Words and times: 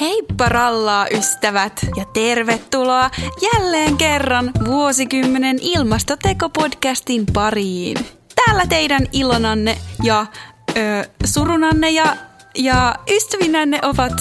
Heippa 0.00 0.48
rallaa 0.48 1.06
ystävät 1.10 1.86
ja 1.96 2.04
tervetuloa 2.04 3.10
jälleen 3.42 3.96
kerran 3.96 4.50
vuosikymmenen 4.66 5.58
ilmastotekopodcastin 5.60 7.26
pariin. 7.32 7.96
Täällä 8.34 8.66
teidän 8.66 9.06
ilonanne 9.12 9.78
ja 10.02 10.26
ö, 10.76 11.04
surunanne 11.24 11.90
ja, 11.90 12.16
ja 12.54 12.94
ystävinänne 13.10 13.78
ovat 13.82 14.12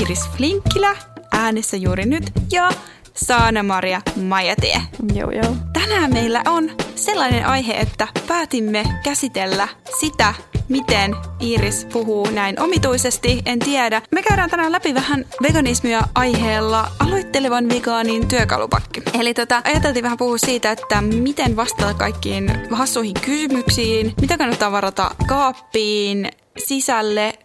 Iris 0.00 0.28
Flinkkilä 0.36 0.96
äänessä 1.32 1.76
juuri 1.76 2.06
nyt 2.06 2.32
ja 2.52 2.70
Saana-Maria 3.14 4.00
Majatie. 4.22 4.82
Joo, 5.14 5.30
joo. 5.30 5.56
Tänään 5.72 6.12
meillä 6.12 6.42
on 6.46 6.70
sellainen 6.94 7.46
aihe, 7.46 7.72
että 7.72 8.08
päätimme 8.28 8.84
käsitellä 9.04 9.68
sitä, 10.00 10.34
miten 10.68 11.16
Iris 11.40 11.84
puhuu 11.92 12.30
näin 12.30 12.60
omituisesti, 12.60 13.42
en 13.46 13.58
tiedä. 13.58 14.02
Me 14.10 14.22
käydään 14.22 14.50
tänään 14.50 14.72
läpi 14.72 14.94
vähän 14.94 15.24
veganismia 15.42 16.00
aiheella 16.14 16.90
aloittelevan 16.98 17.68
vegaanin 17.68 18.28
työkalupakki. 18.28 19.02
Eli 19.20 19.34
tota, 19.34 19.62
ajateltiin 19.64 20.02
vähän 20.02 20.18
puhua 20.18 20.38
siitä, 20.38 20.70
että 20.70 21.00
miten 21.00 21.56
vastata 21.56 21.94
kaikkiin 21.94 22.52
hassuihin 22.70 23.14
kysymyksiin, 23.24 24.14
mitä 24.20 24.38
kannattaa 24.38 24.72
varata 24.72 25.10
kaappiin, 25.26 26.28
sisälle, 26.66 27.38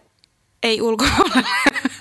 ei 0.62 0.82
ulkopuolelle. 0.82 1.44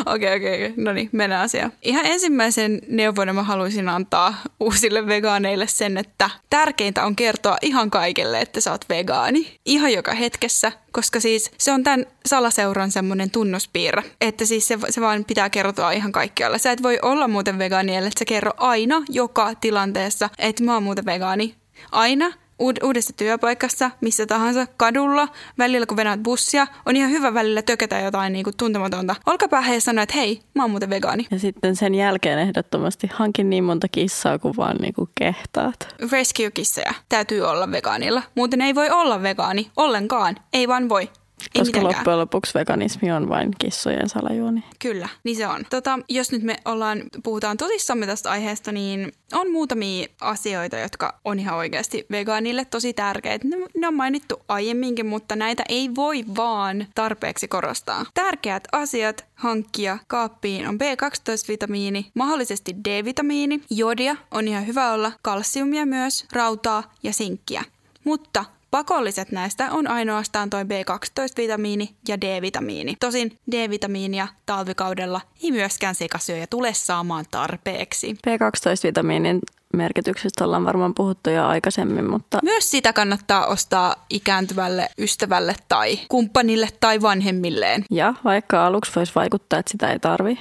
Okei, 0.14 0.36
okei. 0.36 0.74
No 0.76 0.92
niin, 0.92 1.08
mennään 1.12 1.42
asiaan. 1.42 1.72
Ihan 1.82 2.06
ensimmäisen 2.06 2.80
neuvon 2.88 3.34
mä 3.34 3.42
haluaisin 3.42 3.88
antaa 3.88 4.34
uusille 4.60 5.06
vegaaneille 5.06 5.66
sen, 5.66 5.98
että 5.98 6.30
tärkeintä 6.50 7.04
on 7.04 7.16
kertoa 7.16 7.56
ihan 7.62 7.90
kaikille, 7.90 8.40
että 8.40 8.60
sä 8.60 8.70
oot 8.70 8.88
vegaani. 8.88 9.58
Ihan 9.64 9.92
joka 9.92 10.14
hetkessä, 10.14 10.72
koska 10.92 11.20
siis 11.20 11.50
se 11.58 11.72
on 11.72 11.82
tämän 11.82 12.06
salaseuran 12.26 12.90
semmoinen 12.90 13.30
tunnuspiirre, 13.30 14.02
että 14.20 14.44
siis 14.44 14.68
se, 14.68 14.78
se 14.88 15.00
vaan 15.00 15.24
pitää 15.24 15.50
kertoa 15.50 15.90
ihan 15.90 16.12
kaikkialla. 16.12 16.58
Sä 16.58 16.72
et 16.72 16.82
voi 16.82 16.98
olla 17.02 17.28
muuten 17.28 17.58
vegaani, 17.58 17.96
ellei 17.96 18.10
sä 18.18 18.24
kerro 18.24 18.52
aina 18.56 19.02
joka 19.08 19.54
tilanteessa, 19.54 20.30
että 20.38 20.64
mä 20.64 20.74
oon 20.74 20.82
muuten 20.82 21.06
vegaani. 21.06 21.54
Aina 21.92 22.32
uudessa 22.60 23.12
työpaikassa, 23.16 23.90
missä 24.00 24.26
tahansa, 24.26 24.66
kadulla, 24.76 25.28
välillä 25.58 25.86
kun 25.86 25.96
venät 25.96 26.22
bussia, 26.22 26.66
on 26.86 26.96
ihan 26.96 27.10
hyvä 27.10 27.34
välillä 27.34 27.62
tökätä 27.62 27.98
jotain 27.98 28.32
niin 28.32 28.44
kuin 28.44 28.56
tuntematonta. 28.56 29.16
Olkapää 29.26 29.60
he 29.60 29.74
ja 29.74 29.80
sanoa, 29.80 30.02
että 30.02 30.14
hei, 30.14 30.40
mä 30.54 30.62
oon 30.62 30.70
muuten 30.70 30.90
vegaani. 30.90 31.26
Ja 31.30 31.38
sitten 31.38 31.76
sen 31.76 31.94
jälkeen 31.94 32.38
ehdottomasti 32.38 33.10
hankin 33.12 33.50
niin 33.50 33.64
monta 33.64 33.88
kissaa 33.88 34.38
kuin 34.38 34.56
vaan 34.56 34.76
niin 34.76 34.94
kuin 34.94 35.10
kehtaat. 35.14 35.94
Rescue-kissoja 36.12 36.94
täytyy 37.08 37.40
olla 37.40 37.70
vegaanilla. 37.70 38.22
Muuten 38.34 38.60
ei 38.60 38.74
voi 38.74 38.90
olla 38.90 39.22
vegaani 39.22 39.70
ollenkaan. 39.76 40.36
Ei 40.52 40.68
vaan 40.68 40.88
voi. 40.88 41.08
Ei 41.40 41.60
Koska 41.60 41.78
mitenkään. 41.78 41.98
loppujen 41.98 42.18
lopuksi 42.18 42.54
veganismi 42.54 43.12
on 43.12 43.28
vain 43.28 43.50
kissojen 43.58 44.08
salajuoni. 44.08 44.64
Kyllä, 44.78 45.08
niin 45.24 45.36
se 45.36 45.46
on. 45.46 45.64
Tota, 45.70 45.98
jos 46.08 46.32
nyt 46.32 46.42
me 46.42 46.56
ollaan, 46.64 47.02
puhutaan 47.22 47.56
tosissamme 47.56 48.06
tästä 48.06 48.30
aiheesta, 48.30 48.72
niin 48.72 49.12
on 49.32 49.50
muutamia 49.50 50.08
asioita, 50.20 50.78
jotka 50.78 51.20
on 51.24 51.38
ihan 51.38 51.58
oikeasti 51.58 52.06
vegaanille 52.10 52.64
tosi 52.64 52.92
tärkeitä. 52.92 53.48
Ne, 53.48 53.56
ne 53.76 53.88
on 53.88 53.94
mainittu 53.94 54.42
aiemminkin, 54.48 55.06
mutta 55.06 55.36
näitä 55.36 55.62
ei 55.68 55.94
voi 55.94 56.24
vaan 56.36 56.86
tarpeeksi 56.94 57.48
korostaa. 57.48 58.04
Tärkeät 58.14 58.68
asiat 58.72 59.24
hankkia 59.34 59.98
kaappiin 60.06 60.68
on 60.68 60.74
B12-vitamiini, 60.74 62.06
mahdollisesti 62.14 62.76
D-vitamiini, 62.88 63.60
jodia 63.70 64.16
on 64.30 64.48
ihan 64.48 64.66
hyvä 64.66 64.92
olla, 64.92 65.12
kalsiumia 65.22 65.86
myös, 65.86 66.24
rautaa 66.32 66.92
ja 67.02 67.12
sinkkiä. 67.12 67.64
Mutta 68.04 68.44
Pakolliset 68.70 69.32
näistä 69.32 69.68
on 69.70 69.86
ainoastaan 69.86 70.50
toi 70.50 70.62
B12-vitamiini 70.62 71.88
ja 72.08 72.20
D-vitamiini. 72.20 72.96
Tosin 73.00 73.38
D-vitamiinia 73.52 74.28
talvikaudella 74.46 75.20
ei 75.42 75.52
myöskään 75.52 75.94
sekasyöjä 75.94 76.46
tule 76.46 76.74
saamaan 76.74 77.24
tarpeeksi. 77.30 78.12
B12-vitamiinin 78.12 79.38
merkityksestä 79.76 80.44
ollaan 80.44 80.64
varmaan 80.64 80.94
puhuttu 80.94 81.30
jo 81.30 81.46
aikaisemmin, 81.46 82.10
mutta 82.10 82.38
Myös 82.42 82.70
sitä 82.70 82.92
kannattaa 82.92 83.46
ostaa 83.46 84.06
ikääntyvälle 84.10 84.88
ystävälle 84.98 85.54
tai 85.68 85.98
kumppanille 86.08 86.68
tai 86.80 87.02
vanhemmilleen. 87.02 87.84
ja 87.90 88.14
vaikka 88.24 88.66
aluksi 88.66 88.92
voisi 88.96 89.14
vaikuttaa, 89.14 89.58
että 89.58 89.72
sitä 89.72 89.92
ei 89.92 89.98
tarvi, 89.98 90.38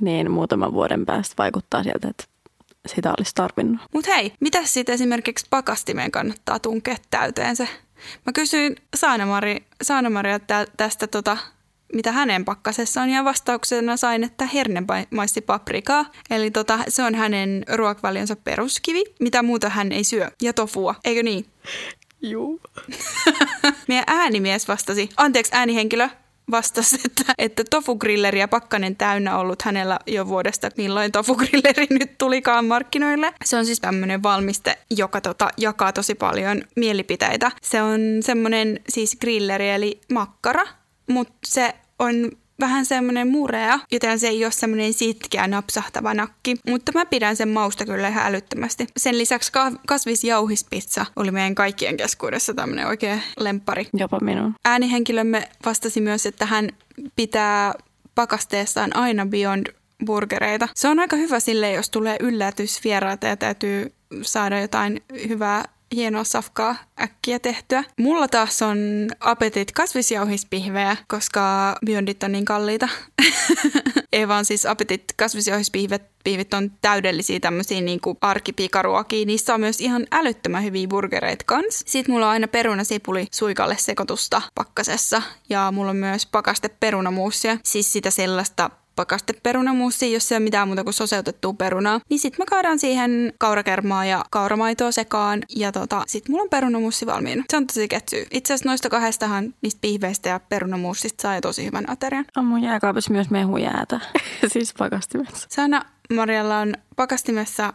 niin 0.00 0.30
muutaman 0.30 0.72
vuoden 0.72 1.06
päästä 1.06 1.34
vaikuttaa 1.38 1.82
sieltä, 1.82 2.08
että 2.08 2.24
sitä 2.86 3.14
olisi 3.18 3.34
tarvinnut. 3.34 3.80
Mutta 3.94 4.14
hei, 4.14 4.32
mitä 4.40 4.64
sitten 4.64 4.94
esimerkiksi 4.94 5.46
pakastimeen 5.50 6.10
kannattaa 6.10 6.58
tunkea 6.58 6.96
täyteen 7.10 7.56
se? 7.56 7.68
Mä 8.26 8.32
kysyin 8.32 8.76
Saana-Mari, 8.96 9.56
Saana-Maria 9.82 10.38
tä- 10.38 10.66
tästä 10.76 11.06
tota, 11.06 11.36
mitä 11.92 12.12
hänen 12.12 12.44
pakkasessaan 12.44 13.10
ja 13.10 13.24
vastauksena 13.24 13.96
sain, 13.96 14.24
että 14.24 14.46
herne 14.46 14.82
maisti 15.10 15.40
paprikaa. 15.40 16.04
Eli 16.30 16.50
tota, 16.50 16.78
se 16.88 17.02
on 17.02 17.14
hänen 17.14 17.64
ruokavalionsa 17.72 18.36
peruskivi, 18.36 19.04
mitä 19.20 19.42
muuta 19.42 19.68
hän 19.68 19.92
ei 19.92 20.04
syö. 20.04 20.30
Ja 20.42 20.52
tofua, 20.52 20.94
eikö 21.04 21.22
niin? 21.22 21.46
Juu. 22.22 22.60
Meidän 23.88 24.04
äänimies 24.06 24.68
vastasi, 24.68 25.08
anteeksi 25.16 25.52
äänihenkilö, 25.54 26.08
vastasi, 26.50 26.96
että, 27.04 27.34
että 27.38 27.64
tofugrilleri 27.70 28.40
ja 28.40 28.48
pakkanen 28.48 28.96
täynnä 28.96 29.38
ollut 29.38 29.62
hänellä 29.62 29.98
jo 30.06 30.26
vuodesta, 30.26 30.68
milloin 30.76 31.12
tofugrilleri 31.12 31.86
nyt 31.90 32.18
tulikaan 32.18 32.64
markkinoille. 32.64 33.34
Se 33.44 33.56
on 33.56 33.66
siis 33.66 33.80
tämmöinen 33.80 34.22
valmiste, 34.22 34.78
joka 34.90 35.20
tota, 35.20 35.48
jakaa 35.56 35.92
tosi 35.92 36.14
paljon 36.14 36.62
mielipiteitä. 36.76 37.50
Se 37.62 37.82
on 37.82 38.00
semmoinen 38.20 38.80
siis 38.88 39.16
grilleri 39.20 39.70
eli 39.70 40.00
makkara, 40.12 40.66
mutta 41.08 41.34
se 41.46 41.74
on 41.98 42.30
vähän 42.60 42.86
semmoinen 42.86 43.28
murea, 43.28 43.78
joten 43.92 44.18
se 44.18 44.28
ei 44.28 44.44
ole 44.44 44.52
semmoinen 44.52 44.92
sitkeä 44.92 45.46
napsahtava 45.46 46.14
nakki. 46.14 46.56
Mutta 46.68 46.92
mä 46.94 47.06
pidän 47.06 47.36
sen 47.36 47.48
mausta 47.48 47.84
kyllä 47.84 48.08
ihan 48.08 48.26
älyttömästi. 48.26 48.86
Sen 48.96 49.18
lisäksi 49.18 49.52
ka- 49.52 49.72
kasvisjauhispizza 49.86 51.06
oli 51.16 51.30
meidän 51.30 51.54
kaikkien 51.54 51.96
keskuudessa 51.96 52.54
tämmöinen 52.54 52.86
oikein 52.86 53.22
lempari. 53.38 53.88
Jopa 53.94 54.18
minun. 54.20 54.54
Äänihenkilömme 54.64 55.48
vastasi 55.66 56.00
myös, 56.00 56.26
että 56.26 56.46
hän 56.46 56.68
pitää 57.16 57.74
pakasteessaan 58.14 58.96
aina 58.96 59.26
Beyond 59.26 59.66
burgereita. 60.06 60.68
Se 60.74 60.88
on 60.88 60.98
aika 60.98 61.16
hyvä 61.16 61.40
sille, 61.40 61.72
jos 61.72 61.90
tulee 61.90 62.16
yllätysvieraita 62.20 63.26
ja 63.26 63.36
täytyy 63.36 63.92
saada 64.22 64.60
jotain 64.60 65.02
hyvää 65.28 65.64
hienoa 65.94 66.24
safkaa 66.24 66.76
äkkiä 67.00 67.38
tehtyä. 67.38 67.84
Mulla 67.98 68.28
taas 68.28 68.62
on 68.62 68.78
apetit 69.20 69.72
kasvisjauhispihvejä, 69.72 70.96
koska 71.08 71.76
Beyondit 71.86 72.22
on 72.22 72.32
niin 72.32 72.44
kalliita. 72.44 72.88
Ei 74.12 74.28
vaan 74.28 74.44
siis 74.44 74.66
apetit 74.66 75.04
kasvisjauhispihvet 75.16 76.02
pihvit 76.24 76.54
on 76.54 76.70
täydellisiä 76.82 77.40
tämmöisiä 77.40 77.80
niin 77.80 78.00
arkipikaruokia. 78.20 79.26
Niissä 79.26 79.54
on 79.54 79.60
myös 79.60 79.80
ihan 79.80 80.06
älyttömän 80.12 80.64
hyviä 80.64 80.88
burgereita 80.88 81.44
kans. 81.46 81.82
Sitten 81.86 82.12
mulla 82.14 82.26
on 82.26 82.32
aina 82.32 82.48
perunasipuli 82.48 83.26
suikalle 83.30 83.76
sekoitusta 83.78 84.42
pakkasessa. 84.54 85.22
Ja 85.48 85.72
mulla 85.72 85.90
on 85.90 85.96
myös 85.96 86.26
pakaste 86.26 86.68
perunamuusia. 86.68 87.58
Siis 87.64 87.92
sitä 87.92 88.10
sellaista 88.10 88.70
pakasteperunamuusia, 88.96 90.08
jos 90.08 90.32
ei 90.32 90.36
ole 90.36 90.44
mitään 90.44 90.68
muuta 90.68 90.84
kuin 90.84 90.94
soseutettua 90.94 91.52
perunaa. 91.52 92.00
Niin 92.10 92.20
sit 92.20 92.38
mä 92.38 92.44
kaadaan 92.44 92.78
siihen 92.78 93.32
kaurakermaa 93.38 94.04
ja 94.04 94.24
kauramaitoa 94.30 94.92
sekaan 94.92 95.42
ja 95.56 95.72
tota, 95.72 96.04
sit 96.06 96.28
mulla 96.28 96.42
on 96.42 96.50
perunamuussi 96.50 97.06
valmiina. 97.06 97.44
Se 97.50 97.56
on 97.56 97.66
tosi 97.66 97.88
ketsy. 97.88 98.26
Itse 98.30 98.54
asiassa 98.54 98.68
noista 98.68 98.90
kahdestahan 98.90 99.54
niistä 99.62 99.80
pihveistä 99.80 100.28
ja 100.28 100.40
perunamuussista 100.40 101.22
saa 101.22 101.34
jo 101.34 101.40
tosi 101.40 101.64
hyvän 101.64 101.90
aterian. 101.90 102.24
On 102.36 102.44
mun 102.44 102.62
jääkaapissa 102.62 103.12
myös 103.12 103.30
mehujäätä, 103.30 104.00
siis 104.52 104.74
pakastimessa. 104.78 105.46
Sana 105.50 105.82
Marjalla 106.14 106.58
on 106.58 106.74
pakastimessa 106.96 107.72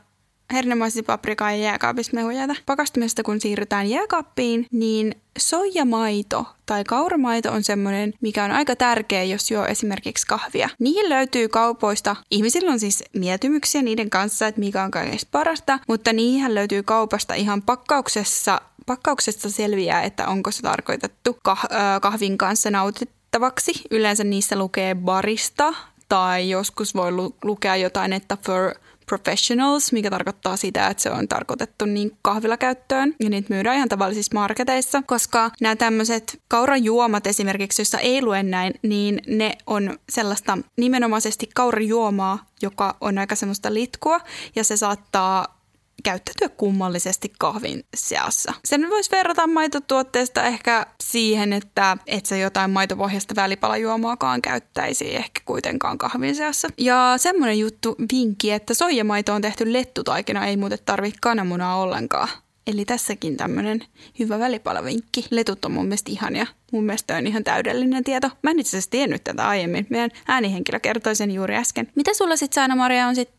hernemaisi 0.54 1.04
paprikaa 1.04 1.52
ja 1.52 1.58
jääkaapissa 1.58 2.16
mehujäätä. 2.16 2.56
Pakastimesta 2.66 3.24
kun 3.24 3.42
siirrytään 3.42 3.88
jääkaappiin, 3.88 4.66
niin 4.72 5.16
soijamaito 5.38 6.46
tai 6.66 6.84
kauramaito 6.84 7.52
on 7.52 7.64
semmoinen, 7.64 8.14
mikä 8.22 8.44
on 8.44 8.52
aika 8.52 8.76
tärkeä, 8.76 9.24
jos 9.24 9.52
juo 9.52 9.66
esimerkiksi 9.66 10.28
kahvia. 10.28 10.70
Niihin 10.80 11.10
löytyy 11.10 11.48
kaupoista. 11.48 12.16
Ihmisillä 12.32 12.72
on 12.72 12.80
siis 12.80 13.04
mieltymyksiä 13.14 13.82
niiden 13.82 14.10
kanssa, 14.10 14.48
että 14.48 14.60
mikä 14.60 14.84
on 14.84 14.92
kaikista 14.92 15.30
parasta, 15.32 15.80
mutta 15.88 16.14
niihin 16.14 16.56
löytyy 16.56 16.84
kaupasta 16.84 17.34
ihan 17.34 17.62
pakkauksessa, 17.62 18.62
pakkauksesta 18.86 19.50
selviää, 19.50 20.04
että 20.04 20.28
onko 20.28 20.52
se 20.52 20.62
tarkoitettu 20.62 21.38
kah- 21.50 22.00
kahvin 22.02 22.38
kanssa 22.38 22.72
nautittavaksi. 22.72 23.72
Yleensä 23.92 24.24
niissä 24.24 24.56
lukee 24.56 24.96
barista 24.96 25.74
tai 26.10 26.50
joskus 26.50 26.96
voi 26.96 27.12
lu- 27.12 27.36
lukea 27.44 27.76
jotain, 27.76 28.14
että 28.14 28.38
for 28.46 28.76
professionals, 29.10 29.92
mikä 29.92 30.10
tarkoittaa 30.10 30.58
sitä, 30.58 30.88
että 30.88 31.04
se 31.04 31.12
on 31.12 31.28
tarkoitettu 31.28 31.86
niin 31.86 32.12
kahvilakäyttöön. 32.22 33.16
Ja 33.20 33.30
niitä 33.30 33.54
myydään 33.54 33.76
ihan 33.76 33.90
tavallisissa 33.90 34.34
marketeissa, 34.34 35.02
koska 35.06 35.52
nämä 35.62 35.76
tämmöiset 35.76 36.42
kaurajuomat 36.48 37.28
esimerkiksi, 37.28 37.82
joissa 37.82 38.00
ei 38.00 38.22
lue 38.22 38.44
näin, 38.44 38.74
niin 38.82 39.22
ne 39.28 39.58
on 39.68 40.00
sellaista 40.10 40.58
nimenomaisesti 40.78 41.50
kaurajuomaa, 41.56 42.46
joka 42.62 42.98
on 43.02 43.18
aika 43.18 43.36
semmoista 43.36 43.74
litkua. 43.74 44.20
Ja 44.56 44.64
se 44.64 44.78
saattaa 44.78 45.59
käyttäytyä 46.04 46.50
kummallisesti 46.50 47.34
kahvin 47.40 47.84
seassa. 47.96 48.54
Sen 48.66 48.90
voisi 48.90 49.12
verrata 49.12 49.48
maitotuotteesta 49.48 50.44
ehkä 50.44 50.86
siihen, 51.04 51.54
että 51.54 51.98
et 52.08 52.26
sä 52.26 52.38
jotain 52.38 52.72
maitopohjasta 52.72 53.36
välipalajuomaakaan 53.36 54.42
käyttäisi 54.42 55.16
ehkä 55.16 55.42
kuitenkaan 55.46 55.98
kahvin 55.98 56.36
seassa. 56.36 56.68
Ja 56.78 57.14
semmoinen 57.18 57.60
juttu, 57.60 57.96
vinkki, 58.12 58.52
että 58.52 58.74
soijamaito 58.74 59.34
on 59.34 59.42
tehty 59.42 59.74
lettutaikina, 59.74 60.46
ei 60.46 60.58
muuten 60.58 60.80
tarvitse 60.86 61.18
kananmunaa 61.22 61.82
ollenkaan. 61.82 62.30
Eli 62.68 62.86
tässäkin 62.86 63.38
tämmöinen 63.38 63.84
hyvä 64.20 64.40
välipalavinkki. 64.40 65.26
Letut 65.30 65.66
on 65.66 65.72
mun 65.72 65.86
mielestä 65.86 66.12
ihania. 66.12 66.46
Mun 66.72 66.84
mielestä 66.84 67.18
on 67.18 67.28
ihan 67.28 67.44
täydellinen 67.44 68.04
tieto. 68.04 68.30
Mä 68.44 68.52
en 68.52 68.60
itse 68.60 68.70
asiassa 68.70 68.92
tiennyt 68.92 69.24
tätä 69.24 69.48
aiemmin. 69.48 69.88
Meidän 69.90 70.10
äänihenkilö 70.28 70.80
kertoi 70.80 71.16
sen 71.16 71.32
juuri 71.32 71.56
äsken. 71.56 71.92
Mitä 71.96 72.14
sulla 72.14 72.36
sitten 72.36 72.56
Saana 72.56 72.76
Maria 72.76 73.08
on 73.08 73.16
sitten 73.16 73.39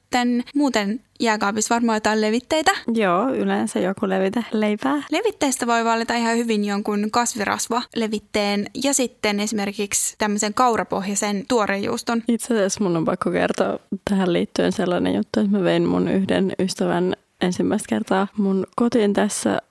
muuten 0.55 1.01
jääkaapissa 1.21 1.75
varmaan 1.75 1.97
jotain 1.97 2.21
levitteitä? 2.21 2.71
Joo, 2.95 3.29
yleensä 3.35 3.81
joku 3.81 4.09
levite 4.09 4.45
leipää. 4.53 5.03
Levitteistä 5.11 5.67
voi 5.67 5.85
valita 5.85 6.15
ihan 6.15 6.37
hyvin 6.37 6.65
jonkun 6.65 7.09
kasvirasva 7.11 7.83
levitteen 7.97 8.67
ja 8.85 8.95
sitten 8.95 9.41
esimerkiksi 9.41 10.15
tämmöisen 10.19 10.55
kaurapohjaisen 10.55 11.45
tuorejuuston. 11.49 12.23
Itse 12.29 12.55
asiassa 12.55 12.85
mun 12.85 12.97
on 12.97 13.05
pakko 13.05 13.31
kertoa 13.31 13.79
tähän 14.11 14.33
liittyen 14.33 14.73
sellainen 14.73 15.15
juttu, 15.15 15.41
että 15.41 15.59
mä 15.59 15.65
vein 15.65 15.87
mun 15.87 16.09
yhden 16.09 16.53
ystävän 16.59 17.15
ensimmäistä 17.41 17.89
kertaa 17.89 18.29
mun 18.37 18.67
kotiin 18.77 19.13
tässä 19.13 19.63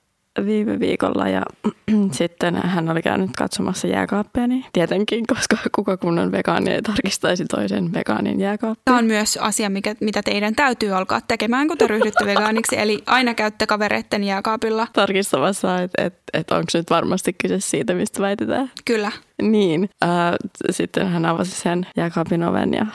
viime 0.46 0.80
viikolla 0.80 1.28
ja 1.28 1.42
sitten 2.12 2.56
hän 2.56 2.88
oli 2.88 3.02
käynyt 3.02 3.30
katsomassa 3.38 3.86
jääkaappia, 3.86 4.46
niin 4.46 4.64
tietenkin, 4.72 5.26
koska 5.26 5.56
kuka 5.74 5.96
kunnon 5.96 6.32
vegaani 6.32 6.70
ei 6.70 6.82
tarkistaisi 6.82 7.44
toisen 7.44 7.92
vegaanin 7.92 8.40
jääkaappia. 8.40 8.82
Tämä 8.84 8.98
on 8.98 9.04
myös 9.04 9.36
asia, 9.36 9.70
mikä, 9.70 9.94
mitä 10.00 10.22
teidän 10.22 10.54
täytyy 10.54 10.92
alkaa 10.92 11.20
tekemään, 11.20 11.68
kun 11.68 11.78
te 11.78 11.86
ryhdytte 11.86 12.26
vegaaniksi, 12.26 12.78
eli 12.78 13.02
aina 13.06 13.34
käytte 13.34 13.66
kavereitten 13.66 14.24
jääkaapilla. 14.24 14.86
Tarkistamassa, 14.92 15.78
että 15.78 16.04
et, 16.04 16.14
et 16.32 16.50
onko 16.50 16.66
nyt 16.74 16.90
varmasti 16.90 17.32
kyse 17.32 17.60
siitä, 17.60 17.94
mistä 17.94 18.22
väitetään. 18.22 18.70
Kyllä. 18.84 19.12
Niin, 19.42 19.90
äh, 20.04 20.10
sitten 20.70 21.08
hän 21.08 21.26
avasi 21.26 21.50
sen 21.50 21.86
jääkaapin 21.96 22.42
oven 22.42 22.74
ja 22.74 22.86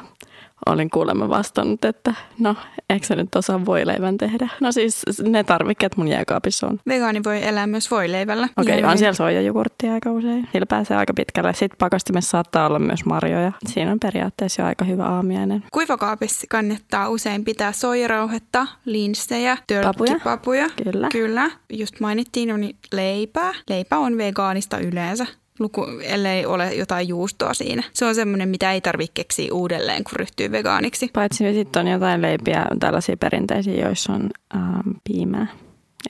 olin 0.65 0.89
kuulemma 0.89 1.29
vastannut, 1.29 1.85
että 1.85 2.13
no, 2.39 2.55
eikö 2.89 3.05
sä 3.05 3.15
nyt 3.15 3.35
osaa 3.35 3.65
voileivän 3.65 4.17
tehdä? 4.17 4.49
No 4.61 4.71
siis 4.71 5.03
ne 5.23 5.43
tarvikkeet 5.43 5.97
mun 5.97 6.07
jääkaapissa 6.07 6.67
on. 6.67 6.79
Vegaani 6.87 7.23
voi 7.23 7.47
elää 7.47 7.67
myös 7.67 7.91
voileivällä. 7.91 8.49
Okei, 8.57 8.79
okay, 8.79 8.91
on 8.91 8.97
siellä 8.97 9.13
soijajogurttia 9.13 9.93
aika 9.93 10.11
usein. 10.11 10.49
Sillä 10.51 10.65
pääsee 10.65 10.97
aika 10.97 11.13
pitkälle. 11.13 11.53
Sitten 11.53 11.77
pakastimessa 11.77 12.29
saattaa 12.29 12.67
olla 12.67 12.79
myös 12.79 13.05
marjoja. 13.05 13.51
Siinä 13.65 13.91
on 13.91 13.99
periaatteessa 13.99 14.61
jo 14.61 14.65
aika 14.65 14.85
hyvä 14.85 15.05
aamiainen. 15.05 15.63
Kuivakaapissa 15.71 16.47
kannattaa 16.49 17.09
usein 17.09 17.45
pitää 17.45 17.71
soijarauhetta, 17.71 18.67
linssejä, 18.85 19.57
tölkkipapuja. 19.67 20.69
Kyllä. 20.83 21.09
Kyllä. 21.11 21.51
Just 21.73 21.99
mainittiin, 21.99 22.59
niin 22.59 22.75
leipää. 22.93 23.53
Leipä 23.69 23.97
on 23.97 24.17
vegaanista 24.17 24.77
yleensä 24.77 25.25
luku, 25.59 25.85
ellei 26.03 26.45
ole 26.45 26.73
jotain 26.73 27.07
juustoa 27.07 27.53
siinä. 27.53 27.83
Se 27.93 28.05
on 28.05 28.15
semmoinen, 28.15 28.49
mitä 28.49 28.71
ei 28.71 28.81
tarvitse 28.81 29.11
keksiä 29.13 29.53
uudelleen, 29.53 30.03
kun 30.03 30.15
ryhtyy 30.15 30.51
vegaaniksi. 30.51 31.09
Paitsi 31.13 31.53
sitten 31.53 31.79
on 31.87 31.91
jotain 31.91 32.21
leipiä, 32.21 32.65
tällaisia 32.79 33.17
perinteisiä, 33.17 33.85
joissa 33.85 34.13
on 34.13 34.29
ähm, 34.55 34.89
piimää. 35.03 35.47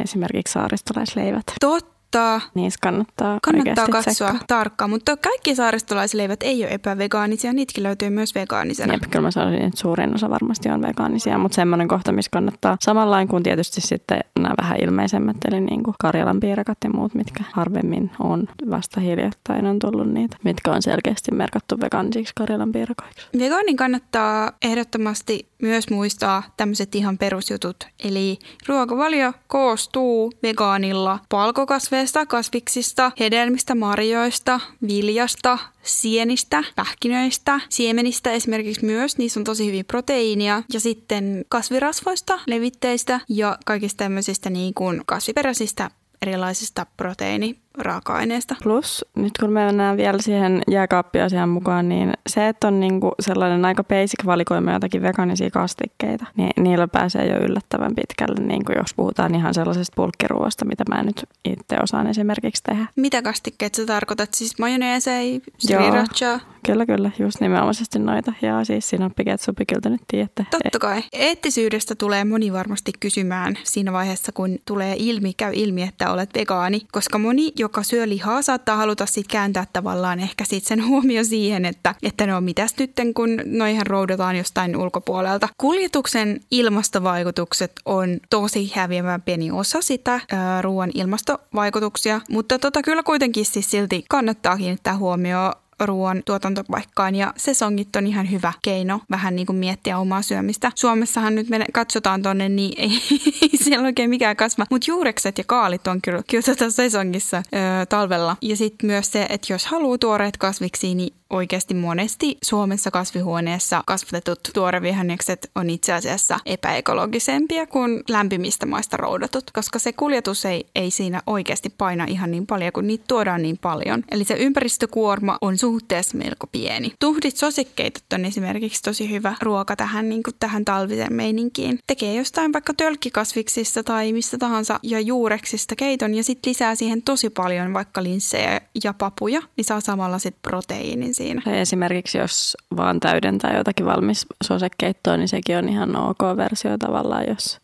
Esimerkiksi 0.03 0.53
saaristolaisleivät. 0.53 1.43
Totta 1.59 1.94
kannattaa, 2.11 2.51
Niissä 2.53 2.79
kannattaa 2.81 3.39
kannattaa 3.43 3.87
katsoa 3.87 4.13
tsekkaa. 4.13 4.45
tarkkaan, 4.47 4.89
mutta 4.89 5.17
kaikki 5.17 5.55
saaristolaisleivät 5.55 6.43
ei 6.43 6.63
ole 6.63 6.71
epävegaanisia, 6.71 7.53
niitäkin 7.53 7.83
löytyy 7.83 8.09
myös 8.09 8.35
vegaanisena. 8.35 8.93
Jep, 8.93 9.03
kyllä 9.11 9.23
mä 9.27 9.31
sanoisin, 9.31 9.61
että 9.61 9.79
suurin 9.79 10.15
osa 10.15 10.29
varmasti 10.29 10.69
on 10.69 10.81
vegaanisia, 10.81 11.37
mutta 11.37 11.55
semmoinen 11.55 11.87
kohta, 11.87 12.11
missä 12.11 12.29
kannattaa 12.31 12.77
samanlain 12.81 13.27
kuin 13.27 13.43
tietysti 13.43 13.81
sitten 13.81 14.19
nämä 14.39 14.55
vähän 14.61 14.77
ilmeisemmät, 14.83 15.37
eli 15.47 15.61
niin 15.61 15.83
kuin 15.83 15.95
Karjalan 15.99 16.39
piirakat 16.39 16.77
ja 16.83 16.89
muut, 16.89 17.13
mitkä 17.13 17.43
harvemmin 17.51 18.11
on 18.19 18.47
vasta 18.69 18.99
hiljattain 18.99 19.65
on 19.65 19.79
tullut 19.79 20.07
niitä, 20.07 20.37
mitkä 20.43 20.71
on 20.71 20.81
selkeästi 20.81 21.31
merkattu 21.31 21.79
vegaanisiksi 21.81 22.33
Karjalan 22.35 22.71
piirakoiksi. 22.71 23.27
Vegaanin 23.39 23.77
kannattaa 23.77 24.51
ehdottomasti 24.61 25.49
myös 25.61 25.89
muistaa 25.89 26.43
tämmöiset 26.57 26.95
ihan 26.95 27.17
perusjutut. 27.17 27.87
Eli 28.03 28.39
ruokavalio 28.67 29.33
koostuu 29.47 30.31
vegaanilla 30.43 31.19
palkokasveista, 31.29 31.94
kasviksista, 32.27 33.11
hedelmistä, 33.19 33.75
marjoista, 33.75 34.59
viljasta, 34.87 35.57
sienistä, 35.83 36.63
pähkinöistä, 36.75 37.59
siemenistä 37.69 38.31
esimerkiksi 38.31 38.85
myös. 38.85 39.17
Niissä 39.17 39.39
on 39.39 39.43
tosi 39.43 39.67
hyvin 39.67 39.85
proteiinia. 39.85 40.63
Ja 40.73 40.79
sitten 40.79 41.45
kasvirasvoista, 41.49 42.39
levitteistä 42.47 43.19
ja 43.29 43.57
kaikista 43.65 43.97
tämmöisistä 44.03 44.49
niin 44.49 44.73
kuin 44.73 45.01
kasviperäisistä 45.05 45.91
erilaisista 46.21 46.85
proteiini 46.97 47.64
raaka-aineesta. 47.77 48.55
Plus, 48.63 49.05
nyt 49.15 49.31
kun 49.39 49.49
me 49.49 49.65
mennään 49.65 49.97
vielä 49.97 50.17
siihen 50.21 50.61
jääkaappiasiaan 50.71 51.49
mukaan, 51.49 51.89
niin 51.89 52.13
se, 52.27 52.47
että 52.47 52.67
on 52.67 52.79
niinku 52.79 53.11
sellainen 53.19 53.65
aika 53.65 53.83
basic 53.83 54.25
valikoima 54.25 54.73
jotakin 54.73 55.01
vegaanisia 55.01 55.49
kastikkeita, 55.49 56.25
niin 56.37 56.51
niillä 56.57 56.87
pääsee 56.87 57.25
jo 57.27 57.37
yllättävän 57.37 57.95
pitkälle, 57.95 58.47
niin 58.47 58.65
kuin 58.65 58.77
jos 58.77 58.93
puhutaan 58.95 59.35
ihan 59.35 59.53
sellaisesta 59.53 59.93
pulkkiruoasta, 59.95 60.65
mitä 60.65 60.83
mä 60.89 61.03
nyt 61.03 61.23
itse 61.45 61.77
osaan 61.83 62.07
esimerkiksi 62.07 62.63
tehdä. 62.63 62.85
Mitä 62.95 63.21
kastikkeita 63.21 63.77
sä 63.77 63.85
tarkoitat? 63.85 64.33
Siis 64.33 64.59
majoneesei, 64.59 65.41
sriracha? 65.57 66.39
Kyllä, 66.65 66.85
kyllä, 66.85 67.11
just 67.19 67.41
nimenomaisesti 67.41 67.99
noita. 67.99 68.33
Ja 68.41 68.65
siis 68.65 68.89
sinappiketsupi, 68.89 69.65
kyllä 69.65 69.89
nyt 69.89 70.01
tiedätte. 70.07 70.45
Totta 70.51 70.79
kai. 70.79 71.03
Eettisyydestä 71.13 71.95
tulee 71.95 72.25
moni 72.25 72.53
varmasti 72.53 72.91
kysymään 72.99 73.57
siinä 73.63 73.93
vaiheessa, 73.93 74.31
kun 74.31 74.57
tulee 74.65 74.95
ilmi, 74.99 75.33
käy 75.33 75.51
ilmi, 75.55 75.81
että 75.83 76.11
olet 76.11 76.29
vegaani, 76.35 76.81
koska 76.91 77.17
moni, 77.17 77.51
joka 77.65 77.83
syö 77.83 78.09
lihaa, 78.09 78.41
saattaa 78.41 78.77
haluta 78.77 79.05
sitten 79.05 79.31
kääntää 79.31 79.65
tavallaan 79.73 80.19
ehkä 80.19 80.45
sitten 80.45 80.67
sen 80.67 80.87
huomio 80.87 81.23
siihen, 81.23 81.65
että, 81.65 81.95
että 82.03 82.27
no 82.27 82.41
mitäs 82.41 82.75
nyt, 82.79 82.91
kun 83.15 83.41
noihän 83.45 83.87
roudataan 83.87 84.35
jostain 84.35 84.77
ulkopuolelta. 84.77 85.49
Kuljetuksen 85.57 86.39
ilmastovaikutukset 86.51 87.71
on 87.85 88.19
tosi 88.29 88.71
häviävä 88.75 89.19
pieni 89.19 89.51
osa 89.51 89.81
sitä 89.81 90.19
ää, 90.31 90.61
ruoan 90.61 90.91
ilmastovaikutuksia, 90.93 92.21
mutta 92.29 92.59
tota 92.59 92.81
kyllä 92.81 93.03
kuitenkin 93.03 93.45
siis 93.45 93.71
silti 93.71 94.05
kannattaa 94.09 94.57
kiinnittää 94.57 94.97
huomioon 94.97 95.53
ruoan 95.79 96.21
tuotantopaikkaan 96.25 97.15
ja 97.15 97.33
sesongit 97.37 97.95
on 97.95 98.07
ihan 98.07 98.31
hyvä 98.31 98.53
keino 98.61 99.01
vähän 99.11 99.35
niin 99.35 99.45
kuin 99.45 99.57
miettiä 99.57 99.97
omaa 99.97 100.21
syömistä. 100.21 100.71
Suomessahan 100.75 101.35
nyt 101.35 101.49
me 101.49 101.65
katsotaan 101.73 102.21
tonne, 102.21 102.49
niin 102.49 102.73
ei, 102.77 102.89
ei 103.41 103.57
siellä 103.57 103.85
oikein 103.85 104.09
mikään 104.09 104.35
kasva, 104.35 104.65
mutta 104.69 104.91
juurekset 104.91 105.37
ja 105.37 105.43
kaalit 105.47 105.87
on 105.87 106.01
kyllä, 106.01 106.23
kyllä 106.29 106.43
tota 106.43 106.71
sesongissa 106.71 107.37
öö, 107.37 107.85
talvella. 107.85 108.37
Ja 108.41 108.55
sitten 108.55 108.87
myös 108.87 109.11
se, 109.11 109.25
että 109.29 109.53
jos 109.53 109.65
haluaa 109.65 109.97
tuoreet 109.97 110.37
kasviksi, 110.37 110.95
niin 110.95 111.13
oikeasti 111.29 111.73
monesti 111.73 112.37
Suomessa 112.43 112.91
kasvihuoneessa 112.91 113.83
kasvatetut 113.85 114.39
tuorevihannekset 114.53 115.51
on 115.55 115.69
itse 115.69 115.93
asiassa 115.93 116.39
epäekologisempia 116.45 117.67
kuin 117.67 118.03
lämpimistä 118.09 118.65
maista 118.65 118.97
roudatut, 118.97 119.51
koska 119.53 119.79
se 119.79 119.93
kuljetus 119.93 120.45
ei, 120.45 120.65
ei 120.75 120.91
siinä 120.91 121.21
oikeasti 121.27 121.69
paina 121.69 122.05
ihan 122.07 122.31
niin 122.31 122.47
paljon, 122.47 122.71
kun 122.71 122.87
niitä 122.87 123.03
tuodaan 123.07 123.41
niin 123.41 123.57
paljon. 123.57 124.03
Eli 124.11 124.23
se 124.23 124.33
ympäristökuorma 124.33 125.37
on 125.41 125.57
suhteessa 125.65 126.17
melko 126.17 126.47
pieni. 126.51 126.93
Tuhdit 126.99 127.37
sosikkeet 127.37 128.03
on 128.13 128.25
esimerkiksi 128.25 128.81
tosi 128.81 129.11
hyvä 129.11 129.35
ruoka 129.41 129.75
tähän, 129.75 130.09
niin 130.09 130.23
kuin 130.23 130.35
tähän 130.39 130.65
talviseen 130.65 131.13
meininkiin. 131.13 131.79
Tekee 131.87 132.13
jostain 132.15 132.53
vaikka 132.53 132.73
tölkkikasviksista 132.73 133.83
tai 133.83 134.13
mistä 134.13 134.37
tahansa 134.37 134.79
ja 134.83 134.99
juureksista 134.99 135.75
keiton 135.75 136.13
ja 136.13 136.23
sitten 136.23 136.49
lisää 136.49 136.75
siihen 136.75 137.01
tosi 137.01 137.29
paljon 137.29 137.73
vaikka 137.73 138.03
linssejä 138.03 138.61
ja 138.83 138.93
papuja, 138.93 139.41
niin 139.57 139.65
saa 139.65 139.81
samalla 139.81 140.19
sitten 140.19 140.41
proteiinin 140.41 141.13
siinä. 141.13 141.41
Tai 141.45 141.59
esimerkiksi 141.59 142.17
jos 142.17 142.57
vaan 142.77 142.99
täydentää 142.99 143.57
jotakin 143.57 143.85
valmis 143.85 144.25
sosekeittoa, 144.43 145.17
niin 145.17 145.27
sekin 145.27 145.57
on 145.57 145.69
ihan 145.69 145.95
ok 145.95 146.19
versio 146.37 146.77
tavallaan, 146.77 147.25
jos 147.27 147.59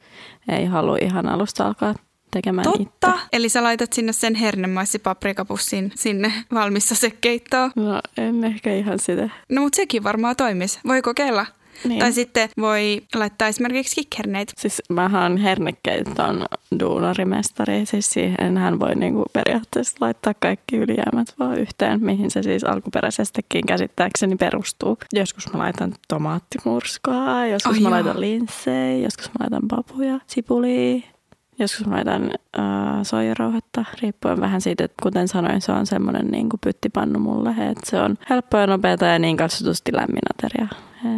ei 0.50 0.66
halua 0.66 0.98
ihan 1.02 1.30
alusta 1.30 1.66
alkaa 1.66 1.96
tekemään 2.32 2.64
Totta. 2.72 3.08
itse. 3.14 3.28
Eli 3.34 3.50
sä 3.50 3.64
laitat 3.64 3.94
sinne 3.94 4.14
sen 4.14 4.36
hernemaissi-paprikapussin 4.36 5.92
sinne 5.96 6.34
valmissa 6.54 6.96
se 6.96 7.10
keittoon. 7.22 7.72
No 7.76 8.02
en 8.18 8.44
ehkä 8.44 8.74
ihan 8.74 9.00
sitä. 9.00 9.30
No 9.50 9.62
mutta 9.62 9.76
sekin 9.76 10.04
varmaan 10.04 10.36
toimisi. 10.36 10.80
Voi 10.88 11.02
kokeilla. 11.02 11.46
Niin. 11.88 12.00
Tai 12.00 12.12
sitten 12.14 12.50
voi 12.60 13.02
laittaa 13.16 13.48
esimerkiksi 13.48 13.96
kikherneitä. 13.96 14.54
Siis 14.58 14.82
mähän 14.90 15.32
on 15.32 15.38
hernekeiton 15.38 16.46
duunarimestari, 16.80 17.86
siis 17.86 18.10
siihen 18.10 18.58
hän 18.58 18.80
voi 18.80 18.96
niinku 18.96 19.24
periaatteessa 19.34 19.98
laittaa 20.00 20.34
kaikki 20.34 20.78
ylijäämät 20.78 21.28
vaan 21.40 21.58
yhteen, 21.58 22.06
mihin 22.06 22.32
se 22.32 22.44
siis 22.44 22.64
alkuperäisestikin 22.64 23.66
käsittääkseni 23.66 24.36
perustuu. 24.36 24.98
Joskus 25.14 25.54
mä 25.54 25.60
laitan 25.60 25.94
tomaattimurskoa, 26.08 27.46
joskus 27.46 27.76
Oh, 27.78 27.82
mä 27.82 27.90
joo. 27.90 27.92
laitan 27.92 28.22
linssejä, 28.22 28.98
joskus 29.04 29.26
mä 29.28 29.34
laitan 29.40 29.68
papuja, 29.68 30.20
sipulia, 30.28 31.02
joskus 31.62 31.88
mä 31.88 31.96
laitan 31.96 32.32
äh, 32.60 32.64
soijarauhetta, 33.04 33.86
riippuen 34.02 34.42
vähän 34.42 34.62
siitä, 34.62 34.84
että 34.84 35.04
kuten 35.04 35.28
sanoin, 35.28 35.62
se 35.62 35.72
on 35.72 35.86
semmoinen 35.86 36.28
niin 36.28 36.50
kuin 36.50 36.60
pyttipannu 36.64 37.20
mulle, 37.20 37.50
että 37.50 37.90
se 37.90 38.02
on 38.02 38.18
helppoa 38.30 38.60
ja 38.60 38.68
nopeata 38.68 39.06
ja 39.06 39.20
niin 39.20 39.38
katsotusti 39.38 39.92
lämmin 39.96 40.22
ateria. 40.34 40.68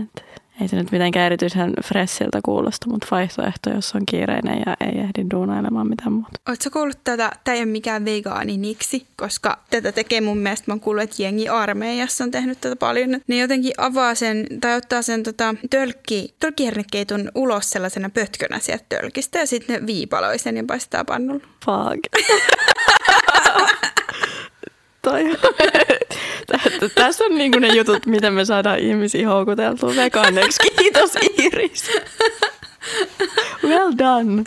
Et 0.02 0.33
Ei 0.62 0.68
se 0.68 0.76
nyt 0.76 0.92
mitenkään 0.92 1.26
erityisen 1.26 1.74
fressiltä 1.86 2.40
kuulosta, 2.46 2.90
mutta 2.90 3.08
vaihtoehto, 3.12 3.70
jos 3.70 3.96
on 3.96 4.06
kiireinen 4.06 4.64
ja 4.66 4.76
ei 4.82 5.00
ehdi 5.00 5.26
duunailemaan 5.32 5.90
mitään 5.90 6.12
muuta. 6.12 6.30
Oletko 6.48 6.70
kuullut 6.70 7.00
tätä, 7.04 7.32
tämä 7.44 7.56
ei 7.56 7.62
ole 7.62 7.72
mikään 7.72 8.06
vegaaniniksi, 8.06 9.08
koska 9.16 9.60
tätä 9.70 9.92
tekee 9.92 10.22
mun 10.22 10.38
mielestä, 10.38 10.64
mä 10.68 10.74
oon 10.74 10.80
kuullut, 10.80 11.04
että 11.04 11.24
jengi 11.24 11.50
armeijassa 11.50 12.24
on 12.24 12.32
tehnyt 12.32 12.62
tätä 12.62 12.76
paljon. 12.76 13.22
Ne 13.28 13.38
jotenkin 13.38 13.74
avaa 13.78 14.16
sen 14.16 14.48
tai 14.62 14.78
ottaa 14.78 15.02
sen 15.02 15.24
tota, 15.24 15.56
tölkki, 15.70 16.36
tölkkihernekeiton 16.40 17.32
ulos 17.36 17.70
sellaisena 17.70 18.10
pötkönä 18.10 18.60
sieltä 18.60 18.86
tölkistä 18.90 19.40
ja 19.40 19.48
sitten 19.48 19.82
ne 19.82 19.88
viipaloi 19.88 20.40
sen 20.40 20.58
ja 20.58 20.64
paistaa 20.68 21.06
pannulla. 21.06 21.44
Fuck. 21.66 22.00
Toi. 25.02 25.24
Tässä 26.96 27.24
on 27.24 27.36
niinku 27.36 27.60
ne 27.60 27.68
jutut, 27.68 28.06
miten 28.06 28.34
me 28.34 28.46
saadaan 28.46 28.80
ihmisiä 28.80 29.30
houkuteltua 29.30 29.96
vegaaneiksi. 29.96 30.60
Kiitos 30.78 31.12
Iris. 31.38 31.92
Well 33.64 33.92
done. 33.98 34.44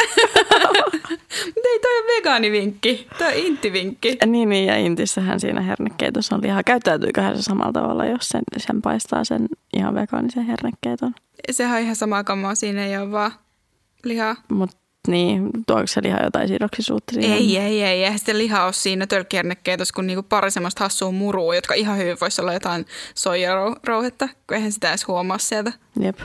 Mutta 1.44 1.68
ei 1.68 1.78
toi 1.78 1.98
ole 1.98 2.16
vegaanivinkki, 2.16 3.06
toi 3.18 3.26
on 3.26 3.34
intivinkki. 3.34 4.18
Niin, 4.26 4.48
niin, 4.48 4.66
ja 4.66 4.76
intissähän 4.76 5.40
siinä 5.40 5.60
hernekeitossa 5.60 6.34
on 6.34 6.42
lihaa. 6.42 6.62
Käyttäytyyköhän 6.62 7.36
se 7.36 7.42
samalla 7.42 7.72
tavalla, 7.72 8.06
jos 8.06 8.28
sen, 8.28 8.42
sen 8.56 8.82
paistaa 8.82 9.24
sen 9.24 9.48
ihan 9.76 9.94
vegaanisen 9.94 10.46
hernekeiton? 10.46 11.14
Sehän 11.50 11.76
on 11.76 11.82
ihan 11.82 11.96
sama 11.96 12.24
kammoa, 12.24 12.54
siinä 12.54 12.86
ei 12.86 12.98
ole 12.98 13.10
vaan 13.10 13.32
lihaa. 14.04 14.36
Mutta 14.48 14.76
niin, 15.06 15.50
tuoko 15.66 15.86
se 15.86 16.02
liha 16.02 16.22
jotain 16.25 16.48
sidoksisuutta 16.48 17.14
siihen? 17.14 17.32
Ei, 17.32 17.58
ei, 17.58 17.82
ei. 17.82 18.04
Eihän 18.04 18.18
sitten 18.18 18.38
liha 18.38 18.64
ole 18.64 18.72
siinä 18.72 19.06
tölkkiernekeitossa 19.06 19.94
kuin 19.94 20.06
niinku 20.06 20.22
pari 20.22 20.50
semmoista 20.50 20.84
hassua 20.84 21.12
murua, 21.12 21.54
jotka 21.54 21.75
ihan 21.75 21.98
hyvin 21.98 22.16
voisi 22.20 22.40
olla 22.40 22.52
jotain 22.52 22.86
soijarouhetta, 23.14 24.28
kun 24.46 24.56
eihän 24.56 24.72
sitä 24.72 24.88
edes 24.88 25.06
huomaa 25.06 25.38
sieltä. 25.38 25.72
Jep. 26.00 26.18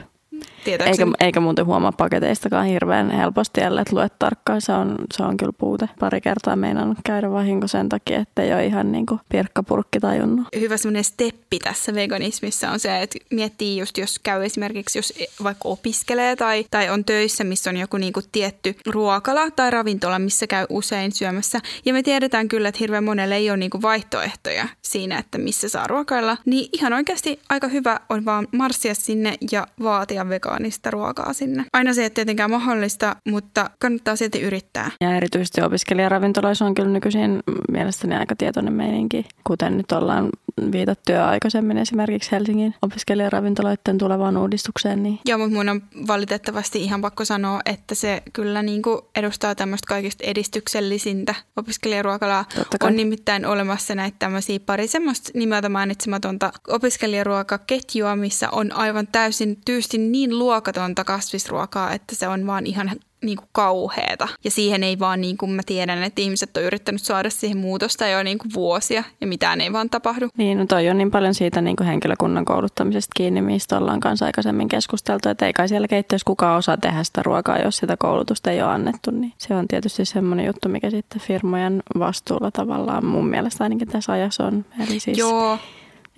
Eikä, 0.65 1.07
eikä 1.19 1.39
muuten 1.39 1.65
huomaa 1.65 1.91
paketeistakaan 1.91 2.65
hirveän 2.65 3.11
helposti, 3.11 3.61
ellei 3.61 3.83
luet 3.91 4.13
tarkkaan. 4.19 4.61
Se 4.61 4.73
on, 4.73 4.95
se 5.13 5.23
on 5.23 5.37
kyllä 5.37 5.53
puute. 5.57 5.89
Pari 5.99 6.21
kertaa 6.21 6.55
meinannut 6.55 6.97
käydä 7.05 7.31
vahinko 7.31 7.67
sen 7.67 7.89
takia, 7.89 8.19
että 8.19 8.41
ei 8.41 8.53
ole 8.53 8.65
ihan 8.65 8.91
niin 8.91 9.05
kuin 9.05 9.19
pirkkapurkki 9.29 9.99
tajunnut. 9.99 10.47
Hyvä 10.59 10.77
semmoinen 10.77 11.03
steppi 11.03 11.59
tässä 11.59 11.93
veganismissa 11.93 12.71
on 12.71 12.79
se, 12.79 13.01
että 13.01 13.19
miettii 13.31 13.77
just, 13.77 13.97
jos 13.97 14.19
käy 14.19 14.45
esimerkiksi, 14.45 14.99
jos 14.99 15.13
vaikka 15.43 15.69
opiskelee 15.69 16.35
tai, 16.35 16.65
tai 16.71 16.89
on 16.89 17.05
töissä, 17.05 17.43
missä 17.43 17.69
on 17.69 17.77
joku 17.77 17.97
niin 17.97 18.13
kuin 18.13 18.25
tietty 18.31 18.75
ruokala 18.85 19.51
tai 19.51 19.71
ravintola, 19.71 20.19
missä 20.19 20.47
käy 20.47 20.65
usein 20.69 21.11
syömässä. 21.11 21.59
Ja 21.85 21.93
me 21.93 22.03
tiedetään 22.03 22.47
kyllä, 22.47 22.69
että 22.69 22.79
hirveän 22.79 23.03
monelle 23.03 23.35
ei 23.35 23.49
ole 23.49 23.57
niin 23.57 23.69
kuin 23.71 23.81
vaihtoehtoja 23.81 24.67
siinä, 24.81 25.17
että 25.17 25.37
missä 25.37 25.69
saa 25.69 25.87
ruokailla. 25.87 26.37
Niin 26.45 26.69
ihan 26.73 26.93
oikeasti 26.93 27.39
aika 27.49 27.67
hyvä 27.67 27.99
on 28.09 28.25
vaan 28.25 28.47
marssia 28.51 28.95
sinne 28.95 29.35
ja 29.51 29.67
vaatia 29.83 30.29
vegaanista 30.31 30.91
ruokaa 30.91 31.33
sinne. 31.33 31.65
Aina 31.73 31.93
se 31.93 32.01
ei 32.01 32.05
ole 32.05 32.09
tietenkään 32.09 32.51
mahdollista, 32.51 33.15
mutta 33.29 33.69
kannattaa 33.79 34.15
silti 34.15 34.41
yrittää. 34.41 34.91
Ja 35.01 35.15
erityisesti 35.17 35.61
opiskelijaravintoloissa 35.61 36.65
on 36.65 36.75
kyllä 36.75 36.89
nykyisin 36.89 37.39
mielestäni 37.71 38.15
aika 38.15 38.35
tietoinen 38.35 38.73
meininki, 38.73 39.25
kuten 39.43 39.77
nyt 39.77 39.91
ollaan 39.91 40.29
viitattu 40.71 41.11
jo 41.11 41.23
aikaisemmin 41.23 41.77
esimerkiksi 41.77 42.31
Helsingin 42.31 42.75
opiskelijaravintoloiden 42.81 43.97
tulevaan 43.97 44.37
uudistukseen. 44.37 45.03
Niin... 45.03 45.19
Joo, 45.25 45.37
mutta 45.37 45.55
mun 45.55 45.69
on 45.69 45.81
valitettavasti 46.07 46.83
ihan 46.83 47.01
pakko 47.01 47.25
sanoa, 47.25 47.61
että 47.65 47.95
se 47.95 48.23
kyllä 48.33 48.61
niin 48.61 48.81
kuin 48.81 49.01
edustaa 49.15 49.55
tämmöistä 49.55 49.87
kaikista 49.87 50.23
edistyksellisintä 50.27 51.35
opiskelijaruokalaa. 51.55 52.45
On 52.83 52.95
nimittäin 52.95 53.45
olemassa 53.45 53.95
näitä 53.95 54.15
tämmöisiä 54.19 54.59
pari 54.59 54.87
semmoista 54.87 55.31
nimeltä 55.33 55.69
mainitsematonta 55.69 56.51
opiskelijaruokaketjua, 56.67 58.15
missä 58.15 58.49
on 58.49 58.71
aivan 58.71 59.07
täysin 59.07 59.57
tyysti 59.65 59.97
niin 59.97 60.39
luokatonta 60.39 61.03
kasvisruokaa, 61.03 61.93
että 61.93 62.15
se 62.15 62.27
on 62.27 62.47
vaan 62.47 62.65
ihan 62.65 62.91
niin 63.21 63.37
kuin 63.37 63.49
kauheeta. 63.51 64.27
Ja 64.43 64.51
siihen 64.51 64.83
ei 64.83 64.99
vaan, 64.99 65.21
niin 65.21 65.37
kuin 65.37 65.51
mä 65.51 65.61
tiedän, 65.65 66.03
että 66.03 66.21
ihmiset 66.21 66.57
on 66.57 66.63
yrittänyt 66.63 67.01
saada 67.01 67.29
siihen 67.29 67.57
muutosta 67.57 68.07
jo 68.07 68.23
niin 68.23 68.37
kuin 68.37 68.53
vuosia 68.53 69.03
ja 69.21 69.27
mitään 69.27 69.61
ei 69.61 69.73
vaan 69.73 69.89
tapahdu. 69.89 70.29
Niin, 70.37 70.57
no 70.57 70.65
toi 70.65 70.89
on 70.89 70.97
niin 70.97 71.11
paljon 71.11 71.33
siitä 71.33 71.61
niin 71.61 71.75
kuin 71.75 71.87
henkilökunnan 71.87 72.45
kouluttamisesta 72.45 73.11
kiinni, 73.15 73.41
mistä 73.41 73.77
ollaan 73.77 73.99
kanssa 73.99 74.25
aikaisemmin 74.25 74.67
keskusteltu, 74.67 75.29
että 75.29 75.45
ei 75.45 75.53
kai 75.53 75.67
siellä 75.67 75.87
keittiössä 75.87 76.25
kukaan 76.25 76.57
osaa 76.57 76.77
tehdä 76.77 77.03
sitä 77.03 77.23
ruokaa, 77.23 77.59
jos 77.59 77.77
sitä 77.77 77.97
koulutusta 77.97 78.51
ei 78.51 78.61
ole 78.61 78.71
annettu. 78.71 79.11
Niin 79.11 79.33
se 79.37 79.55
on 79.55 79.67
tietysti 79.67 80.05
semmoinen 80.05 80.45
juttu, 80.45 80.69
mikä 80.69 80.89
sitten 80.89 81.21
firmojen 81.21 81.83
vastuulla 81.99 82.51
tavallaan 82.51 83.05
mun 83.05 83.27
mielestä 83.27 83.63
ainakin 83.63 83.87
tässä 83.87 84.13
ajassa 84.13 84.45
on. 84.45 84.65
Eli 84.87 84.99
siis 84.99 85.17
Joo. 85.17 85.57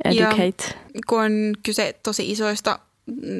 educate. 0.05 0.63
Ja 0.93 0.99
kun 1.07 1.21
on 1.21 1.31
kyse 1.63 1.99
tosi 2.03 2.31
isoista 2.31 2.79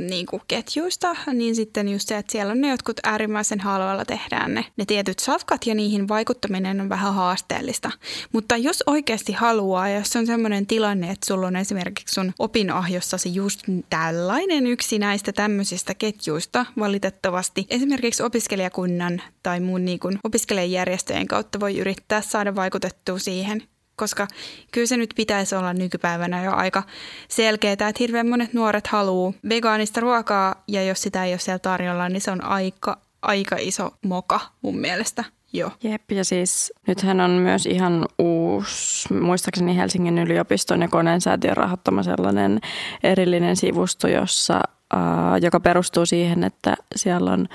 niin 0.09 0.25
kuin 0.25 0.41
ketjuista, 0.47 1.15
niin 1.33 1.55
sitten 1.55 1.89
just 1.89 2.07
se, 2.07 2.17
että 2.17 2.31
siellä 2.31 2.51
on 2.51 2.61
ne 2.61 2.69
jotkut 2.69 2.99
äärimmäisen 3.03 3.59
halvalla 3.59 4.05
tehdään 4.05 4.53
ne, 4.53 4.65
ne 4.77 4.85
tietyt 4.85 5.19
safkat 5.19 5.65
ja 5.65 5.75
niihin 5.75 6.07
vaikuttaminen 6.07 6.81
on 6.81 6.89
vähän 6.89 7.13
haasteellista. 7.13 7.91
Mutta 8.31 8.57
jos 8.57 8.83
oikeasti 8.85 9.31
haluaa, 9.31 9.89
jos 9.89 10.15
on 10.15 10.25
sellainen 10.25 10.67
tilanne, 10.67 11.11
että 11.11 11.27
sulla 11.27 11.47
on 11.47 11.55
esimerkiksi 11.55 12.13
sun 12.13 12.33
opinahjossasi 12.39 13.35
just 13.35 13.61
tällainen 13.89 14.67
yksi 14.67 14.99
näistä 14.99 15.33
tämmöisistä 15.33 15.93
ketjuista 15.93 16.65
valitettavasti, 16.79 17.65
esimerkiksi 17.69 18.23
opiskelijakunnan 18.23 19.21
tai 19.43 19.59
muun 19.59 19.85
niin 19.85 19.99
kuin 19.99 20.19
opiskelijajärjestöjen 20.23 21.27
kautta 21.27 21.59
voi 21.59 21.77
yrittää 21.77 22.21
saada 22.21 22.55
vaikutettua 22.55 23.19
siihen, 23.19 23.63
koska 23.95 24.27
kyllä 24.71 24.87
se 24.87 24.97
nyt 24.97 25.13
pitäisi 25.15 25.55
olla 25.55 25.73
nykypäivänä 25.73 26.43
jo 26.43 26.51
aika 26.51 26.83
selkeää, 27.27 27.73
että 27.73 27.93
hirveän 27.99 28.29
monet 28.29 28.53
nuoret 28.53 28.87
haluaa 28.87 29.33
vegaanista 29.49 30.01
ruokaa 30.01 30.63
ja 30.67 30.83
jos 30.83 31.01
sitä 31.01 31.25
ei 31.25 31.33
ole 31.33 31.39
siellä 31.39 31.59
tarjolla, 31.59 32.09
niin 32.09 32.21
se 32.21 32.31
on 32.31 32.43
aika, 32.43 32.97
aika 33.21 33.55
iso 33.59 33.91
moka 34.01 34.39
mun 34.61 34.77
mielestä. 34.77 35.23
Joo. 35.53 35.71
Jep, 35.83 36.11
ja 36.11 36.25
siis 36.25 36.73
nythän 36.87 37.21
on 37.21 37.31
myös 37.31 37.65
ihan 37.65 38.05
uusi, 38.19 39.13
muistaakseni 39.13 39.77
Helsingin 39.77 40.17
yliopiston 40.17 40.81
ja 40.81 40.87
koneensäätiön 40.87 41.57
rahoittama 41.57 42.03
sellainen 42.03 42.59
erillinen 43.03 43.55
sivusto, 43.55 44.07
jossa, 44.07 44.61
äh, 44.95 45.01
joka 45.41 45.59
perustuu 45.59 46.05
siihen, 46.05 46.43
että 46.43 46.75
siellä 46.95 47.31
on, 47.31 47.47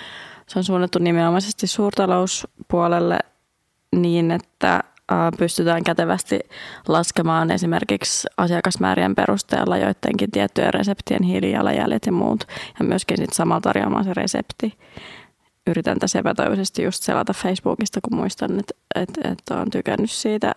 se 0.46 0.58
on 0.58 0.64
suunnattu 0.64 0.98
nimenomaisesti 0.98 1.66
suurtalouspuolelle 1.66 3.18
niin, 3.96 4.30
että 4.30 4.84
pystytään 5.38 5.84
kätevästi 5.84 6.38
laskemaan 6.88 7.50
esimerkiksi 7.50 8.28
asiakasmäärien 8.36 9.14
perusteella 9.14 9.76
joidenkin 9.76 10.30
tiettyjen 10.30 10.74
reseptien 10.74 11.22
hiilijalanjäljet 11.22 12.06
ja 12.06 12.12
muut, 12.12 12.44
ja 12.78 12.84
myöskin 12.84 13.16
sitten 13.16 13.36
samalla 13.36 13.60
tarjoamaan 13.60 14.04
se 14.04 14.14
resepti. 14.14 14.78
Yritän 15.66 15.98
tässä 15.98 16.18
epätoivoisesti 16.18 16.82
just 16.82 17.02
selata 17.02 17.32
Facebookista, 17.32 18.00
kun 18.08 18.18
muistan, 18.18 18.58
että, 18.58 18.74
että, 18.94 19.28
että 19.32 19.56
olen 19.56 19.70
tykännyt 19.70 20.10
siitä 20.10 20.54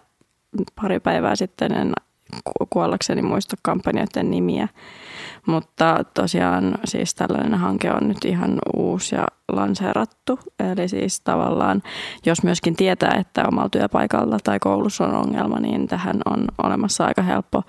pari 0.82 1.00
päivää 1.00 1.36
sitten, 1.36 1.72
en 1.72 1.94
kuollakseni 2.70 3.22
muista 3.22 3.56
kampanjoiden 3.62 4.32
nimiä. 4.32 4.68
Mutta 5.48 6.04
tosiaan 6.14 6.78
siis 6.86 7.16
tällainen 7.16 7.60
hanke 7.60 7.92
on 7.92 8.08
nyt 8.08 8.26
ihan 8.26 8.60
uusi 8.76 9.16
ja 9.16 9.26
lanseerattu. 9.52 10.40
Eli 10.60 10.88
siis 10.88 11.22
tavallaan, 11.22 11.84
jos 12.26 12.44
myöskin 12.44 12.76
tietää, 12.76 13.16
että 13.20 13.48
omalla 13.48 13.70
työpaikalla 13.70 14.38
tai 14.44 14.60
koulussa 14.60 15.06
on 15.06 15.16
ongelma, 15.16 15.60
niin 15.60 15.88
tähän 15.88 16.22
on 16.26 16.46
olemassa 16.64 17.06
aika 17.06 17.22
helppo 17.22 17.64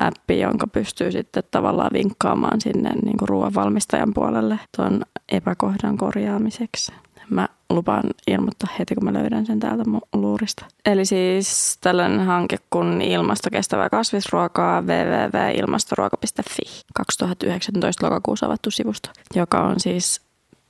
appi, 0.00 0.40
jonka 0.40 0.66
pystyy 0.66 1.12
sitten 1.12 1.42
tavallaan 1.50 1.90
vinkkaamaan 1.92 2.60
sinne 2.60 2.90
niin 3.04 3.16
kuin 3.18 3.28
ruoan 3.28 3.54
valmistajan 3.54 4.14
puolelle 4.14 4.58
tuon 4.76 5.02
epäkohdan 5.32 5.96
korjaamiseksi. 5.96 6.92
Mä 7.30 7.48
lupaan 7.70 8.04
ilmoittaa 8.26 8.68
heti, 8.78 8.94
kun 8.94 9.04
mä 9.04 9.12
löydän 9.12 9.46
sen 9.46 9.60
täältä 9.60 9.84
mun 9.84 10.00
luurista. 10.12 10.64
Eli 10.86 11.04
siis 11.04 11.78
tällainen 11.80 12.20
hanke 12.20 12.56
kuin 12.70 13.02
ilmastokestävää 13.02 13.90
kasvisruokaa 13.90 14.82
www.ilmastoruoka.fi 14.82 16.62
2019 16.94 18.06
lokakuussa 18.06 18.46
avattu 18.46 18.70
sivusto, 18.70 19.10
joka 19.34 19.60
on 19.60 19.80
siis 19.80 20.20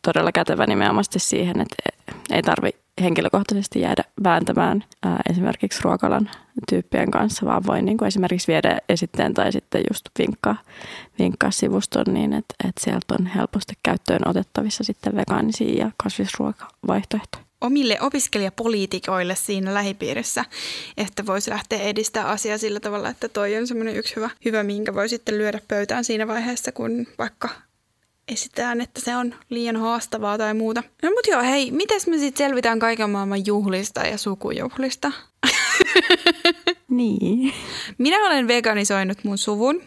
todella 0.03 0.33
kätevä 0.33 0.67
nimenomaan 0.67 1.05
siihen, 1.17 1.61
että 1.61 1.77
ei 2.31 2.43
tarvi 2.43 2.71
henkilökohtaisesti 3.01 3.81
jäädä 3.81 4.05
vääntämään 4.25 4.85
ää, 5.03 5.21
esimerkiksi 5.31 5.81
ruokalan 5.83 6.31
tyyppien 6.69 7.11
kanssa, 7.11 7.47
vaan 7.47 7.63
voi 7.67 7.83
niin 7.83 7.97
kuin 7.99 8.07
esimerkiksi 8.07 8.53
viedä 8.53 8.79
esitteen 8.89 9.35
tai 9.35 9.53
sitten 9.53 9.83
just 9.91 10.09
vinkkaa, 10.19 10.57
vinkkaa 11.19 11.51
sivuston 11.51 12.05
niin, 12.09 12.33
että, 12.33 12.55
että 12.69 12.81
sieltä 12.85 13.15
on 13.21 13.27
helposti 13.27 13.75
käyttöön 13.83 14.29
otettavissa 14.29 14.85
sitten 14.85 15.17
vegaanisia 15.17 15.85
ja 15.85 15.91
kasvisruokavaihtoehtoja. 16.03 17.45
Omille 17.61 17.99
opiskelijapoliitikoille 18.01 19.35
siinä 19.35 19.75
lähipiirissä, 19.75 20.45
että 20.97 21.27
voisi 21.27 21.51
lähteä 21.51 21.79
edistää 21.79 22.29
asiaa 22.29 22.59
sillä 22.59 22.81
tavalla, 22.81 23.09
että 23.09 23.29
toi 23.29 23.57
on 23.57 23.67
semmoinen 23.67 23.97
yksi 23.97 24.17
hyvä, 24.17 24.31
hyvä, 24.45 24.63
minkä 24.63 24.95
voi 24.95 25.09
sitten 25.09 25.39
lyödä 25.39 25.61
pöytään 25.69 26.05
siinä 26.05 26.29
vaiheessa, 26.29 26.73
kun 26.73 27.07
vaikka 27.19 27.49
esitetään, 28.29 28.81
että 28.81 29.01
se 29.01 29.17
on 29.17 29.35
liian 29.51 29.77
haastavaa 29.77 30.39
tai 30.39 30.55
muuta. 30.55 30.83
No 31.03 31.11
mut 31.11 31.27
joo, 31.27 31.43
hei, 31.43 31.71
miten 31.71 32.01
me 32.07 32.19
sitten 32.19 32.47
selvitään 32.47 32.79
kaiken 32.79 33.11
maailman 33.11 33.47
juhlista 33.47 34.01
ja 34.01 34.19
sukujuhlista? 34.19 35.13
niin. 36.89 37.55
Minä 37.99 38.27
olen 38.27 38.49
veganisoinut 38.49 39.25
mun 39.25 39.39
suvun. 39.39 39.83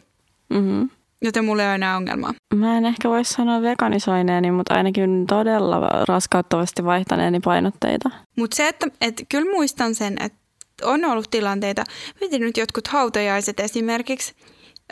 Mm-hmm. 0.49 0.89
joten 1.21 1.45
mulla 1.45 1.61
ei 1.61 1.67
ole 1.67 1.75
enää 1.75 1.97
ongelmaa. 1.97 2.33
Mä 2.55 2.77
en 2.77 2.85
ehkä 2.85 3.09
voisi 3.09 3.33
sanoa 3.33 3.61
veganisoineeni, 3.61 4.51
mutta 4.51 4.73
ainakin 4.73 5.27
todella 5.27 5.79
raskauttavasti 6.07 6.85
vaihtaneeni 6.85 7.39
painotteita. 7.39 8.09
Mutta 8.35 8.55
se, 8.55 8.67
että, 8.67 8.87
että 9.01 9.23
kyllä 9.29 9.51
muistan 9.51 9.95
sen, 9.95 10.15
että 10.21 10.37
on 10.83 11.05
ollut 11.05 11.31
tilanteita, 11.31 11.83
mietin 12.21 12.41
nyt 12.41 12.57
jotkut 12.57 12.87
hautajaiset 12.87 13.59
esimerkiksi, 13.59 14.33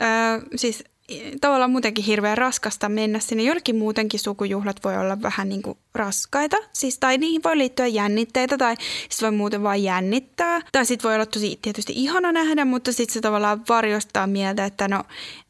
öö, 0.02 0.08
siis 0.56 0.84
tavallaan 1.40 1.70
muutenkin 1.70 2.04
hirveän 2.04 2.38
raskasta 2.38 2.88
mennä 2.88 3.18
sinne. 3.18 3.42
Jollekin 3.42 3.76
muutenkin 3.76 4.20
sukujuhlat 4.20 4.84
voi 4.84 4.96
olla 4.96 5.22
vähän 5.22 5.48
niin 5.48 5.62
kuin 5.62 5.78
raskaita, 5.94 6.56
siis, 6.72 6.98
tai 6.98 7.18
niihin 7.18 7.42
voi 7.44 7.58
liittyä 7.58 7.86
jännitteitä, 7.86 8.58
tai 8.58 8.76
sitten 9.08 9.26
voi 9.26 9.36
muuten 9.36 9.62
vain 9.62 9.82
jännittää. 9.82 10.60
Tai 10.72 10.86
sitten 10.86 11.08
voi 11.08 11.14
olla 11.14 11.26
tosi 11.26 11.58
tietysti 11.62 11.92
ihana 11.96 12.32
nähdä, 12.32 12.64
mutta 12.64 12.92
sitten 12.92 13.14
se 13.14 13.20
tavallaan 13.20 13.62
varjostaa 13.68 14.26
mieltä, 14.26 14.64
että 14.64 14.88
no 14.88 15.04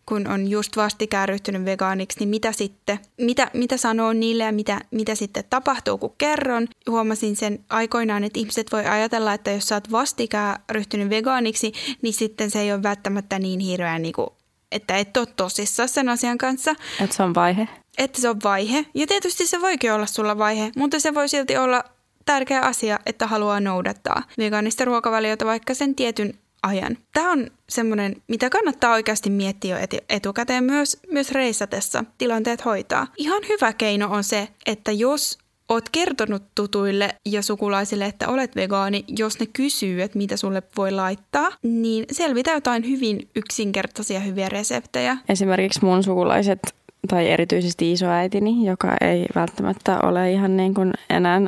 kun 0.06 0.26
on 0.26 0.48
just 0.48 0.76
vastikään 0.76 1.28
ryhtynyt 1.28 1.64
vegaaniksi, 1.64 2.18
niin 2.18 2.28
mitä 2.28 2.52
sitten, 2.52 2.98
mitä, 3.20 3.50
mitä 3.54 3.76
sanoo 3.76 4.12
niille 4.12 4.44
ja 4.44 4.52
mitä, 4.52 4.80
mitä 4.90 5.14
sitten 5.14 5.44
tapahtuu, 5.50 5.98
kun 5.98 6.14
kerron. 6.18 6.68
Huomasin 6.90 7.36
sen 7.36 7.64
aikoinaan, 7.70 8.24
että 8.24 8.38
ihmiset 8.38 8.72
voi 8.72 8.86
ajatella, 8.86 9.34
että 9.34 9.50
jos 9.50 9.68
sä 9.68 9.74
oot 9.74 9.90
vastikään 9.90 10.60
ryhtynyt 10.70 11.10
vegaaniksi, 11.10 11.72
niin 12.02 12.14
sitten 12.14 12.50
se 12.50 12.60
ei 12.60 12.72
ole 12.72 12.82
välttämättä 12.82 13.38
niin 13.38 13.60
hirveän 13.60 14.02
niin 14.02 14.12
kuin 14.12 14.28
että 14.74 14.96
et 14.96 15.16
ole 15.16 15.26
tosissaan 15.26 15.88
sen 15.88 16.08
asian 16.08 16.38
kanssa. 16.38 16.74
Että 17.00 17.16
se 17.16 17.22
on 17.22 17.34
vaihe. 17.34 17.68
Että 17.98 18.20
se 18.20 18.28
on 18.28 18.40
vaihe. 18.44 18.86
Ja 18.94 19.06
tietysti 19.06 19.46
se 19.46 19.60
voikin 19.60 19.92
olla 19.92 20.06
sulla 20.06 20.38
vaihe, 20.38 20.70
mutta 20.76 21.00
se 21.00 21.14
voi 21.14 21.28
silti 21.28 21.56
olla 21.56 21.84
tärkeä 22.24 22.60
asia, 22.60 22.98
että 23.06 23.26
haluaa 23.26 23.60
noudattaa 23.60 24.22
vegaanista 24.38 24.84
ruokavaliota 24.84 25.44
vaikka 25.44 25.74
sen 25.74 25.94
tietyn 25.94 26.34
ajan. 26.62 26.98
Tämä 27.12 27.32
on 27.32 27.50
semmoinen, 27.68 28.16
mitä 28.28 28.50
kannattaa 28.50 28.92
oikeasti 28.92 29.30
miettiä 29.30 29.78
jo 29.78 29.86
etukäteen 30.08 30.64
myös, 30.64 30.98
myös 31.12 31.32
reissatessa 31.32 32.04
tilanteet 32.18 32.64
hoitaa. 32.64 33.06
Ihan 33.16 33.42
hyvä 33.48 33.72
keino 33.72 34.08
on 34.10 34.24
se, 34.24 34.48
että 34.66 34.92
jos 34.92 35.38
oot 35.68 35.88
kertonut 35.92 36.42
tutuille 36.54 37.14
ja 37.26 37.42
sukulaisille, 37.42 38.04
että 38.04 38.28
olet 38.28 38.56
vegaani, 38.56 39.04
jos 39.18 39.40
ne 39.40 39.46
kysyy, 39.46 40.02
että 40.02 40.18
mitä 40.18 40.36
sulle 40.36 40.62
voi 40.76 40.90
laittaa, 40.90 41.48
niin 41.62 42.04
selvitä 42.12 42.50
jotain 42.50 42.88
hyvin 42.88 43.28
yksinkertaisia 43.36 44.20
hyviä 44.20 44.48
reseptejä. 44.48 45.16
Esimerkiksi 45.28 45.84
mun 45.84 46.02
sukulaiset 46.02 46.60
tai 47.08 47.30
erityisesti 47.30 47.92
isoäitini, 47.92 48.66
joka 48.66 48.96
ei 49.00 49.26
välttämättä 49.34 49.98
ole 50.02 50.32
ihan 50.32 50.56
niin 50.56 50.74
kuin 50.74 50.92
enää 51.10 51.40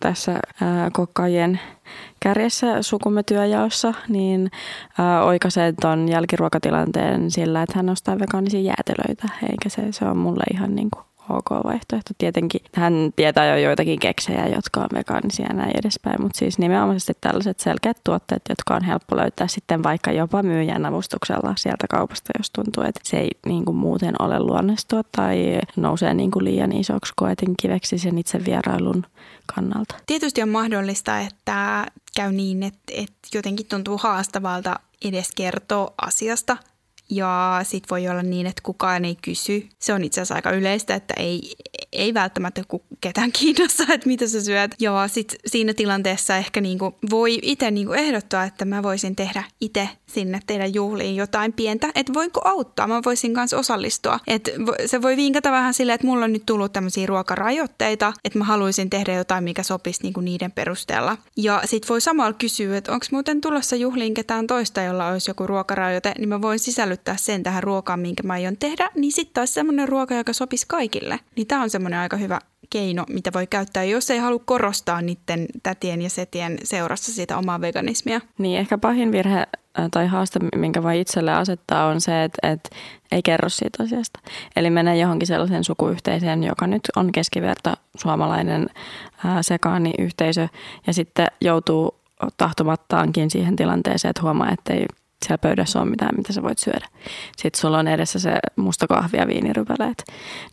tässä 0.00 0.40
ää, 0.62 0.90
kokkaajien 0.92 1.60
kärjessä 2.20 2.82
sukumme 2.82 3.22
työjaossa, 3.22 3.94
niin 4.08 4.50
ää, 4.98 5.24
oikaisee 5.24 5.74
tuon 5.80 6.08
jälkiruokatilanteen 6.08 7.30
sillä, 7.30 7.62
että 7.62 7.78
hän 7.78 7.88
ostaa 7.88 8.18
vegaanisia 8.18 8.60
jäätelöitä, 8.60 9.28
eikä 9.50 9.68
se, 9.68 9.82
se 9.90 10.04
on 10.04 10.16
mulle 10.16 10.44
ihan 10.54 10.74
niin 10.74 10.88
kuin 10.90 11.04
ok 11.28 11.50
vaihtoehto. 11.64 12.10
Tietenkin 12.18 12.60
hän 12.74 13.10
tietää 13.16 13.46
jo 13.46 13.64
joitakin 13.64 13.98
keksejä, 13.98 14.46
jotka 14.46 14.80
on 14.80 14.88
vegaanisia 14.94 15.46
ja 15.46 15.54
näin 15.54 15.78
edespäin, 15.78 16.22
mutta 16.22 16.38
siis 16.38 16.58
nimenomaisesti 16.58 17.12
tällaiset 17.20 17.60
selkeät 17.60 18.00
tuotteet, 18.04 18.42
jotka 18.48 18.74
on 18.74 18.84
helppo 18.84 19.16
löytää 19.16 19.48
sitten 19.48 19.82
vaikka 19.82 20.12
jopa 20.12 20.42
myyjän 20.42 20.86
avustuksella 20.86 21.54
sieltä 21.56 21.86
kaupasta, 21.90 22.32
jos 22.38 22.50
tuntuu, 22.50 22.82
että 22.82 23.00
se 23.04 23.16
ei 23.16 23.30
niin 23.46 23.64
kuin 23.64 23.76
muuten 23.76 24.14
ole 24.18 24.40
luonnestua 24.40 25.02
tai 25.16 25.60
nousee 25.76 26.14
niin 26.14 26.30
kuin 26.30 26.44
liian 26.44 26.72
isoksi 26.72 27.12
koetin 27.16 27.54
kiveksi 27.62 27.98
sen 27.98 28.18
itse 28.18 28.44
vierailun 28.44 29.06
kannalta. 29.54 29.94
Tietysti 30.06 30.42
on 30.42 30.48
mahdollista, 30.48 31.20
että 31.20 31.86
käy 32.16 32.32
niin, 32.32 32.62
että, 32.62 32.92
että 32.96 33.28
jotenkin 33.34 33.66
tuntuu 33.66 33.98
haastavalta 33.98 34.80
edes 35.04 35.30
kertoa 35.36 35.94
asiasta 36.02 36.56
ja 37.10 37.60
sit 37.62 37.84
voi 37.90 38.08
olla 38.08 38.22
niin, 38.22 38.46
että 38.46 38.62
kukaan 38.62 39.04
ei 39.04 39.16
kysy. 39.22 39.68
Se 39.78 39.92
on 39.92 40.04
itse 40.04 40.20
asiassa 40.20 40.34
aika 40.34 40.50
yleistä, 40.50 40.94
että 40.94 41.14
ei, 41.16 41.52
ei 41.92 42.14
välttämättä 42.14 42.62
ketään 43.00 43.32
kiinnosta, 43.38 43.82
että 43.94 44.06
mitä 44.06 44.26
sä 44.26 44.42
syöt. 44.42 44.74
Ja 44.80 45.08
sit 45.08 45.36
siinä 45.46 45.74
tilanteessa 45.74 46.36
ehkä 46.36 46.60
niinku 46.60 46.94
voi 47.10 47.38
itse 47.42 47.70
niinku 47.70 47.92
ehdottaa, 47.92 48.44
että 48.44 48.64
mä 48.64 48.82
voisin 48.82 49.16
tehdä 49.16 49.44
itse 49.60 49.88
sinne 50.06 50.40
teidän 50.46 50.74
juhliin 50.74 51.16
jotain 51.16 51.52
pientä, 51.52 51.88
että 51.94 52.14
voinko 52.14 52.40
auttaa, 52.44 52.86
mä 52.86 53.02
voisin 53.04 53.34
kanssa 53.34 53.58
osallistua. 53.58 54.20
Et 54.26 54.50
se 54.86 55.02
voi 55.02 55.16
vinkata 55.16 55.52
vähän 55.52 55.74
silleen, 55.74 55.94
että 55.94 56.06
mulla 56.06 56.24
on 56.24 56.32
nyt 56.32 56.46
tullut 56.46 56.72
tämmöisiä 56.72 57.06
ruokarajoitteita, 57.06 58.12
että 58.24 58.38
mä 58.38 58.44
haluaisin 58.44 58.90
tehdä 58.90 59.14
jotain, 59.14 59.44
mikä 59.44 59.62
sopisi 59.62 60.02
niinku 60.02 60.20
niiden 60.20 60.52
perusteella. 60.52 61.16
Ja 61.36 61.62
sit 61.64 61.88
voi 61.88 62.00
samalla 62.00 62.32
kysyä, 62.32 62.76
että 62.76 62.92
onko 62.92 63.06
muuten 63.10 63.40
tulossa 63.40 63.76
juhliin 63.76 64.14
ketään 64.14 64.46
toista, 64.46 64.82
jolla 64.82 65.08
olisi 65.08 65.30
joku 65.30 65.46
ruokarajoite, 65.46 66.14
niin 66.18 66.28
mä 66.28 66.42
voin 66.42 66.58
sisällyttää 66.58 66.95
sen 67.16 67.42
tähän 67.42 67.62
ruokaan, 67.62 68.00
minkä 68.00 68.22
mä 68.22 68.32
aion 68.32 68.56
tehdä, 68.56 68.90
niin 68.94 69.12
sitten 69.12 69.34
taas 69.34 69.54
semmoinen 69.54 69.88
ruoka, 69.88 70.14
joka 70.14 70.32
sopisi 70.32 70.66
kaikille. 70.68 71.20
Niin 71.36 71.46
tää 71.46 71.60
on 71.60 71.70
semmoinen 71.70 72.00
aika 72.00 72.16
hyvä 72.16 72.38
keino, 72.70 73.04
mitä 73.08 73.30
voi 73.34 73.46
käyttää, 73.46 73.84
jos 73.84 74.10
ei 74.10 74.18
halua 74.18 74.42
korostaa 74.44 75.02
niiden 75.02 75.46
tätien 75.62 76.02
ja 76.02 76.10
setien 76.10 76.58
seurassa 76.64 77.12
sitä 77.12 77.38
omaa 77.38 77.60
veganismia. 77.60 78.20
Niin, 78.38 78.60
ehkä 78.60 78.78
pahin 78.78 79.12
virhe 79.12 79.46
tai 79.90 80.06
haaste, 80.06 80.38
minkä 80.56 80.82
voi 80.82 81.00
itselle 81.00 81.32
asettaa, 81.32 81.86
on 81.86 82.00
se, 82.00 82.24
että, 82.24 82.52
että 82.52 82.70
ei 83.12 83.22
kerro 83.22 83.48
siitä 83.48 83.82
asiasta. 83.82 84.20
Eli 84.56 84.70
menee 84.70 84.96
johonkin 84.96 85.26
sellaiseen 85.26 85.64
sukuyhteisöön, 85.64 86.44
joka 86.44 86.66
nyt 86.66 86.82
on 86.96 87.12
keskiverta 87.12 87.76
suomalainen 87.96 88.66
ää, 89.24 89.42
sekaani-yhteisö, 89.42 90.48
ja 90.86 90.92
sitten 90.92 91.26
joutuu 91.40 92.00
tahtomattaankin 92.36 93.30
siihen 93.30 93.56
tilanteeseen, 93.56 94.10
että 94.10 94.22
huomaa, 94.22 94.52
että 94.52 94.74
ei 94.74 94.86
siellä 95.24 95.38
pöydässä 95.38 95.80
ole 95.80 95.90
mitään, 95.90 96.16
mitä 96.16 96.32
sä 96.32 96.42
voit 96.42 96.58
syödä. 96.58 96.86
Sitten 97.36 97.60
sulla 97.60 97.78
on 97.78 97.88
edessä 97.88 98.18
se 98.18 98.38
musta 98.56 98.86
kahvi 98.86 99.18
ja 99.18 99.26
viinirypäleet. 99.26 100.04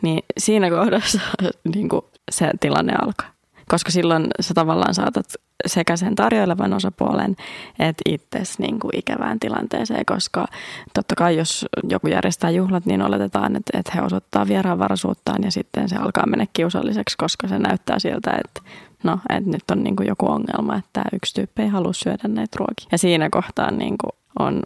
Niin 0.01 0.23
siinä 0.37 0.69
kohdassa 0.69 1.19
niin 1.75 1.89
kuin 1.89 2.01
se 2.31 2.51
tilanne 2.59 2.93
alkaa. 3.01 3.33
Koska 3.67 3.91
silloin 3.91 4.27
sä 4.39 4.53
tavallaan 4.53 4.93
saatat 4.93 5.25
sekä 5.65 5.97
sen 5.97 6.15
tarjoilevan 6.15 6.73
osapuolen 6.73 7.35
että 7.79 8.01
itses 8.09 8.59
niin 8.59 8.79
kuin 8.79 8.97
ikävään 8.99 9.39
tilanteeseen, 9.39 10.05
koska 10.05 10.45
totta 10.93 11.15
kai 11.15 11.37
jos 11.37 11.65
joku 11.89 12.07
järjestää 12.07 12.49
juhlat, 12.49 12.85
niin 12.85 13.01
oletetaan, 13.01 13.55
että, 13.55 13.79
että 13.79 13.91
he 13.95 14.01
osoittaa 14.01 14.47
vieraanvaraisuuttaan 14.47 15.43
ja 15.43 15.51
sitten 15.51 15.89
se 15.89 15.95
alkaa 15.95 16.25
mennä 16.25 16.47
kiusalliseksi, 16.53 17.17
koska 17.17 17.47
se 17.47 17.59
näyttää 17.59 17.99
siltä, 17.99 18.31
että 18.31 18.71
no, 19.03 19.19
että 19.29 19.49
nyt 19.49 19.71
on 19.71 19.83
niin 19.83 19.95
kuin 19.95 20.07
joku 20.07 20.31
ongelma, 20.31 20.75
että 20.75 20.89
tämä 20.93 21.05
yksi 21.13 21.33
tyyppi 21.33 21.61
ei 21.61 21.67
halua 21.67 21.93
syödä 21.93 22.27
näitä 22.27 22.57
ruokia. 22.59 22.87
Ja 22.91 22.97
siinä 22.97 23.29
kohtaa 23.29 23.71
niin 23.71 23.95
kuin 23.97 24.22
on 24.39 24.61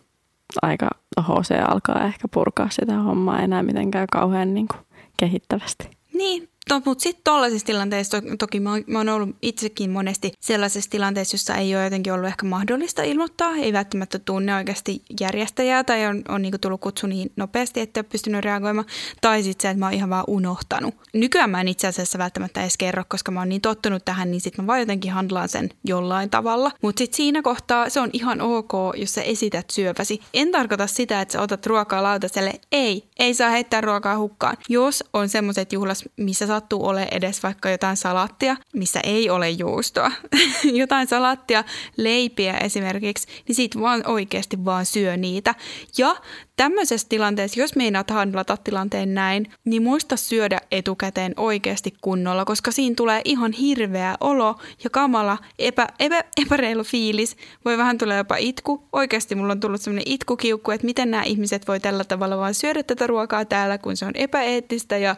aika 0.62 0.90
HC 1.22 1.52
alkaa 1.68 2.06
ehkä 2.06 2.28
purkaa 2.28 2.70
sitä 2.70 2.98
hommaa 2.98 3.42
enää 3.42 3.64
mitenkään 3.64 4.08
kauhean 4.12 4.54
niin 4.54 4.68
kuin 4.68 4.86
kehittävästi. 5.18 5.90
Niin, 6.14 6.50
No, 6.70 6.82
mutta 6.86 7.02
sitten 7.02 7.24
tuollaisissa 7.24 7.66
tilanteissa, 7.66 8.22
to, 8.22 8.28
toki 8.40 8.60
mä, 8.60 8.70
mä 8.88 9.00
oon 9.00 9.10
ollut 9.10 9.36
itsekin 9.42 9.92
monesti 9.92 10.32
sellaisessa 10.40 10.90
tilanteessa, 10.90 11.36
jossa 11.36 11.56
ei 11.56 11.76
ole 11.76 11.84
jotenkin 11.84 12.14
ollut 12.14 12.28
ehkä 12.28 12.46
mahdollista 12.46 13.04
ilmoittaa, 13.04 13.56
ei 13.56 13.74
välttämättä 13.74 14.20
tunne 14.20 14.56
oikeasti 14.56 15.02
järjestäjää 15.20 15.84
tai 15.84 16.06
on, 16.06 16.22
on 16.28 16.42
niinku 16.42 16.58
tullut 16.58 16.82
kutsu 16.82 17.08
niin 17.08 17.32
nopeasti, 17.36 17.80
että 17.82 18.00
ole 18.00 18.06
pystynyt 18.12 18.44
reagoimaan, 18.44 18.88
tai 19.22 19.44
sitten 19.44 19.62
se, 19.62 19.70
että 19.70 19.80
mä 19.80 19.86
oon 19.86 19.94
ihan 19.94 20.10
vaan 20.10 20.24
unohtanut. 20.28 20.96
Nykyään 21.14 21.50
mä 21.50 21.62
en 21.62 21.68
itse 21.68 21.88
asiassa 21.88 22.18
välttämättä 22.18 22.62
edes 22.62 22.78
kerro, 22.78 23.04
koska 23.08 23.32
mä 23.32 23.40
oon 23.40 23.50
niin 23.50 23.62
tottunut 23.62 24.06
tähän, 24.06 24.32
niin 24.32 24.42
sitten 24.42 24.66
mä 24.66 24.68
vaan 24.68 24.80
jotenkin 24.80 25.12
handlaan 25.12 25.50
sen 25.50 25.70
jollain 25.84 26.30
tavalla. 26.30 26.72
Mutta 26.82 27.00
sitten 27.00 27.18
siinä 27.18 27.42
kohtaa 27.42 27.90
se 27.90 28.00
on 28.00 28.10
ihan 28.14 28.42
ok, 28.42 28.72
jos 28.96 29.14
sä 29.14 29.22
esität 29.22 29.70
syöpäsi. 29.70 30.20
En 30.34 30.52
tarkoita 30.52 30.88
sitä, 30.88 31.22
että 31.22 31.32
sä 31.32 31.42
otat 31.42 31.66
ruokaa 31.66 32.04
lautaselle. 32.04 32.54
Ei, 32.72 33.07
ei 33.20 33.34
saa 33.34 33.50
heittää 33.50 33.82
ruokaa 33.82 34.18
hukkaan. 34.18 34.58
Jos 34.70 35.04
on 35.14 35.30
semmoiset 35.30 35.74
juhlas, 35.74 36.04
missä 36.18 36.48
sattuu 36.48 36.86
ole 36.88 37.08
edes 37.12 37.44
vaikka 37.44 37.70
jotain 37.70 37.98
salattia, 37.98 38.58
missä 38.74 39.00
ei 39.04 39.30
ole 39.30 39.50
juustoa, 39.50 40.12
jotain 40.64 41.08
salattia, 41.08 41.64
leipiä 41.98 42.58
esimerkiksi, 42.58 43.28
niin 43.48 43.56
siitä 43.56 43.80
vaan 43.80 44.04
oikeasti 44.08 44.66
vaan 44.66 44.86
syö 44.86 45.18
niitä. 45.18 45.56
Ja 45.98 46.16
Tämmöisessä 46.58 47.08
tilanteessa, 47.10 47.60
jos 47.60 47.76
meinaat 47.76 48.10
handlata 48.10 48.58
tilanteen 48.58 49.14
näin, 49.14 49.52
niin 49.66 49.84
muista 49.84 50.18
syödä 50.18 50.60
etukäteen 50.72 51.34
oikeasti 51.38 51.94
kunnolla, 52.02 52.46
koska 52.46 52.72
siinä 52.72 52.96
tulee 52.96 53.22
ihan 53.26 53.52
hirveä 53.52 54.16
olo 54.20 54.56
ja 54.84 54.90
kamala, 54.90 55.38
epä, 55.60 55.88
epä, 56.00 56.24
epäreilu 56.38 56.84
fiilis. 56.84 57.38
Voi 57.66 57.78
vähän 57.78 57.98
tulla 57.98 58.16
jopa 58.16 58.36
itku. 58.38 58.88
Oikeasti 58.94 59.36
mulla 59.36 59.52
on 59.52 59.60
tullut 59.60 59.82
semmoinen 59.82 60.14
itkukiukku, 60.14 60.72
että 60.72 60.86
miten 60.86 61.12
nämä 61.12 61.24
ihmiset 61.24 61.68
voi 61.68 61.80
tällä 61.80 62.04
tavalla 62.04 62.38
vaan 62.38 62.54
syödä 62.54 62.84
tätä 62.84 63.07
ruokaa 63.08 63.46
täällä, 63.46 63.78
kun 63.78 63.98
se 63.98 64.06
on 64.06 64.12
epäeettistä 64.16 64.98
ja 64.98 65.16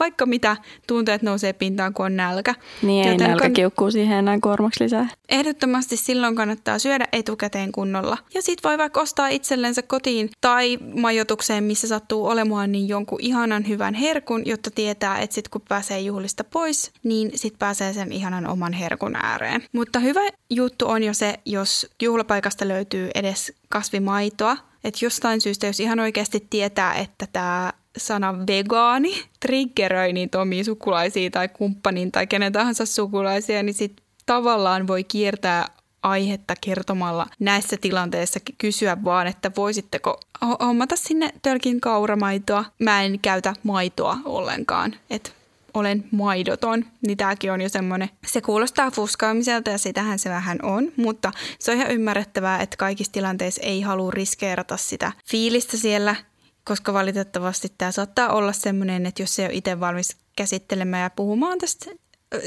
vaikka 0.00 0.26
mitä, 0.26 0.56
tunteet 0.86 1.22
nousee 1.22 1.52
pintaan, 1.52 1.94
kun 1.94 2.06
on 2.06 2.16
nälkä. 2.16 2.54
Niin 2.82 3.06
ei 3.06 3.12
Joten 3.12 3.30
nälkä 3.30 3.48
kann- 3.48 3.52
kiukkuu 3.52 3.90
siihen 3.90 4.18
enää 4.18 4.38
kuormaksi 4.42 4.84
lisää. 4.84 5.08
Ehdottomasti 5.28 5.96
silloin 5.96 6.34
kannattaa 6.34 6.78
syödä 6.78 7.04
etukäteen 7.12 7.72
kunnolla. 7.72 8.18
Ja 8.34 8.42
sit 8.42 8.64
voi 8.64 8.78
vaikka 8.78 9.00
ostaa 9.00 9.28
itsellensä 9.28 9.82
kotiin 9.82 10.30
tai 10.40 10.78
majoitukseen, 10.94 11.64
missä 11.64 11.88
sattuu 11.88 12.26
olemaan, 12.26 12.72
niin 12.72 12.88
jonkun 12.88 13.18
ihanan 13.22 13.68
hyvän 13.68 13.94
herkun, 13.94 14.42
jotta 14.46 14.70
tietää, 14.70 15.18
että 15.18 15.34
sit 15.34 15.48
kun 15.48 15.62
pääsee 15.68 16.00
juhlista 16.00 16.44
pois, 16.44 16.92
niin 17.02 17.30
sit 17.34 17.58
pääsee 17.58 17.92
sen 17.92 18.12
ihanan 18.12 18.46
oman 18.46 18.72
herkun 18.72 19.16
ääreen. 19.16 19.62
Mutta 19.72 19.98
hyvä 19.98 20.20
juttu 20.50 20.88
on 20.88 21.02
jo 21.02 21.14
se, 21.14 21.34
jos 21.44 21.90
juhlapaikasta 22.02 22.68
löytyy 22.68 23.10
edes 23.14 23.52
kasvimaitoa, 23.68 24.56
että 24.84 25.04
jostain 25.04 25.40
syystä, 25.40 25.66
jos 25.66 25.80
ihan 25.80 26.00
oikeasti 26.00 26.46
tietää, 26.50 26.94
että 26.94 27.26
tämä 27.32 27.72
sana 27.96 28.46
vegaani 28.46 29.24
triggeröi 29.40 30.12
niitä 30.12 30.40
omia 30.40 30.64
sukulaisia 30.64 31.30
tai 31.30 31.48
kumppanin 31.48 32.12
tai 32.12 32.26
kenen 32.26 32.52
tahansa 32.52 32.86
sukulaisia, 32.86 33.62
niin 33.62 33.74
sit 33.74 33.96
tavallaan 34.26 34.86
voi 34.86 35.04
kiertää 35.04 35.66
aihetta 36.02 36.54
kertomalla 36.60 37.26
näissä 37.38 37.76
tilanteissa 37.80 38.40
kysyä 38.58 39.04
vaan, 39.04 39.26
että 39.26 39.50
voisitteko 39.56 40.20
ho- 40.44 40.64
hommata 40.64 40.96
sinne 40.96 41.30
tölkin 41.42 41.80
kauramaitoa. 41.80 42.64
Mä 42.78 43.02
en 43.02 43.18
käytä 43.18 43.54
maitoa 43.62 44.18
ollenkaan, 44.24 44.94
että 45.10 45.30
olen 45.74 46.04
maidoton, 46.10 46.84
niin 47.06 47.16
tämäkin 47.16 47.52
on 47.52 47.60
jo 47.60 47.68
semmoinen, 47.68 48.10
se 48.26 48.40
kuulostaa 48.40 48.90
fuskaamiselta 48.90 49.70
ja 49.70 49.78
sitähän 49.78 50.18
se 50.18 50.30
vähän 50.30 50.58
on, 50.62 50.92
mutta 50.96 51.32
se 51.58 51.70
on 51.70 51.76
ihan 51.76 51.90
ymmärrettävää, 51.90 52.60
että 52.62 52.76
kaikissa 52.76 53.12
tilanteissa 53.12 53.62
ei 53.64 53.80
halua 53.80 54.10
riskeerata 54.10 54.76
sitä 54.76 55.12
fiilistä 55.30 55.76
siellä, 55.76 56.16
koska 56.64 56.92
valitettavasti 56.92 57.72
tämä 57.78 57.92
saattaa 57.92 58.32
olla 58.32 58.52
semmoinen, 58.52 59.06
että 59.06 59.22
jos 59.22 59.38
ei 59.38 59.46
ole 59.46 59.54
itse 59.54 59.80
valmis 59.80 60.16
käsittelemään 60.36 61.02
ja 61.02 61.10
puhumaan 61.10 61.58
tästä 61.58 61.90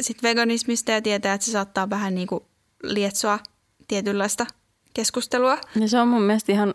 sit 0.02 0.24
veganismista 0.24 0.92
ja 0.92 1.02
tietää, 1.02 1.34
että 1.34 1.46
se 1.46 1.52
saattaa 1.52 1.90
vähän 1.90 2.16
niin 2.16 2.28
kuin 2.28 2.44
lietsoa 2.84 3.40
tietynlaista 3.88 4.46
keskustelua. 4.94 5.58
Ja 5.76 5.88
se 5.88 6.00
on 6.00 6.08
mun 6.08 6.22
mielestä 6.22 6.52
ihan 6.52 6.74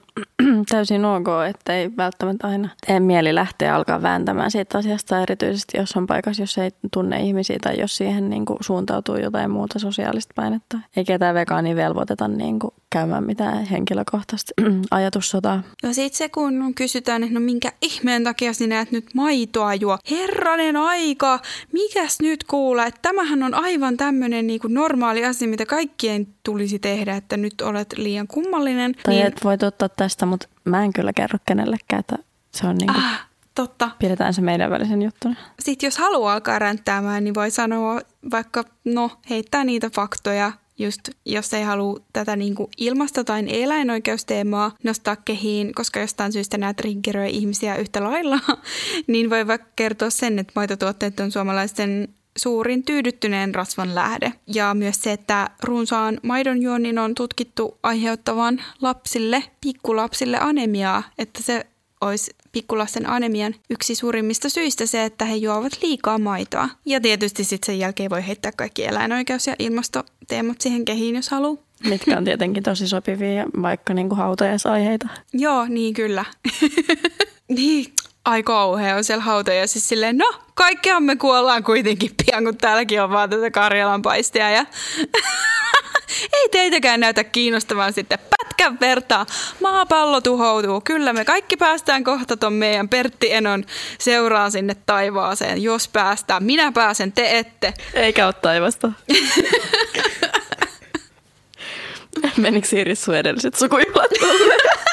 täysin 0.70 1.04
ok, 1.04 1.26
että 1.50 1.74
ei 1.74 1.90
välttämättä 1.96 2.46
aina 2.46 2.68
tee 2.86 3.00
mieli 3.00 3.34
lähteä 3.34 3.74
alkaa 3.74 4.02
vääntämään 4.02 4.50
siitä 4.50 4.78
asiasta, 4.78 5.22
erityisesti 5.22 5.78
jos 5.78 5.96
on 5.96 6.06
paikassa, 6.06 6.42
jos 6.42 6.58
ei 6.58 6.70
tunne 6.92 7.20
ihmisiä 7.20 7.58
tai 7.62 7.80
jos 7.80 7.96
siihen 7.96 8.30
niin 8.30 8.44
kuin 8.44 8.58
suuntautuu 8.60 9.16
jotain 9.16 9.50
muuta 9.50 9.78
sosiaalista 9.78 10.32
painetta. 10.36 10.78
Ei 10.96 11.04
ketään 11.04 11.34
vegaani 11.34 11.76
velvoiteta 11.76 12.28
niin 12.28 12.58
kuin 12.58 12.74
käymään 12.90 13.24
mitään 13.24 13.64
henkilökohtaista 13.64 14.52
ajatussotaa. 14.90 15.62
Ja 15.82 15.94
sitten 15.94 16.18
se, 16.18 16.28
kun 16.28 16.74
kysytään, 16.74 17.22
että 17.22 17.34
no 17.34 17.40
minkä 17.40 17.72
ihmeen 17.82 18.24
takia 18.24 18.52
sinä 18.52 18.80
et 18.80 18.92
nyt 18.92 19.14
maitoa 19.14 19.74
juo. 19.74 19.98
Herranen 20.10 20.76
aika, 20.76 21.38
mikäs 21.72 22.20
nyt 22.20 22.44
kuulee, 22.44 22.86
että 22.86 23.00
tämähän 23.02 23.42
on 23.42 23.54
aivan 23.54 23.96
tämmöinen 23.96 24.46
niin 24.46 24.60
kuin 24.60 24.74
normaali 24.74 25.24
asia, 25.24 25.48
mitä 25.48 25.66
kaikkien 25.66 26.26
tulisi 26.42 26.78
tehdä, 26.78 27.16
että 27.16 27.36
nyt 27.36 27.60
olet 27.60 27.94
liian 27.96 28.26
kummallinen. 28.26 28.94
Tai 28.94 29.14
niin, 29.14 29.24
niin. 29.24 29.32
et 29.32 29.44
voit 29.44 29.62
ottaa 29.62 29.88
tästä, 29.88 30.26
mutta 30.26 30.39
mä 30.64 30.84
en 30.84 30.92
kyllä 30.92 31.12
kerro 31.12 31.38
kenellekään, 31.46 32.00
että 32.00 32.16
se 32.54 32.66
on 32.66 32.76
niin 32.76 32.92
kuin, 32.92 33.04
ah, 33.04 33.28
totta. 33.54 33.90
pidetään 33.98 34.34
se 34.34 34.40
meidän 34.40 34.70
välisen 34.70 35.02
juttuna. 35.02 35.34
Sitten 35.60 35.86
jos 35.86 35.98
haluaa 35.98 36.32
alkaa 36.32 36.58
ränttäämään, 36.58 37.24
niin 37.24 37.34
voi 37.34 37.50
sanoa 37.50 38.00
vaikka, 38.30 38.64
no 38.84 39.10
heittää 39.30 39.64
niitä 39.64 39.90
faktoja, 39.94 40.52
just 40.78 41.00
jos 41.26 41.54
ei 41.54 41.62
halua 41.62 42.00
tätä 42.12 42.36
niin 42.36 42.54
kuin 42.54 42.68
ilmasto- 42.78 43.24
tai 43.24 43.44
eläinoikeusteemaa 43.62 44.72
nostaa 44.84 45.16
kehiin, 45.16 45.74
koska 45.74 46.00
jostain 46.00 46.32
syystä 46.32 46.58
nämä 46.58 46.74
triggeröi 46.74 47.30
ihmisiä 47.30 47.76
yhtä 47.76 48.04
lailla, 48.04 48.38
niin 49.06 49.30
voi 49.30 49.46
vaikka 49.46 49.68
kertoa 49.76 50.10
sen, 50.10 50.38
että 50.38 50.52
maitotuotteet 50.56 51.20
on 51.20 51.30
suomalaisten 51.30 52.08
suurin 52.40 52.84
tyydyttyneen 52.84 53.54
rasvan 53.54 53.94
lähde. 53.94 54.32
Ja 54.54 54.74
myös 54.74 55.02
se, 55.02 55.12
että 55.12 55.50
runsaan 55.62 56.20
maidonjuonnin 56.22 56.98
on 56.98 57.14
tutkittu 57.14 57.78
aiheuttavan 57.82 58.62
lapsille, 58.80 59.44
pikkulapsille 59.60 60.38
anemiaa, 60.40 61.02
että 61.18 61.42
se 61.42 61.66
olisi 62.00 62.36
pikkulasten 62.52 63.08
anemian 63.08 63.54
yksi 63.70 63.94
suurimmista 63.94 64.48
syistä 64.48 64.86
se, 64.86 65.04
että 65.04 65.24
he 65.24 65.36
juovat 65.36 65.72
liikaa 65.82 66.18
maitoa. 66.18 66.68
Ja 66.86 67.00
tietysti 67.00 67.44
sitten 67.44 67.66
sen 67.66 67.78
jälkeen 67.78 68.10
voi 68.10 68.26
heittää 68.26 68.52
kaikki 68.52 68.84
eläinoikeus- 68.84 69.46
ja 69.46 69.56
ilmastoteemat 69.58 70.60
siihen 70.60 70.84
kehiin, 70.84 71.16
jos 71.16 71.28
haluaa. 71.28 71.62
Mitkä 71.88 72.18
on 72.18 72.24
tietenkin 72.24 72.62
tosi 72.62 72.88
sopivia 72.88 73.46
vaikka 73.62 73.94
niin 73.94 74.08
kuin 74.08 74.18
hautajaisaiheita. 74.18 75.08
Joo, 75.32 75.66
niin 75.66 75.94
kyllä. 75.94 76.24
niin, 77.56 77.86
ai 78.24 78.42
kauhea 78.42 78.96
on 78.96 79.04
siellä 79.04 79.24
hautoja. 79.24 79.66
Siis 79.66 79.88
silleen, 79.88 80.18
no, 80.18 80.34
kaikkihan 80.54 81.02
me 81.02 81.16
kuollaan 81.16 81.64
kuitenkin 81.64 82.10
pian, 82.24 82.44
kun 82.44 82.56
täälläkin 82.56 83.02
on 83.02 83.10
vaan 83.10 83.30
tätä 83.30 83.50
Karjalan 83.50 84.02
paistia. 84.02 84.50
Ja 84.50 84.66
ei 86.32 86.48
teitäkään 86.48 87.00
näytä 87.00 87.24
kiinnostavan 87.24 87.92
sitten 87.92 88.18
pätkän 88.18 88.80
vertaa. 88.80 89.26
Maapallo 89.60 90.20
tuhoutuu. 90.20 90.80
Kyllä 90.80 91.12
me 91.12 91.24
kaikki 91.24 91.56
päästään 91.56 92.04
kohta 92.04 92.36
ton 92.36 92.52
meidän 92.52 92.88
Pertti 92.88 93.32
Enon 93.32 93.64
seuraan 93.98 94.52
sinne 94.52 94.76
taivaaseen, 94.86 95.62
jos 95.62 95.88
päästään. 95.88 96.44
Minä 96.44 96.72
pääsen, 96.72 97.12
te 97.12 97.38
ette. 97.38 97.74
Eikä 97.94 98.26
ole 98.26 98.32
taivasta. 98.32 98.92
Menikö 102.36 102.68
Siiris 102.68 103.04
sun 103.04 103.14
edelliset 103.14 103.54
sukujuhlat? 103.54 104.10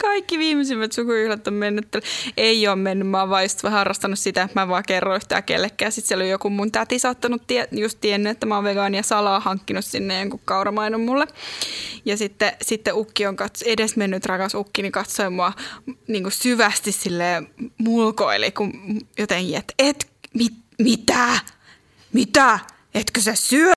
Kaikki 0.00 0.38
viimeisimmät 0.38 0.92
sukujuhlat 0.92 1.46
on 1.46 1.54
mennyt. 1.54 1.88
Ei 2.36 2.68
ole 2.68 2.76
mennyt, 2.76 3.08
mä 3.08 3.20
oon 3.20 3.30
vaan 3.30 3.44
just 3.44 3.62
harrastanut 3.62 4.18
sitä, 4.18 4.42
että 4.42 4.60
mä 4.60 4.68
vaan 4.68 4.82
kerron 4.86 5.16
yhtään 5.16 5.42
kellekään. 5.42 5.92
Sitten 5.92 6.08
siellä 6.08 6.22
on 6.22 6.28
joku 6.28 6.50
mun 6.50 6.72
täti 6.72 6.98
saattanut 6.98 7.46
tie, 7.46 7.68
just 7.72 7.98
tiennyt, 8.00 8.30
että 8.30 8.46
mä 8.46 8.54
oon 8.54 8.64
vegaani 8.64 8.96
ja 8.96 9.02
salaa 9.02 9.40
hankkinut 9.40 9.84
sinne 9.84 10.20
jonkun 10.20 10.40
kauramainon 10.44 11.00
mulle. 11.00 11.26
Ja 12.04 12.16
sitten, 12.16 12.52
sitten 12.62 12.94
ukki 12.94 13.26
on 13.26 13.36
kats, 13.36 13.62
edes 13.62 13.96
mennyt 13.96 14.26
rakas 14.26 14.54
ukki, 14.54 14.82
niin 14.82 14.92
katsoi 14.92 15.30
mua 15.30 15.52
niin 16.08 16.22
kuin 16.22 16.32
syvästi 16.32 16.92
sille 16.92 17.42
mulkoili, 17.78 18.50
kun 18.50 18.72
jotenkin, 19.18 19.56
että 19.56 19.74
et, 19.78 20.10
mit, 20.34 20.52
mitä? 20.78 21.40
Mitä? 22.12 22.58
Etkö 22.94 23.20
sä 23.20 23.34
syö? 23.34 23.72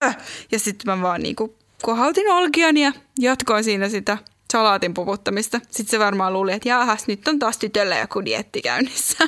Ja 0.52 0.60
sitten 0.60 0.86
mä 0.86 1.02
vaan 1.02 1.22
niin 1.22 1.36
kuin 1.36 1.54
kohautin 1.82 2.32
olkiani 2.32 2.84
ja 2.84 2.92
jatkoin 3.20 3.64
siinä 3.64 3.90
sitä 3.90 4.18
salaatin 4.54 4.94
puvuttamista. 4.94 5.60
Sitten 5.70 5.92
se 5.92 6.00
varmaan 6.00 6.34
luuli, 6.34 6.54
että 6.54 6.70
jaahas, 6.70 7.08
nyt 7.08 7.28
on 7.28 7.40
taas 7.40 7.58
tytöllä 7.58 7.98
joku 7.98 8.26
dietti 8.26 8.62
käynnissä. 8.62 9.18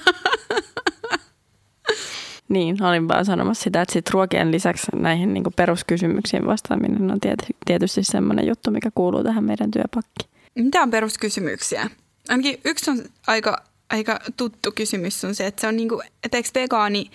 Niin, 2.49 2.83
olin 2.83 3.07
vaan 3.07 3.25
sanomassa 3.25 3.63
sitä, 3.63 3.81
että 3.81 3.93
sit 3.93 4.09
ruokien 4.09 4.51
lisäksi 4.51 4.87
näihin 4.95 5.33
niin 5.33 5.43
peruskysymyksiin 5.55 6.47
vastaaminen 6.47 7.11
on 7.11 7.19
tiety- 7.19 7.57
tietysti 7.65 8.03
semmoinen 8.03 8.47
juttu, 8.47 8.71
mikä 8.71 8.89
kuuluu 8.95 9.23
tähän 9.23 9.43
meidän 9.43 9.71
työpakkiin. 9.71 10.29
Mitä 10.55 10.81
on 10.81 10.91
peruskysymyksiä? 10.91 11.89
Ainakin 12.29 12.59
yksi 12.65 12.91
on 12.91 13.03
aika, 13.27 13.63
aika 13.89 14.19
tuttu 14.37 14.71
kysymys 14.71 15.25
on 15.25 15.35
se, 15.35 15.47
että 15.47 15.61
se 15.61 15.67
on 15.67 15.75
niin 15.75 15.89
kuin, 15.89 16.07
että 16.23 16.37
eikö 16.37 16.49
vegaani 16.55 17.11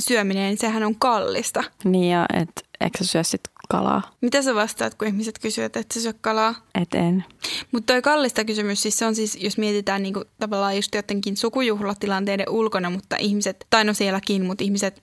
syöminen, 0.00 0.42
niin 0.42 0.58
sehän 0.58 0.82
on 0.82 0.94
kallista. 0.94 1.64
Niin 1.84 2.10
ja 2.10 2.26
et, 2.34 2.66
eikö 2.80 2.98
sä 2.98 3.04
syö 3.04 3.24
sit 3.24 3.42
kalaa? 3.70 4.10
Mitä 4.20 4.42
sä 4.42 4.54
vastaat, 4.54 4.94
kun 4.94 5.08
ihmiset 5.08 5.38
kysyvät, 5.38 5.76
että 5.76 5.94
sä 5.94 6.00
syö 6.00 6.12
kalaa? 6.20 6.54
Et 6.82 6.94
en. 6.94 7.24
Mutta 7.72 7.92
toi 7.92 8.02
kallista 8.02 8.44
kysymys, 8.44 8.82
siis 8.82 8.98
se 8.98 9.06
on 9.06 9.14
siis, 9.14 9.38
jos 9.40 9.58
mietitään 9.58 10.02
niinku 10.02 10.24
tavallaan 10.40 10.76
just 10.76 10.94
jotenkin 10.94 11.36
sukujuhlatilanteiden 11.36 12.50
ulkona, 12.50 12.90
mutta 12.90 13.16
ihmiset, 13.16 13.66
tai 13.70 13.84
no 13.84 13.94
sielläkin, 13.94 14.44
mutta 14.44 14.64
ihmiset, 14.64 15.02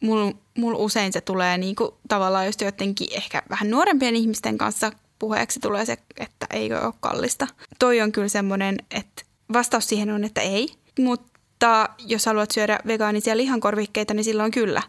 mulla 0.00 0.32
mul 0.58 0.74
usein 0.78 1.12
se 1.12 1.20
tulee 1.20 1.58
niinku 1.58 1.98
tavallaan 2.08 2.46
just 2.46 2.60
jotenkin 2.60 3.08
ehkä 3.10 3.42
vähän 3.50 3.70
nuorempien 3.70 4.16
ihmisten 4.16 4.58
kanssa 4.58 4.92
puheeksi 5.18 5.60
tulee 5.60 5.86
se, 5.86 5.96
että 6.20 6.46
ei 6.50 6.72
ole 6.72 6.94
kallista. 7.00 7.46
Toi 7.78 8.00
on 8.00 8.12
kyllä 8.12 8.28
semmoinen, 8.28 8.76
että 8.90 9.22
vastaus 9.52 9.88
siihen 9.88 10.10
on, 10.10 10.24
että 10.24 10.40
ei, 10.40 10.68
mutta 10.98 11.88
jos 12.06 12.26
haluat 12.26 12.50
syödä 12.50 12.78
vegaanisia 12.86 13.36
lihankorvikkeita, 13.36 14.14
niin 14.14 14.24
silloin 14.24 14.50
kyllä. 14.50 14.82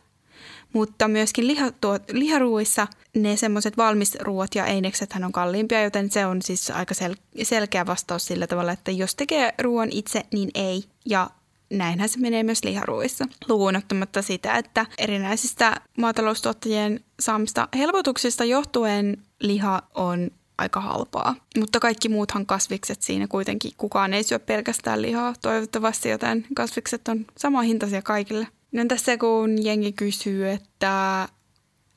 Mutta 0.73 1.07
myöskin 1.07 1.47
lihatuot, 1.47 2.03
liharuuissa 2.11 2.87
ne 3.15 3.35
semmoiset 3.35 3.77
valmisruuat 3.77 4.55
ja 4.55 4.65
eineksethän 4.65 5.23
on 5.23 5.31
kalliimpia, 5.31 5.83
joten 5.83 6.11
se 6.11 6.25
on 6.25 6.41
siis 6.41 6.71
aika 6.71 6.93
sel- 6.93 7.43
selkeä 7.43 7.85
vastaus 7.85 8.25
sillä 8.25 8.47
tavalla, 8.47 8.71
että 8.71 8.91
jos 8.91 9.15
tekee 9.15 9.53
ruoan 9.61 9.89
itse, 9.91 10.23
niin 10.33 10.49
ei. 10.53 10.83
Ja 11.05 11.29
näinhän 11.69 12.09
se 12.09 12.19
menee 12.19 12.43
myös 12.43 12.63
liharuuissa. 12.63 13.25
Lukuun 13.49 13.81
sitä, 14.21 14.57
että 14.57 14.85
erinäisistä 14.97 15.75
maataloustuottajien 15.97 16.99
saamista 17.19 17.67
helpotuksista 17.77 18.43
johtuen 18.43 19.17
liha 19.39 19.81
on 19.93 20.31
aika 20.57 20.81
halpaa. 20.81 21.35
Mutta 21.59 21.79
kaikki 21.79 22.09
muuthan 22.09 22.45
kasvikset 22.45 23.01
siinä 23.01 23.27
kuitenkin, 23.27 23.71
kukaan 23.77 24.13
ei 24.13 24.23
syö 24.23 24.39
pelkästään 24.39 25.01
lihaa 25.01 25.33
toivottavasti, 25.41 26.09
joten 26.09 26.45
kasvikset 26.55 27.07
on 27.07 27.25
sama 27.37 27.61
hintaisia 27.61 28.01
kaikille. 28.01 28.47
No 28.71 28.85
tässä 28.87 29.17
kun 29.17 29.65
jengi 29.65 29.91
kysyy, 29.91 30.49
että 30.49 31.27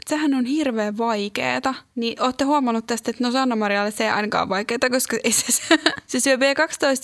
sehän 0.06 0.34
on 0.34 0.44
hirveän 0.44 0.98
vaikeeta, 0.98 1.74
niin 1.94 2.22
olette 2.22 2.44
huomannut 2.44 2.86
tästä, 2.86 3.10
että 3.10 3.24
no 3.24 3.30
Sanna 3.30 3.56
Marialle 3.56 3.90
se 3.90 4.04
ei 4.04 4.10
ainakaan 4.10 4.48
vaikeeta, 4.48 4.90
koska 4.90 5.16
ei 5.24 5.32
se, 5.32 5.76
se 6.06 6.20
syö 6.20 6.36
B12 6.36 6.40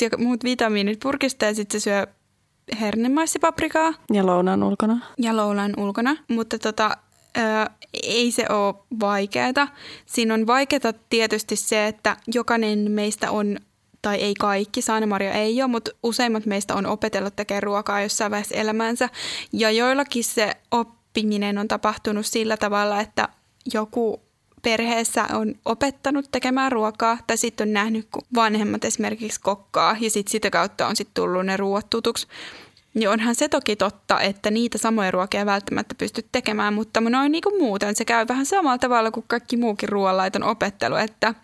ja 0.00 0.18
muut 0.18 0.44
vitamiinit 0.44 1.00
purkista 1.00 1.44
ja 1.44 1.54
sitten 1.54 1.80
se 1.80 1.84
syö 1.84 2.06
hernemaissipaprikaa. 2.80 3.94
Ja 4.12 4.26
lounaan 4.26 4.62
ulkona. 4.62 5.00
Ja 5.18 5.36
loulaan 5.36 5.74
ulkona, 5.76 6.16
mutta 6.28 6.58
tota, 6.58 6.96
ö, 7.36 7.40
ei 8.02 8.32
se 8.32 8.46
ole 8.48 8.74
vaikeaa. 9.00 9.68
Siinä 10.06 10.34
on 10.34 10.46
vaikeaa 10.46 10.92
tietysti 11.10 11.56
se, 11.56 11.86
että 11.86 12.16
jokainen 12.34 12.90
meistä 12.90 13.30
on 13.30 13.58
tai 14.02 14.16
ei 14.16 14.34
kaikki, 14.34 14.82
Saana 14.82 15.06
Maria 15.06 15.32
ei 15.32 15.62
ole, 15.62 15.70
mutta 15.70 15.90
useimmat 16.02 16.46
meistä 16.46 16.74
on 16.74 16.86
opetellut 16.86 17.36
tekemään 17.36 17.62
ruokaa 17.62 18.02
jossain 18.02 18.30
vaiheessa 18.30 18.54
elämänsä. 18.54 19.08
Ja 19.52 19.70
joillakin 19.70 20.24
se 20.24 20.54
oppiminen 20.70 21.58
on 21.58 21.68
tapahtunut 21.68 22.26
sillä 22.26 22.56
tavalla, 22.56 23.00
että 23.00 23.28
joku 23.74 24.20
perheessä 24.62 25.24
on 25.32 25.54
opettanut 25.64 26.28
tekemään 26.32 26.72
ruokaa 26.72 27.18
tai 27.26 27.36
sitten 27.36 27.68
on 27.68 27.72
nähnyt, 27.72 28.08
kun 28.12 28.22
vanhemmat 28.34 28.84
esimerkiksi 28.84 29.40
kokkaa 29.40 29.96
ja 30.00 30.10
sitten 30.10 30.32
sitä 30.32 30.50
kautta 30.50 30.86
on 30.86 30.96
sitten 30.96 31.14
tullut 31.14 31.46
ne 31.46 31.56
ruoat 31.56 31.90
tutuksi. 31.90 32.26
Niin 32.94 33.08
onhan 33.08 33.34
se 33.34 33.48
toki 33.48 33.76
totta, 33.76 34.20
että 34.20 34.50
niitä 34.50 34.78
samoja 34.78 35.10
ruokia 35.10 35.46
välttämättä 35.46 35.94
pysty 35.98 36.26
tekemään, 36.32 36.74
mutta 36.74 37.00
noin 37.00 37.32
niin 37.32 37.42
kuin 37.42 37.62
muuten 37.62 37.96
se 37.96 38.04
käy 38.04 38.28
vähän 38.28 38.46
samalla 38.46 38.78
tavalla 38.78 39.10
kuin 39.10 39.24
kaikki 39.28 39.56
muukin 39.56 39.88
ruoanlaiton 39.88 40.42
opettelu, 40.42 40.96
että 40.96 41.34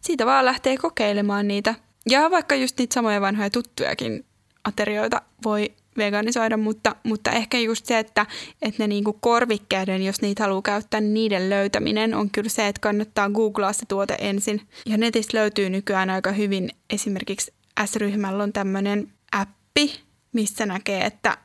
siitä 0.00 0.26
vaan 0.26 0.44
lähtee 0.44 0.76
kokeilemaan 0.76 1.48
niitä. 1.48 1.74
Ja 2.10 2.30
vaikka 2.30 2.54
just 2.54 2.78
niitä 2.78 2.94
samoja 2.94 3.20
vanhoja 3.20 3.50
tuttujakin 3.50 4.24
aterioita 4.64 5.22
voi 5.44 5.72
veganisoida, 5.96 6.56
mutta, 6.56 6.96
mutta 7.04 7.30
ehkä 7.30 7.58
just 7.58 7.86
se, 7.86 7.98
että, 7.98 8.26
että 8.62 8.82
ne 8.82 8.86
niinku 8.86 9.12
korvikkeiden, 9.20 10.02
jos 10.02 10.22
niitä 10.22 10.42
haluaa 10.42 10.62
käyttää, 10.62 11.00
niiden 11.00 11.50
löytäminen 11.50 12.14
on 12.14 12.30
kyllä 12.30 12.48
se, 12.48 12.68
että 12.68 12.80
kannattaa 12.80 13.30
googlaa 13.30 13.72
se 13.72 13.86
tuote 13.86 14.16
ensin. 14.18 14.60
Ja 14.86 14.98
netistä 14.98 15.38
löytyy 15.38 15.70
nykyään 15.70 16.10
aika 16.10 16.32
hyvin, 16.32 16.70
esimerkiksi 16.90 17.52
S-ryhmällä 17.84 18.42
on 18.42 18.52
tämmöinen 18.52 19.12
appi, 19.32 20.00
missä 20.32 20.66
näkee, 20.66 21.04
että 21.04 21.38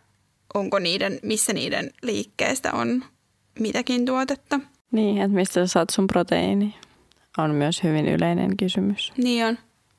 onko 0.53 0.79
niiden, 0.79 1.19
missä 1.23 1.53
niiden 1.53 1.91
liikkeestä 2.01 2.73
on 2.73 3.03
mitäkin 3.59 4.05
tuotetta. 4.05 4.59
Niin, 4.91 5.17
että 5.17 5.35
mistä 5.35 5.53
sä 5.53 5.67
saat 5.67 5.89
sun 5.89 6.07
proteiini 6.07 6.75
on 7.37 7.51
myös 7.51 7.83
hyvin 7.83 8.07
yleinen 8.07 8.57
kysymys. 8.57 9.13
Niin 9.17 9.45
on. 9.45 9.57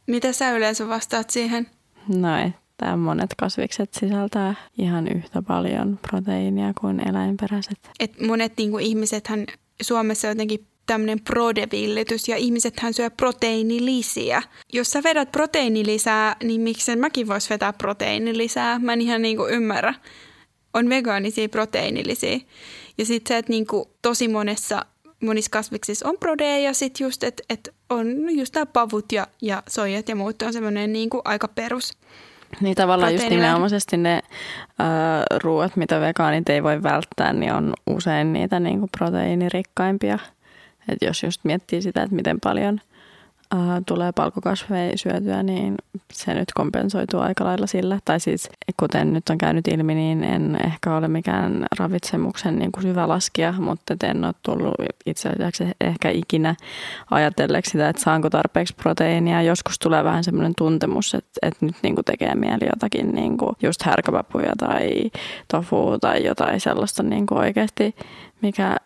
Mitä 0.09 0.33
sä 0.33 0.51
yleensä 0.51 0.89
vastaat 0.89 1.31
siihen? 1.31 1.67
No, 2.09 2.29
että 2.39 2.97
monet 2.97 3.35
kasvikset 3.39 3.95
sisältää 3.95 4.55
ihan 4.79 5.09
yhtä 5.09 5.43
paljon 5.43 5.99
proteiinia 6.09 6.73
kuin 6.81 7.09
eläinperäiset. 7.09 7.79
Et 8.01 8.21
monet 8.21 8.53
niinku 8.57 8.79
ihmisethän 8.79 9.47
Suomessa 9.83 10.29
jotenkin 10.29 10.67
tämmöinen 10.87 11.21
prodevillitys 11.21 12.29
ja 12.29 12.37
ihmisethän 12.37 12.95
syö 12.95 13.11
proteiinilisiä. 13.11 14.43
Jos 14.73 14.91
sä 14.91 15.03
vedät 15.03 15.33
proteiinilisää, 15.33 16.37
niin 16.45 16.61
miksi 16.61 16.97
mäkin 16.97 17.29
vois 17.29 17.51
vetää 17.51 17.73
proteiinilisää? 17.73 18.79
Mä 18.79 18.93
en 18.93 19.01
ihan 19.01 19.23
niinku 19.23 19.47
ymmärrä. 19.47 19.95
On 20.75 20.89
vegaanisia 20.89 21.49
proteiinilisiä. 21.49 22.41
Ja 22.99 23.05
sitten 23.05 23.35
se, 23.35 23.39
että 23.39 23.53
niinku 23.53 23.91
tosi 24.03 24.29
monessa 24.29 24.87
monissa 25.23 25.51
kasviksissa 25.51 26.09
on 26.09 26.17
prodeja 26.21 26.59
ja 26.59 26.75
sitten 26.75 27.05
just, 27.05 27.25
että 27.25 27.43
et 27.51 27.75
on 27.91 28.37
just 28.37 28.55
nämä 28.55 28.67
pavut 28.67 29.13
ja, 29.13 29.27
ja 29.43 29.63
soijat 29.69 30.09
ja 30.09 30.17
muut 30.17 30.43
on 30.43 30.53
semmoinen 30.53 30.93
niinku 30.93 31.23
aika 31.25 31.49
perus. 31.49 31.93
Niin 32.61 32.75
tavallaan 32.75 33.13
just 33.13 33.29
nimenomaisesti 33.29 33.97
ne 33.97 34.15
äh, 34.15 35.39
ruoat, 35.43 35.77
mitä 35.77 36.01
vegaanit 36.01 36.49
ei 36.49 36.63
voi 36.63 36.83
välttää, 36.83 37.33
niin 37.33 37.53
on 37.53 37.75
usein 37.87 38.33
niitä 38.33 38.61
niinku 38.61 38.89
proteiinirikkaimpia. 38.99 40.19
Et 40.89 40.99
jos 41.03 41.23
just 41.23 41.41
miettii 41.45 41.83
sitä, 41.83 42.03
että 42.03 42.17
miten 42.17 42.41
paljon 42.41 42.81
äh, 43.55 43.61
tulee 43.87 44.13
palkokasveja 44.13 44.99
syötyä, 44.99 45.43
niin 45.43 45.75
se 46.13 46.35
nyt 46.35 46.53
kompensoituu 46.55 47.21
aika 47.21 47.45
lailla 47.45 47.67
sillä. 47.67 47.99
Tai 48.05 48.21
siis 48.21 48.49
kuten 48.77 49.13
nyt 49.13 49.29
on 49.29 49.39
käynyt 49.39 49.69
ilmi, 49.69 49.95
niin 49.95 50.25
en 50.25 50.59
ehkä 50.67 50.97
ole 50.97 51.09
mikään 51.09 51.67
ravitsemuksen 51.79 52.59
niin 52.59 52.73
kuin 52.73 52.83
syvä 52.83 53.09
laskija, 53.09 53.55
mutta 53.59 53.95
en 54.03 54.25
ole 54.25 54.35
tullut 54.43 54.75
itse 55.07 55.29
asiassa 55.29 55.65
ehkä 55.81 56.11
ikinä 56.11 56.55
ajatelleeksi 57.11 57.71
sitä, 57.71 57.89
että 57.89 58.03
saanko 58.03 58.31
tarpeeksi 58.31 58.75
proteiinia. 58.75 59.43
Joskus 59.43 59.79
tulee 59.79 60.05
vähän 60.05 60.25
semmoinen 60.25 60.53
tuntemus, 60.59 61.15
että, 61.15 61.39
että 61.43 61.67
nyt 61.67 61.77
niin 61.83 61.95
kuin 61.95 62.05
tekee 62.05 62.35
mieli 62.35 62.67
jotakin 62.67 63.15
niin 63.15 63.39
kuin 63.39 63.57
just 63.63 63.83
härkäpapuja 63.83 64.53
tai 64.59 65.11
tofu 65.53 65.99
tai 66.01 66.25
jotain 66.25 66.61
sellaista 66.61 67.03
niin 67.03 67.27
kuin 67.27 67.39
oikeasti, 67.39 67.97
mikä 68.43 68.77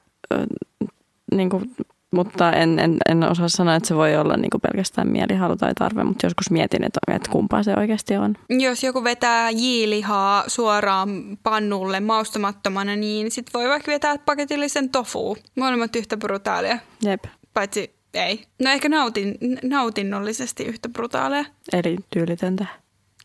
niin 1.35 1.51
kuin 1.51 1.75
mutta 2.12 2.53
en, 2.53 2.79
en, 2.79 2.96
en 3.09 3.31
osaa 3.31 3.48
sanoa, 3.48 3.75
että 3.75 3.88
se 3.88 3.96
voi 3.96 4.16
olla 4.16 4.37
niin 4.37 4.51
kuin 4.51 4.61
pelkästään 4.61 5.09
mielihalu 5.09 5.57
tai 5.57 5.75
tarve, 5.75 6.05
mutta 6.05 6.27
joskus 6.27 6.51
mietin, 6.51 6.85
että, 6.85 7.01
että 7.14 7.31
kumpaa 7.31 7.62
se 7.62 7.75
oikeasti 7.77 8.16
on. 8.16 8.35
Jos 8.48 8.83
joku 8.83 9.05
vetää 9.05 9.51
jiilihaa 9.51 10.44
suoraan 10.46 11.38
pannulle 11.42 12.01
maustamattomana, 12.01 12.96
niin 12.96 13.31
sit 13.31 13.46
voi 13.55 13.68
vaikka 13.68 13.92
vetää 13.92 14.18
paketillisen 14.18 14.90
tofu. 14.90 15.37
Molemmat 15.57 15.96
yhtä 15.96 16.16
brutaalia. 16.16 16.79
Jep. 17.03 17.25
Paitsi 17.55 17.94
ei. 18.14 18.44
No 18.62 18.70
ehkä 18.70 18.88
nautin, 18.88 19.38
nautinnollisesti 19.62 20.64
yhtä 20.64 20.88
brutaalia. 20.88 21.44
Eli 21.72 21.96
tyylitöntä. 22.11 22.66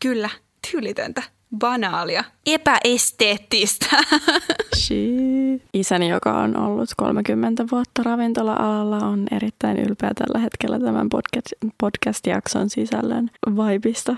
Kyllä, 0.02 0.30
tyylitöntä 0.70 1.22
banaalia, 1.58 2.24
epäesteettistä. 2.46 3.86
Isäni, 5.74 6.08
joka 6.08 6.32
on 6.32 6.56
ollut 6.56 6.88
30 6.96 7.64
vuotta 7.70 8.02
ravintola-alalla, 8.02 8.96
on 8.96 9.26
erittäin 9.30 9.78
ylpeä 9.78 10.10
tällä 10.14 10.38
hetkellä 10.38 10.80
tämän 10.80 11.08
podcast, 11.08 11.46
podcast-jakson 11.80 12.70
sisällön 12.70 13.30
vaipista. 13.56 14.16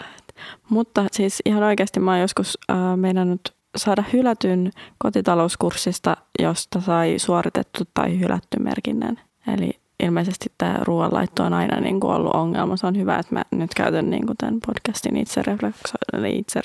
Mutta 0.69 1.07
siis 1.13 1.43
ihan 1.45 1.63
oikeasti 1.63 2.01
mä 2.01 2.11
oon 2.11 2.21
joskus 2.21 2.59
äh, 2.71 2.77
meinannut 2.97 3.41
saada 3.77 4.05
hylätyn 4.13 4.71
kotitalouskurssista, 4.99 6.17
josta 6.39 6.81
sai 6.81 7.15
suoritettu 7.19 7.85
tai 7.95 8.21
hylätty 8.21 8.59
merkinnän. 8.59 9.21
Eli 9.55 9.71
ilmeisesti 10.03 10.53
tämä 10.59 10.79
ruoanlaitto 10.83 11.45
on 11.45 11.53
aina 11.53 11.81
niin 11.81 12.01
kuin 12.01 12.15
ollut 12.15 12.35
ongelma. 12.35 12.77
Se 12.77 12.87
on 12.87 12.97
hyvä, 12.99 13.19
että 13.19 13.35
mä 13.35 13.45
nyt 13.51 13.75
käytän 13.75 14.11
niin 14.11 14.27
kuin 14.27 14.37
tämän 14.37 14.61
podcastin 14.67 15.17
itse, 15.17 15.43
reflekso- 15.43 16.27
itse 16.27 16.61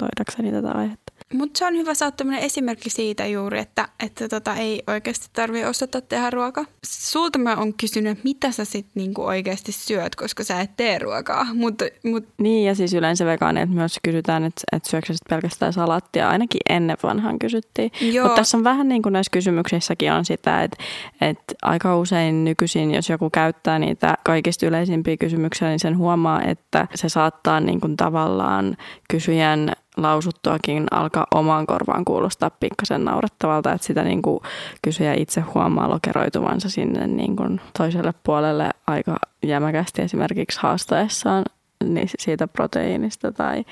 reflektoidakseni 0.00 0.52
tätä 0.52 0.78
aihetta. 0.78 1.12
Mutta 1.34 1.58
se 1.58 1.66
on 1.66 1.76
hyvä 1.76 1.94
saada 1.94 2.38
esimerkki 2.38 2.90
siitä 2.90 3.26
juuri, 3.26 3.58
että, 3.58 3.88
että 4.04 4.28
tota, 4.28 4.54
ei 4.54 4.82
oikeasti 4.86 5.26
tarvitse 5.32 5.66
osata 5.66 6.00
tehdä 6.00 6.30
ruokaa. 6.30 6.64
Sulta 6.86 7.38
mä 7.38 7.56
oon 7.56 7.74
kysynyt, 7.74 8.12
että 8.12 8.24
mitä 8.24 8.52
sä 8.52 8.64
sitten 8.64 8.92
niinku 8.94 9.22
oikeasti 9.22 9.72
syöt, 9.72 10.16
koska 10.16 10.44
sä 10.44 10.60
et 10.60 10.70
tee 10.76 10.98
ruokaa. 10.98 11.46
Mut, 11.54 11.74
mut... 12.04 12.24
Niin 12.38 12.66
ja 12.66 12.74
siis 12.74 12.94
yleensä 12.94 13.26
vegaaneilta 13.26 13.72
myös 13.72 13.98
kysytään, 14.02 14.44
että, 14.44 14.62
että 14.72 14.90
syöksä 14.90 15.14
pelkästään 15.28 15.72
salattia. 15.72 16.28
Ainakin 16.28 16.60
ennen 16.68 16.96
vanhan 17.02 17.38
kysyttiin. 17.38 17.90
Mutta 18.22 18.36
tässä 18.36 18.56
on 18.56 18.64
vähän 18.64 18.88
niin 18.88 19.02
kuin 19.02 19.12
näissä 19.12 19.30
kysymyksissäkin 19.32 20.12
on 20.12 20.24
sitä, 20.24 20.62
että, 20.62 20.76
että 21.20 21.54
aika 21.62 21.98
usein 21.98 22.44
nykyisin, 22.44 22.94
jos 22.94 23.08
joku 23.08 23.30
käyttää 23.30 23.78
niitä 23.78 24.14
kaikista 24.24 24.66
yleisimpiä 24.66 25.16
kysymyksiä, 25.16 25.68
niin 25.68 25.80
sen 25.80 25.98
huomaa, 25.98 26.42
että 26.42 26.88
se 26.94 27.08
saattaa 27.08 27.60
niin 27.60 27.80
kuin 27.80 27.96
tavallaan 27.96 28.76
kysyjän 29.10 29.72
lausuttuakin 30.02 30.86
alkaa 30.90 31.26
omaan 31.34 31.66
korvaan 31.66 32.04
kuulostaa 32.04 32.50
pikkasen 32.50 33.04
naurettavalta, 33.04 33.72
että 33.72 33.86
sitä 33.86 34.04
niin 34.04 34.22
kuin 34.22 34.40
kysyjä 34.82 35.14
itse 35.14 35.40
huomaa 35.40 35.90
lokeroituvansa 35.90 36.70
sinne 36.70 37.06
niin 37.06 37.36
kuin 37.36 37.60
toiselle 37.78 38.14
puolelle 38.22 38.70
aika 38.86 39.16
jämäkästi 39.42 40.02
esimerkiksi 40.02 40.60
haastaessaan 40.60 41.44
niin 41.84 42.08
siitä 42.18 42.48
proteiinista 42.48 43.32
tai 43.32 43.64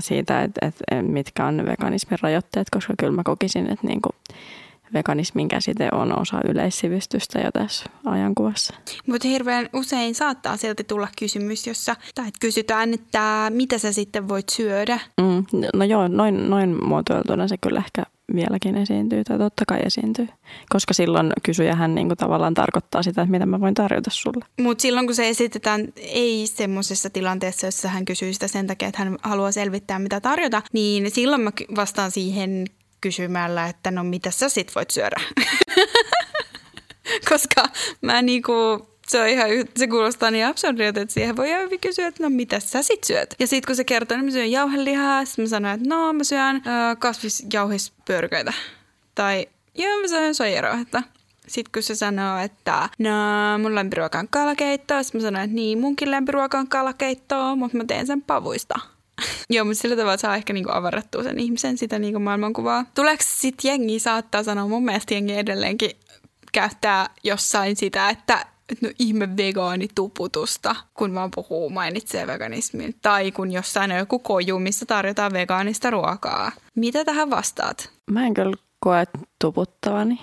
siitä, 0.00 0.42
että, 0.42 0.66
että 0.66 1.02
mitkä 1.02 1.46
on 1.46 1.66
veganismin 1.66 2.18
rajoitteet, 2.22 2.70
koska 2.70 2.94
kyllä 2.98 3.12
mä 3.12 3.22
kokisin, 3.24 3.70
että 3.70 3.86
niin 3.86 4.02
kuin 4.02 4.16
veganismin 4.94 5.48
käsite 5.48 5.88
on 5.92 6.20
osa 6.20 6.40
yleissivistystä 6.48 7.38
jo 7.38 7.52
tässä 7.52 7.84
ajankuvassa. 8.04 8.74
Mutta 9.06 9.28
hirveän 9.28 9.68
usein 9.72 10.14
saattaa 10.14 10.56
silti 10.56 10.84
tulla 10.84 11.08
kysymys, 11.18 11.66
jossa 11.66 11.96
tai 12.14 12.30
kysytään, 12.40 12.94
että 12.94 13.52
mitä 13.54 13.78
sä 13.78 13.92
sitten 13.92 14.28
voit 14.28 14.48
syödä. 14.48 15.00
Mm, 15.20 15.44
no 15.74 15.84
joo, 15.84 16.08
noin, 16.08 16.50
noin 16.50 16.86
muotoiltuna 16.86 17.48
se 17.48 17.56
kyllä 17.56 17.78
ehkä 17.86 18.02
vieläkin 18.34 18.76
esiintyy, 18.76 19.24
tai 19.24 19.38
totta 19.38 19.64
kai 19.68 19.80
esiintyy. 19.84 20.28
Koska 20.68 20.94
silloin 20.94 21.32
kysyjähän 21.42 21.94
niin 21.94 22.08
kuin 22.08 22.18
tavallaan 22.18 22.54
tarkoittaa 22.54 23.02
sitä, 23.02 23.22
että 23.22 23.30
mitä 23.30 23.46
mä 23.46 23.60
voin 23.60 23.74
tarjota 23.74 24.10
sulle. 24.10 24.44
Mutta 24.60 24.82
silloin 24.82 25.06
kun 25.06 25.14
se 25.14 25.28
esitetään 25.28 25.88
ei 25.96 26.46
semmoisessa 26.46 27.10
tilanteessa, 27.10 27.66
jossa 27.66 27.88
hän 27.88 28.04
kysyy 28.04 28.32
sitä 28.32 28.48
sen 28.48 28.66
takia, 28.66 28.88
että 28.88 29.04
hän 29.04 29.16
haluaa 29.22 29.52
selvittää, 29.52 29.98
mitä 29.98 30.20
tarjota, 30.20 30.62
niin 30.72 31.10
silloin 31.10 31.42
mä 31.42 31.50
vastaan 31.76 32.10
siihen 32.10 32.64
kysymällä, 33.00 33.66
että 33.66 33.90
no 33.90 34.04
mitä 34.04 34.30
sä 34.30 34.48
sit 34.48 34.74
voit 34.74 34.90
syödä. 34.90 35.20
Koska 37.30 37.68
mä 38.00 38.22
niinku, 38.22 38.52
se 39.08 39.20
on 39.20 39.28
ihan, 39.28 39.48
se 39.76 39.86
kuulostaa 39.86 40.30
niin 40.30 40.46
absurdilta, 40.46 41.00
että 41.00 41.14
siihen 41.14 41.36
voi 41.36 41.50
hyvin 41.50 41.80
kysyä, 41.80 42.06
että 42.06 42.22
no 42.22 42.30
mitä 42.30 42.60
sä 42.60 42.82
sit 42.82 43.04
syöt. 43.04 43.34
Ja 43.38 43.46
sit 43.46 43.66
kun 43.66 43.76
se 43.76 43.84
kertoo, 43.84 44.16
niin 44.16 44.24
mä 44.24 44.30
syön 44.30 44.50
jauhelihaa, 44.50 45.24
sit 45.24 45.38
mä 45.38 45.46
sanon, 45.46 45.72
että 45.72 45.88
no 45.88 46.12
mä 46.12 46.24
syön 46.24 46.56
äh, 46.56 46.62
kasvisjauhispörköitä. 46.98 48.52
Tai 49.14 49.46
joo 49.74 50.00
mä 50.00 50.08
syön 50.08 50.34
soijarohetta. 50.34 51.02
Sitten 51.46 51.72
kun 51.72 51.82
se 51.82 51.94
sanoo, 51.94 52.38
että 52.38 52.88
no 52.98 53.10
mun 53.58 53.74
lempiruoka 53.74 54.18
on 54.18 54.28
kalakeitto, 54.28 55.02
sitten 55.02 55.20
mä 55.20 55.22
sanon, 55.22 55.42
että 55.42 55.54
niin 55.54 55.78
munkin 55.78 56.10
lempiruoka 56.10 56.58
on 56.58 56.68
kalakeitto, 56.68 57.56
mutta 57.56 57.76
mä 57.76 57.84
teen 57.84 58.06
sen 58.06 58.22
pavuista. 58.22 58.78
Joo, 59.50 59.64
mutta 59.64 59.80
sillä 59.80 59.96
tavalla 59.96 60.16
saa 60.16 60.36
ehkä 60.36 60.52
niinku 60.52 60.70
avarrettua 60.72 61.22
sen 61.22 61.38
ihmisen 61.38 61.78
sitä 61.78 61.98
niinku 61.98 62.20
maailmankuvaa. 62.20 62.84
Tuleeko 62.94 63.22
sitten 63.26 63.68
jengi 63.68 63.98
saattaa 63.98 64.42
sanoa, 64.42 64.68
mun 64.68 64.84
mielestä 64.84 65.14
jengi 65.14 65.34
edelleenkin 65.34 65.90
käyttää 66.52 67.06
jossain 67.24 67.76
sitä, 67.76 68.10
että 68.10 68.46
no 68.80 68.90
ihme 68.98 69.36
vegaanituputusta, 69.36 70.76
kun 70.94 71.14
vaan 71.14 71.30
puhuu, 71.34 71.70
mainitsee 71.70 72.26
veganismin. 72.26 72.94
Tai 73.02 73.32
kun 73.32 73.52
jossain 73.52 73.92
on 73.92 73.98
joku 73.98 74.18
koju, 74.18 74.58
missä 74.58 74.86
tarjotaan 74.86 75.32
vegaanista 75.32 75.90
ruokaa. 75.90 76.52
Mitä 76.74 77.04
tähän 77.04 77.30
vastaat? 77.30 77.90
Mä 78.10 78.26
en 78.26 78.34
kyllä 78.34 78.56
koe 78.80 79.04
tuputtavani. 79.40 80.20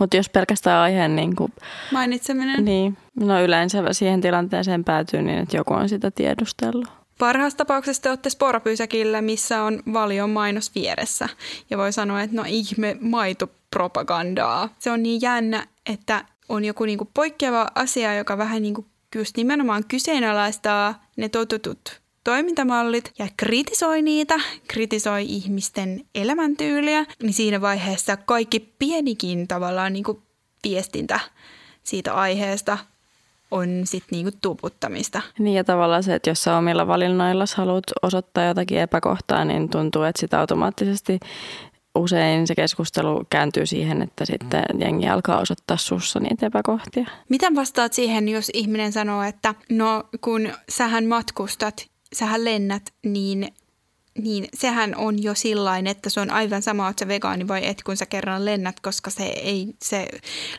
Mutta 0.00 0.16
jos 0.16 0.28
pelkästään 0.28 0.78
aiheen 0.78 1.16
niin 1.16 1.36
kuin, 1.36 1.52
Mainitseminen? 1.92 2.64
Niin, 2.64 2.98
no 3.20 3.42
yleensä 3.42 3.78
siihen 3.92 4.20
tilanteeseen 4.20 4.84
päätyy 4.84 5.22
niin, 5.22 5.38
että 5.38 5.56
joku 5.56 5.74
on 5.74 5.88
sitä 5.88 6.10
tiedustellut. 6.10 6.88
Parhaassa 7.18 7.58
tapauksessa 7.58 8.02
te 8.02 8.08
olette 8.08 8.30
sporapysäkillä, 8.30 9.22
missä 9.22 9.62
on 9.62 9.82
valion 9.92 10.30
mainos 10.30 10.74
vieressä. 10.74 11.28
Ja 11.70 11.78
voi 11.78 11.92
sanoa, 11.92 12.22
että 12.22 12.36
no 12.36 12.44
ihme 12.46 12.96
maitopropagandaa. 13.00 14.68
Se 14.78 14.90
on 14.90 15.02
niin 15.02 15.20
jännä, 15.20 15.66
että 15.86 16.24
on 16.48 16.64
joku 16.64 16.84
niinku 16.84 17.10
poikkeava 17.14 17.66
asia, 17.74 18.14
joka 18.14 18.38
vähän 18.38 18.62
niinku 18.62 18.86
just 19.14 19.36
nimenomaan 19.36 19.84
kyseenalaistaa 19.88 21.04
ne 21.16 21.28
totutut 21.28 22.00
toimintamallit 22.24 23.12
ja 23.18 23.28
kritisoi 23.36 24.02
niitä, 24.02 24.34
kritisoi 24.68 25.22
ihmisten 25.22 26.04
elämäntyyliä, 26.14 27.04
niin 27.22 27.34
siinä 27.34 27.60
vaiheessa 27.60 28.16
kaikki 28.16 28.60
pienikin 28.60 29.48
tavallaan 29.48 29.92
niinku 29.92 30.22
viestintä 30.64 31.20
siitä 31.82 32.14
aiheesta 32.14 32.78
on 33.56 33.80
sitten 33.84 34.16
niinku 34.16 34.38
tuputtamista. 34.42 35.22
Niin 35.38 35.56
ja 35.56 35.64
tavallaan 35.64 36.02
se, 36.02 36.14
että 36.14 36.30
jos 36.30 36.42
sä 36.42 36.56
omilla 36.56 36.86
valinnoilla 36.86 37.44
haluat 37.56 37.84
osoittaa 38.02 38.44
jotakin 38.44 38.78
epäkohtaa, 38.78 39.44
niin 39.44 39.68
tuntuu, 39.68 40.02
että 40.02 40.20
sitä 40.20 40.40
automaattisesti 40.40 41.20
usein 41.94 42.46
se 42.46 42.54
keskustelu 42.54 43.24
kääntyy 43.30 43.66
siihen, 43.66 44.02
että 44.02 44.24
sitten 44.24 44.64
jengi 44.80 45.08
alkaa 45.08 45.40
osoittaa 45.40 45.76
sussa 45.76 46.20
niitä 46.20 46.46
epäkohtia. 46.46 47.06
Miten 47.28 47.54
vastaat 47.54 47.92
siihen, 47.92 48.28
jos 48.28 48.50
ihminen 48.54 48.92
sanoo, 48.92 49.22
että 49.22 49.54
no 49.70 50.04
kun 50.20 50.48
sähän 50.68 51.06
matkustat, 51.06 51.86
sähän 52.12 52.44
lennät, 52.44 52.92
niin 53.04 53.48
niin 54.22 54.48
sehän 54.54 54.96
on 54.96 55.22
jo 55.22 55.34
sillain, 55.34 55.86
että 55.86 56.10
se 56.10 56.20
on 56.20 56.30
aivan 56.30 56.62
sama, 56.62 56.88
että 56.88 57.04
se 57.04 57.08
vegaani 57.08 57.48
vai 57.48 57.66
et, 57.66 57.82
kun 57.82 57.96
sä 57.96 58.06
kerran 58.06 58.44
lennät, 58.44 58.80
koska 58.80 59.10
se, 59.10 59.24
ei, 59.24 59.74
se 59.82 60.08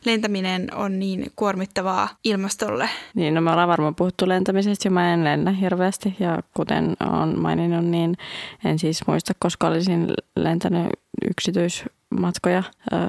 lentäminen 0.06 0.74
on 0.76 1.00
niin 1.00 1.32
kuormittavaa 1.36 2.10
ilmastolle. 2.24 2.90
Niin, 3.16 3.34
no 3.34 3.42
me 3.42 3.52
ollaan 3.52 3.70
varmaan 3.70 3.96
puhuttu 3.96 4.28
lentämisestä 4.28 4.88
ja 4.88 4.92
mä 4.92 5.14
en 5.14 5.24
lennä 5.24 5.52
hirveästi 5.52 6.16
ja 6.20 6.40
kuten 6.54 6.98
on 7.22 7.40
maininnut, 7.40 7.86
niin 7.86 8.18
en 8.66 8.80
siis 8.80 9.08
muista, 9.08 9.34
koska 9.40 9.68
olisin 9.68 10.08
lentänyt 10.36 10.88
yksityismatkoja, 11.30 12.64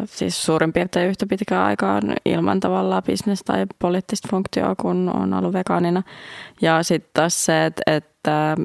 siis 0.07 0.45
suurin 0.45 0.73
piirtein 0.73 1.09
yhtä 1.09 1.27
pitkää 1.27 1.65
aikaa 1.65 2.01
ilman 2.25 2.61
tavallaan 2.61 3.03
bisnes- 3.03 3.43
tai 3.45 3.67
poliittista 3.79 4.29
funktioa, 4.31 4.75
kun 4.75 5.09
on 5.09 5.35
ollut 5.35 5.53
vegaanina. 5.53 6.03
Ja 6.63 6.83
sitten 6.83 7.11
taas 7.15 7.45
se, 7.45 7.67
että, 7.67 7.83
että 7.87 8.57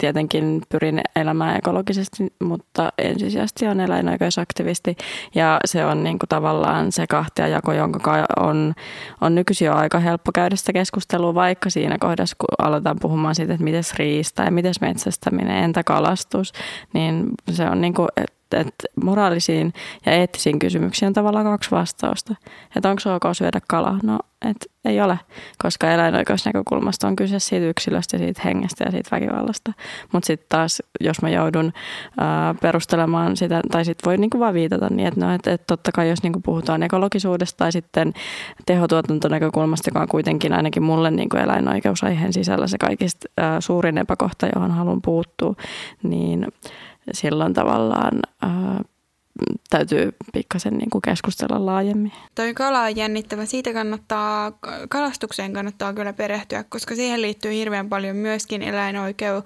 tietenkin 0.00 0.62
pyrin 0.68 1.00
elämään 1.16 1.56
ekologisesti, 1.56 2.32
mutta 2.42 2.92
ensisijaisesti 2.98 3.66
on 3.66 3.80
eläinoikeusaktivisti. 3.80 4.96
Ja 5.34 5.60
se 5.64 5.84
on 5.84 6.04
niin 6.04 6.18
kuin 6.18 6.28
tavallaan 6.28 6.92
se 6.92 7.06
kahtiajako, 7.06 7.72
jonka 7.72 8.26
on, 8.36 8.74
on 9.20 9.34
nykyisin 9.34 9.66
jo 9.66 9.74
aika 9.74 9.98
helppo 9.98 10.30
käydä 10.34 10.56
sitä 10.56 10.72
keskustelua, 10.72 11.34
vaikka 11.34 11.70
siinä 11.70 11.96
kohdassa, 12.00 12.36
kun 12.38 12.66
aletaan 12.66 12.96
puhumaan 13.00 13.34
siitä, 13.34 13.52
että 13.52 13.64
miten 13.64 13.84
riista 13.96 14.42
ja 14.42 14.50
miten 14.50 14.74
metsästäminen, 14.80 15.64
entä 15.64 15.84
kalastus, 15.84 16.52
niin 16.92 17.28
se 17.50 17.64
on 17.64 17.80
niin 17.80 17.94
kuin, 17.94 18.08
että 18.56 18.84
moraalisiin 19.04 19.72
ja 20.06 20.12
eettisiin 20.12 20.58
kysymyksiin 20.58 21.06
on 21.06 21.12
tavallaan 21.12 21.44
kaksi 21.44 21.70
vastausta. 21.70 22.34
Että 22.76 22.90
onko 22.90 23.02
ok 23.14 23.34
syödä 23.34 23.60
kalaa? 23.68 23.98
No, 24.02 24.18
et 24.50 24.70
ei 24.84 25.00
ole, 25.00 25.18
koska 25.62 25.92
eläinoikeusnäkökulmasta 25.92 27.08
on 27.08 27.16
kyse 27.16 27.38
siitä 27.38 27.66
yksilöstä, 27.66 28.18
siitä 28.18 28.42
hengestä 28.44 28.84
ja 28.84 28.90
siitä 28.90 29.08
väkivallasta. 29.12 29.72
Mutta 30.12 30.26
sitten 30.26 30.46
taas, 30.48 30.82
jos 31.00 31.22
mä 31.22 31.30
joudun 31.30 31.72
ää, 32.18 32.54
perustelemaan 32.62 33.36
sitä, 33.36 33.60
tai 33.70 33.84
sitten 33.84 34.10
voi 34.10 34.16
niinku 34.16 34.38
vaan 34.38 34.54
viitata 34.54 34.88
niin, 34.90 35.08
että 35.08 35.20
no, 35.20 35.34
et, 35.34 35.46
et 35.46 35.66
totta 35.66 35.92
kai 35.92 36.08
jos 36.08 36.22
niinku 36.22 36.40
puhutaan 36.40 36.82
ekologisuudesta 36.82 37.56
tai 37.56 37.72
sitten 37.72 38.12
tehotuotantonäkökulmasta, 38.66 39.90
joka 39.90 40.00
on 40.00 40.08
kuitenkin 40.08 40.52
ainakin 40.52 40.82
mulle 40.82 41.10
niinku 41.10 41.36
eläinoikeusaiheen 41.36 42.32
sisällä 42.32 42.66
se 42.66 42.78
kaikista 42.78 43.28
ää, 43.36 43.60
suurin 43.60 43.98
epäkohta, 43.98 44.48
johon 44.54 44.70
haluan 44.70 45.02
puuttua, 45.02 45.54
niin 46.02 46.46
silloin 47.12 47.54
tavallaan 47.54 48.20
ää, 48.42 48.80
täytyy 49.70 50.12
pikkasen 50.32 50.74
niin 50.74 50.90
kuin 50.90 51.02
keskustella 51.02 51.66
laajemmin. 51.66 52.12
Toi 52.34 52.54
kala 52.54 52.80
on 52.80 52.96
jännittävä. 52.96 53.46
Siitä 53.46 53.72
kannattaa, 53.72 54.52
kalastukseen 54.88 55.52
kannattaa 55.52 55.92
kyllä 55.92 56.12
perehtyä, 56.12 56.64
koska 56.68 56.94
siihen 56.94 57.22
liittyy 57.22 57.52
hirveän 57.52 57.88
paljon 57.88 58.16
myöskin 58.16 58.62
eläinoikeu, 58.62 59.42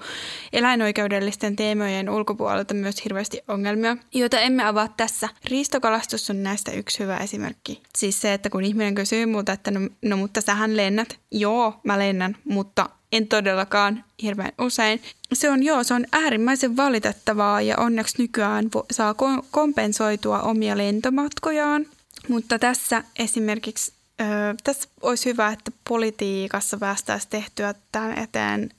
eläinoikeudellisten 0.53 1.57
teemojen 1.57 2.11
ulkopuolelta 2.11 2.75
myös 2.75 3.05
hirveästi 3.05 3.41
ongelmia, 3.49 3.97
joita 4.15 4.41
emme 4.41 4.65
avaa 4.65 4.89
tässä. 4.97 5.29
Riistokalastus 5.51 6.31
on 6.31 6.43
näistä 6.43 6.73
yksi 6.73 6.99
hyvä 6.99 7.17
esimerkki. 7.17 7.83
Siis 7.99 8.21
se, 8.21 8.35
että 8.35 8.51
kun 8.51 8.65
ihminen 8.65 8.95
kysyy 8.95 9.27
multa, 9.27 9.53
että 9.53 9.71
no, 9.71 9.81
no 10.05 10.17
mutta 10.17 10.41
sähän 10.41 10.77
lennät. 10.77 11.19
Joo, 11.31 11.75
mä 11.85 11.99
lennän, 11.99 12.37
mutta 12.45 12.89
en 13.15 13.29
todellakaan 13.29 14.05
hirveän 14.23 14.53
usein. 14.59 15.03
Se 15.33 15.51
on 15.51 15.63
joo, 15.63 15.85
se 15.85 15.95
on 15.95 16.07
äärimmäisen 16.13 16.77
valitettavaa 16.77 17.61
ja 17.61 17.77
onneksi 17.79 18.23
nykyään 18.23 18.71
saa 18.91 19.15
kompensoitua 19.51 20.41
omia 20.41 20.77
lentomatkojaan. 20.77 21.87
Mutta 22.29 22.59
tässä 22.59 23.05
esimerkiksi, 23.19 23.93
ö, 24.21 24.25
tässä 24.65 24.89
olisi 25.03 25.31
hyvä, 25.31 25.49
että 25.53 25.71
politiikassa 25.89 26.79
päästäisiin 26.79 27.31
tehtyä 27.31 27.75
tämän 27.93 28.19
eteen 28.19 28.71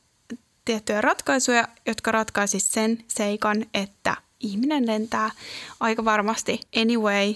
tiettyjä 0.65 1.01
ratkaisuja, 1.01 1.67
jotka 1.85 2.11
ratkaisisivat 2.11 2.73
sen 2.73 3.03
seikan, 3.07 3.65
että 3.73 4.17
ihminen 4.39 4.87
lentää 4.87 5.31
aika 5.79 6.05
varmasti 6.05 6.59
anyway. 6.81 7.33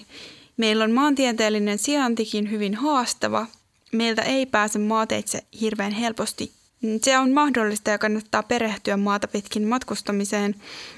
Meillä 0.57 0.83
on 0.83 0.91
maantieteellinen 0.91 1.79
sijaintikin 1.79 2.51
hyvin 2.51 2.75
haastava. 2.75 3.47
Meiltä 3.91 4.21
ei 4.21 4.45
pääse 4.45 4.79
maateitse 4.79 5.43
hirveän 5.61 5.91
helposti 5.91 6.58
se 7.01 7.17
on 7.17 7.31
mahdollista 7.31 7.89
ja 7.89 7.97
kannattaa 7.97 8.43
perehtyä 8.43 8.97
maata 8.97 9.27
pitkin 9.27 9.67
matkustamiseen, 9.67 10.55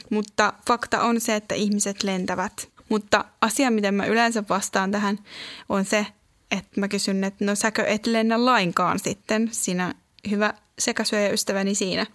mutta 0.09 0.53
fakta 0.67 1.01
on 1.01 1.21
se, 1.21 1.35
että 1.35 1.55
ihmiset 1.55 2.03
lentävät. 2.03 2.69
Mutta 2.89 3.25
asia, 3.41 3.71
miten 3.71 3.93
mä 3.93 4.05
yleensä 4.05 4.43
vastaan 4.49 4.91
tähän, 4.91 5.19
on 5.69 5.85
se, 5.85 6.05
että 6.51 6.79
mä 6.79 6.87
kysyn, 6.87 7.23
että 7.23 7.45
no 7.45 7.55
säkö 7.55 7.83
et 7.83 8.05
lennä 8.05 8.45
lainkaan 8.45 8.99
sitten, 8.99 9.49
sinä 9.51 9.95
hyvä 10.29 10.53
sekasyöjäystäväni 10.79 11.75
siinä. 11.75 12.05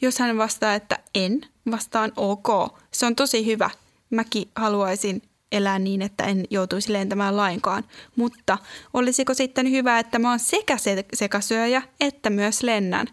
Jos 0.00 0.18
hän 0.18 0.38
vastaa, 0.38 0.74
että 0.74 0.98
en, 1.14 1.40
vastaan 1.70 2.12
ok. 2.16 2.48
Se 2.90 3.06
on 3.06 3.16
tosi 3.16 3.46
hyvä. 3.46 3.70
Mäkin 4.10 4.50
haluaisin 4.56 5.22
elää 5.52 5.78
niin, 5.78 6.02
että 6.02 6.24
en 6.24 6.44
joutuisi 6.50 6.92
lentämään 6.92 7.36
lainkaan. 7.36 7.84
Mutta 8.16 8.58
olisiko 8.94 9.34
sitten 9.34 9.70
hyvä, 9.70 9.98
että 9.98 10.18
mä 10.18 10.30
oon 10.30 10.38
sekä 10.38 10.76
sekasyöjä 11.14 11.82
että 12.00 12.30
myös 12.30 12.62
lennän? 12.62 13.06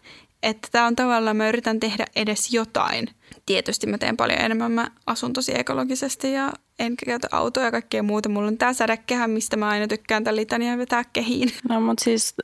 Että 0.44 0.68
tämä 0.72 0.88
on 0.88 0.96
tavallaan, 0.96 1.38
mä 1.38 1.50
yritän 1.50 1.80
tehdä 1.80 2.06
edes 2.16 2.54
jotain. 2.54 3.08
Tietysti 3.46 3.88
mä 3.88 3.98
teen 3.98 4.18
paljon 4.18 4.40
enemmän, 4.40 4.72
mä 4.72 4.88
asun 5.06 5.34
tosi 5.34 5.60
ekologisesti 5.60 6.34
ja 6.34 6.52
en 6.80 6.96
käytä 7.06 7.28
autoa 7.32 7.64
ja 7.64 7.72
kaikkea 7.72 8.04
muuta. 8.04 8.30
Mulla 8.30 8.48
on 8.48 8.58
tää 8.58 8.74
sädekehä, 8.74 9.28
mistä 9.28 9.58
mä 9.58 9.70
aina 9.70 9.88
tykkään 9.88 10.24
tämän 10.24 10.36
litania 10.36 10.78
vetää 10.78 11.04
kehiin. 11.14 11.50
No 11.70 11.82
mutta 11.82 12.04
siis 12.04 12.36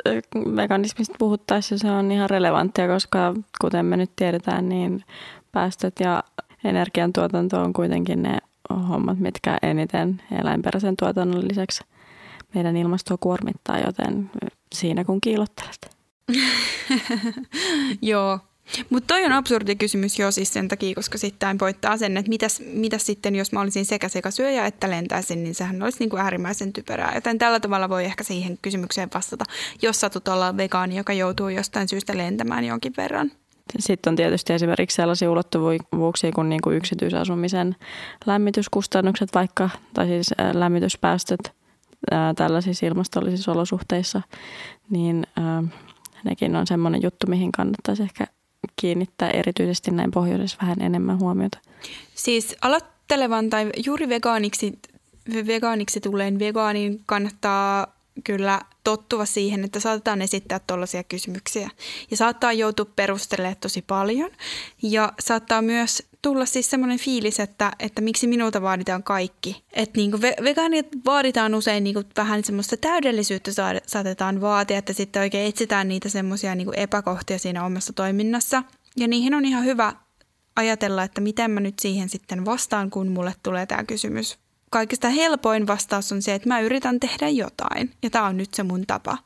veganismista 0.55 1.15
puhuttaessa 1.19 1.77
se 1.77 1.91
on 1.91 2.11
ihan 2.11 2.29
relevanttia, 2.29 2.87
koska 2.87 3.33
kuten 3.61 3.85
me 3.85 3.97
nyt 3.97 4.11
tiedetään, 4.15 4.69
niin 4.69 5.03
päästöt 5.51 5.93
ja 5.99 6.23
energiantuotanto 6.63 7.61
on 7.61 7.73
kuitenkin 7.73 8.23
ne 8.23 8.37
hommat, 8.69 9.19
mitkä 9.19 9.57
eniten 9.61 10.21
eläinperäisen 10.41 10.97
tuotannon 10.97 11.47
lisäksi 11.47 11.83
meidän 12.53 12.77
ilmastoa 12.77 13.17
kuormittaa, 13.19 13.79
joten 13.79 14.31
siinä 14.75 15.03
kun 15.03 15.21
kiilottelet. 15.21 15.95
Joo, 18.01 18.39
mutta 18.89 19.07
toi 19.07 19.25
on 19.25 19.31
absurdi 19.31 19.75
kysymys 19.75 20.19
jo 20.19 20.31
siis 20.31 20.53
sen 20.53 20.67
takia, 20.67 20.95
koska 20.95 21.17
sitten 21.17 21.59
voittaa 21.59 21.97
sen, 21.97 22.17
että 22.17 22.29
mitäs, 22.29 22.61
mitäs 22.73 23.05
sitten, 23.05 23.35
jos 23.35 23.51
mä 23.51 23.61
olisin 23.61 23.85
sekä 23.85 24.09
sekä 24.09 24.31
syöjä 24.31 24.65
että 24.65 24.89
lentäisin, 24.89 25.43
niin 25.43 25.55
sehän 25.55 25.83
olisi 25.83 25.99
niinku 25.99 26.17
äärimmäisen 26.17 26.73
typerää. 26.73 27.15
Joten 27.15 27.37
tällä 27.37 27.59
tavalla 27.59 27.89
voi 27.89 28.05
ehkä 28.05 28.23
siihen 28.23 28.57
kysymykseen 28.61 29.09
vastata, 29.13 29.45
jos 29.81 29.99
satut 29.99 30.27
olla 30.27 30.57
vegaani, 30.57 30.97
joka 30.97 31.13
joutuu 31.13 31.49
jostain 31.49 31.87
syystä 31.87 32.17
lentämään 32.17 32.65
jonkin 32.65 32.93
verran. 32.97 33.31
Sitten 33.79 34.11
on 34.11 34.15
tietysti 34.15 34.53
esimerkiksi 34.53 34.95
sellaisia 34.95 35.31
ulottuvuuksia 35.31 36.31
kuin, 36.31 36.49
niin 36.49 36.61
kuin 36.61 36.77
yksityisasumisen 36.77 37.75
lämmityskustannukset 38.25 39.29
vaikka, 39.33 39.69
tai 39.93 40.07
siis 40.07 40.29
lämmityspäästöt 40.53 41.39
ää, 42.11 42.33
tällaisissa 42.33 42.85
ilmastollisissa 42.85 43.51
olosuhteissa, 43.51 44.21
niin 44.89 45.27
ää, 45.37 45.63
nekin 46.23 46.55
on 46.55 46.67
semmoinen 46.67 47.01
juttu, 47.03 47.27
mihin 47.27 47.51
kannattaisi 47.51 48.03
ehkä 48.03 48.27
kiinnittää 48.75 49.29
erityisesti 49.29 49.91
näin 49.91 50.11
pohjoisessa 50.11 50.57
vähän 50.61 50.81
enemmän 50.81 51.19
huomiota? 51.19 51.59
Siis 52.15 52.55
aloittelevan 52.61 53.49
tai 53.49 53.69
juuri 53.85 54.09
vegaaniksi, 54.09 54.79
vegaaniksi 55.47 55.99
tulleen 55.99 56.39
vegaanin 56.39 57.01
kannattaa 57.05 57.98
kyllä 58.23 58.61
tottua 58.83 59.25
siihen, 59.25 59.63
että 59.63 59.79
saatetaan 59.79 60.21
esittää 60.21 60.59
tuollaisia 60.59 61.03
kysymyksiä. 61.03 61.69
Ja 62.11 62.17
saattaa 62.17 62.53
joutua 62.53 62.85
perustelemaan 62.95 63.55
tosi 63.61 63.81
paljon. 63.81 64.31
Ja 64.81 65.13
saattaa 65.19 65.61
myös 65.61 66.09
tulla 66.21 66.45
siis 66.45 66.69
semmoinen 66.69 66.99
fiilis, 66.99 67.39
että, 67.39 67.71
että 67.79 68.01
miksi 68.01 68.27
minulta 68.27 68.61
vaaditaan 68.61 69.03
kaikki. 69.03 69.63
Että 69.73 69.97
niin 69.97 70.11
kuin 70.11 70.21
vegaanit 70.21 70.87
vaaditaan 71.05 71.55
usein 71.55 71.83
niin 71.83 71.95
vähän 72.17 72.43
semmoista 72.43 72.77
täydellisyyttä 72.77 73.51
saatetaan 73.85 74.41
vaatia, 74.41 74.77
että 74.77 74.93
sitten 74.93 75.21
oikein 75.21 75.49
etsitään 75.49 75.87
niitä 75.87 76.09
semmoisia 76.09 76.55
niin 76.55 76.79
epäkohtia 76.79 77.39
siinä 77.39 77.65
omassa 77.65 77.93
toiminnassa. 77.93 78.63
Ja 78.97 79.07
niihin 79.07 79.33
on 79.33 79.45
ihan 79.45 79.65
hyvä 79.65 79.93
ajatella, 80.55 81.03
että 81.03 81.21
miten 81.21 81.51
mä 81.51 81.59
nyt 81.59 81.79
siihen 81.79 82.09
sitten 82.09 82.45
vastaan, 82.45 82.89
kun 82.89 83.07
mulle 83.07 83.33
tulee 83.43 83.65
tämä 83.65 83.83
kysymys 83.83 84.37
kaikista 84.69 85.09
helpoin 85.09 85.67
vastaus 85.67 86.11
on 86.11 86.21
se, 86.21 86.33
että 86.33 86.47
mä 86.47 86.59
yritän 86.59 86.99
tehdä 86.99 87.29
jotain 87.29 87.91
ja 88.03 88.09
tämä 88.09 88.25
on 88.25 88.37
nyt 88.37 88.53
se 88.53 88.63
mun 88.63 88.83
tapa. 88.87 89.17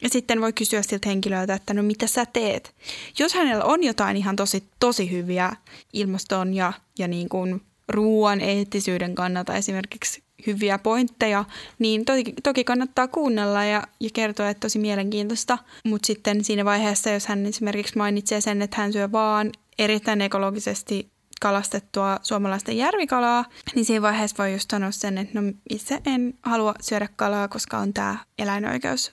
Ja 0.00 0.08
sitten 0.08 0.40
voi 0.40 0.52
kysyä 0.52 0.82
siltä 0.82 1.08
henkilöltä, 1.08 1.54
että 1.54 1.74
no 1.74 1.82
mitä 1.82 2.06
sä 2.06 2.26
teet? 2.26 2.74
Jos 3.18 3.34
hänellä 3.34 3.64
on 3.64 3.84
jotain 3.84 4.16
ihan 4.16 4.36
tosi, 4.36 4.64
tosi 4.80 5.10
hyviä 5.10 5.52
ilmaston 5.92 6.54
ja, 6.54 6.72
ja 6.98 7.08
niin 7.08 7.28
kuin 7.28 7.62
ruoan 7.88 8.40
eettisyyden 8.40 9.14
kannalta 9.14 9.54
esimerkiksi 9.54 10.22
hyviä 10.46 10.78
pointteja, 10.78 11.44
niin 11.78 12.04
toki, 12.04 12.34
toki 12.42 12.64
kannattaa 12.64 13.08
kuunnella 13.08 13.64
ja, 13.64 13.82
ja 14.00 14.10
kertoa, 14.12 14.48
että 14.48 14.60
tosi 14.60 14.78
mielenkiintoista. 14.78 15.58
Mutta 15.84 16.06
sitten 16.06 16.44
siinä 16.44 16.64
vaiheessa, 16.64 17.10
jos 17.10 17.26
hän 17.26 17.46
esimerkiksi 17.46 17.98
mainitsee 17.98 18.40
sen, 18.40 18.62
että 18.62 18.76
hän 18.76 18.92
syö 18.92 19.12
vaan 19.12 19.52
erittäin 19.78 20.20
ekologisesti 20.20 21.13
kalastettua 21.44 22.18
suomalaista 22.22 22.72
järvikalaa, 22.72 23.44
niin 23.74 23.84
siinä 23.84 24.02
vaiheessa 24.02 24.36
voi 24.38 24.52
just 24.52 24.70
sanoa 24.70 24.90
sen, 24.90 25.18
että 25.18 25.40
no 25.40 25.52
itse 25.70 26.00
en 26.06 26.34
halua 26.42 26.74
syödä 26.80 27.08
kalaa, 27.16 27.48
koska 27.48 27.78
on 27.78 27.92
tämä 27.92 28.16
eläinoikeus 28.38 29.12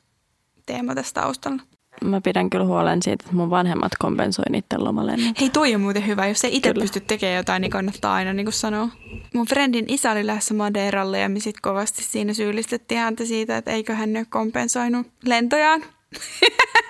teema 0.65 0.95
tässä 0.95 1.13
taustalla. 1.13 1.61
Mä 2.03 2.21
pidän 2.21 2.49
kyllä 2.49 2.65
huolen 2.65 3.03
siitä, 3.03 3.23
että 3.23 3.35
mun 3.35 3.49
vanhemmat 3.49 3.91
kompensoi 3.99 4.45
niiden 4.49 4.83
lomalennot. 4.83 5.39
Hei, 5.41 5.49
toi 5.49 5.75
on 5.75 5.81
muuten 5.81 6.07
hyvä. 6.07 6.27
Jos 6.27 6.43
ei 6.43 6.55
itse 6.55 6.73
pysty 6.73 6.99
tekemään 6.99 7.37
jotain, 7.37 7.61
niin 7.61 7.71
kannattaa 7.71 8.13
aina 8.13 8.33
niin 8.33 8.45
kuin 8.45 8.53
sanoa. 8.53 8.89
Mun 9.33 9.47
friendin 9.47 9.85
isä 9.87 10.11
oli 10.11 10.27
lähdössä 10.27 10.53
Madeiralle 10.53 11.19
ja 11.19 11.29
me 11.29 11.39
sit 11.39 11.61
kovasti 11.61 12.03
siinä 12.03 12.33
syyllistettiin 12.33 13.01
häntä 13.01 13.25
siitä, 13.25 13.57
että 13.57 13.71
eikö 13.71 13.95
hän 13.95 14.13
nyt 14.13 14.27
kompensoinut 14.29 15.07
lentojaan. 15.25 15.83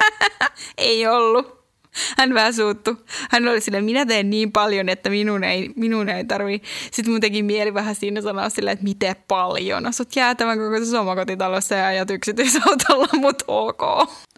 ei 0.77 1.07
ollut. 1.07 1.60
Hän 2.17 2.33
vähän 2.33 2.53
suuttu. 2.53 2.97
Hän 3.31 3.47
oli 3.47 3.61
silleen, 3.61 3.85
minä 3.85 4.05
teen 4.05 4.29
niin 4.29 4.51
paljon, 4.51 4.89
että 4.89 5.09
minun 5.09 5.43
ei, 5.43 5.69
minun 5.75 6.09
ei 6.09 6.25
tarvi. 6.25 6.61
Sitten 6.91 7.11
mun 7.11 7.21
teki 7.21 7.43
mieli 7.43 7.73
vähän 7.73 7.95
siinä 7.95 8.21
sanoa 8.21 8.49
silleen, 8.49 8.73
että 8.73 8.83
miten 8.83 9.15
paljon. 9.27 9.85
Asut 9.85 10.15
jäätävän 10.15 10.59
koko 10.59 10.79
tässä 10.79 11.01
omakotitalossa 11.01 11.75
ja 11.75 11.87
ajat 11.87 12.09
yksityisautolla, 12.09 13.07
mutta 13.21 13.45
ok. 13.47 13.81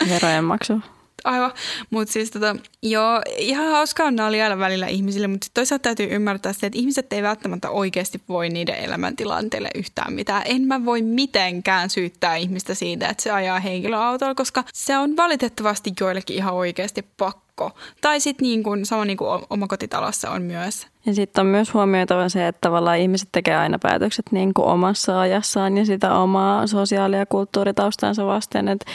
Verojen 0.10 0.44
maksu. 0.44 0.82
Aivan, 1.24 1.52
mutta 1.90 2.14
siis 2.14 2.32
tota, 2.32 2.56
joo, 2.82 3.22
ihan 3.38 3.72
hauskaa 3.72 4.08
on 4.08 4.20
aina 4.20 4.60
välillä 4.60 4.88
ihmisille, 4.88 5.28
mutta 5.28 5.48
toisaalta 5.54 5.84
täytyy 5.84 6.08
ymmärtää 6.12 6.54
se, 6.54 6.68
että 6.68 6.80
ihmiset 6.80 7.14
ei 7.14 7.24
välttämättä 7.24 7.70
oikeasti 7.70 8.22
voi 8.30 8.50
niiden 8.50 8.76
elämäntilanteelle 8.76 9.70
yhtään 9.76 10.14
mitään. 10.14 10.42
En 10.46 10.62
mä 10.62 10.86
voi 10.86 11.02
mitenkään 11.02 11.90
syyttää 11.90 12.36
ihmistä 12.36 12.74
siitä, 12.74 13.08
että 13.08 13.24
se 13.24 13.32
ajaa 13.32 13.60
henkilöautolla, 13.60 14.36
koska 14.36 14.64
se 14.74 14.98
on 14.98 15.18
valitettavasti 15.18 15.94
joillekin 16.00 16.36
ihan 16.36 16.54
oikeasti 16.54 17.06
pakko 17.18 17.43
pakko. 17.56 17.80
Tai 18.02 18.20
sitten 18.20 18.44
niin 18.44 18.64
kuin, 18.64 18.86
sama 18.86 19.06
niin 19.06 19.18
kuin 19.18 19.42
omakotitalossa 19.50 20.30
on 20.32 20.42
myös. 20.42 20.88
Ja 21.06 21.14
sitten 21.14 21.42
on 21.42 21.48
myös 21.48 21.74
huomioitava 21.74 22.30
se, 22.30 22.48
että 22.48 22.62
tavallaan 22.62 22.98
ihmiset 22.98 23.30
tekee 23.32 23.56
aina 23.56 23.80
päätökset 23.80 24.26
niin 24.32 24.54
kuin 24.54 24.68
omassa 24.68 25.20
ajassaan 25.20 25.78
ja 25.78 25.86
sitä 25.86 26.16
omaa 26.16 26.68
sosiaali- 26.68 27.18
ja 27.18 27.26
kulttuuritaustansa 27.26 28.26
vasten. 28.26 28.68
Et, 28.68 28.86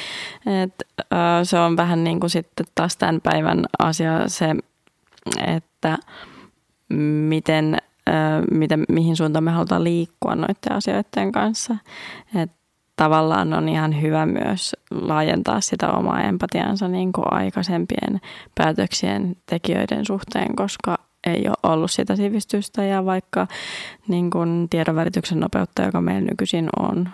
et, 0.46 0.74
äh, 1.12 1.18
se 1.42 1.58
on 1.58 1.76
vähän 1.76 2.04
niin 2.04 2.20
kuin 2.20 2.30
sitten 2.30 2.66
taas 2.74 2.96
tämän 2.96 3.20
päivän 3.20 3.64
asia 3.78 4.28
se, 4.28 4.54
että 5.46 5.98
miten 7.28 7.78
miten, 8.50 8.84
mihin 8.88 9.16
suuntaan 9.16 9.44
me 9.44 9.50
halutaan 9.50 9.84
liikkua 9.84 10.34
noiden 10.34 10.72
asioiden 10.72 11.32
kanssa. 11.32 11.76
Et 12.34 12.50
tavallaan 12.98 13.52
on 13.52 13.68
ihan 13.68 14.02
hyvä 14.02 14.26
myös 14.26 14.76
laajentaa 14.90 15.60
sitä 15.60 15.90
omaa 15.92 16.22
empatiansa 16.22 16.88
niin 16.88 17.12
kuin 17.12 17.32
aikaisempien 17.32 18.20
päätöksien 18.54 19.36
tekijöiden 19.46 20.04
suhteen, 20.04 20.56
koska 20.56 20.98
ei 21.26 21.48
ole 21.48 21.72
ollut 21.72 21.90
sitä 21.90 22.16
sivistystä 22.16 22.84
ja 22.84 23.04
vaikka 23.04 23.46
niin 24.08 24.30
kuin 24.30 24.66
tiedonvälityksen 24.70 25.40
nopeutta, 25.40 25.82
joka 25.82 26.00
meillä 26.00 26.28
nykyisin 26.30 26.68
on 26.78 27.08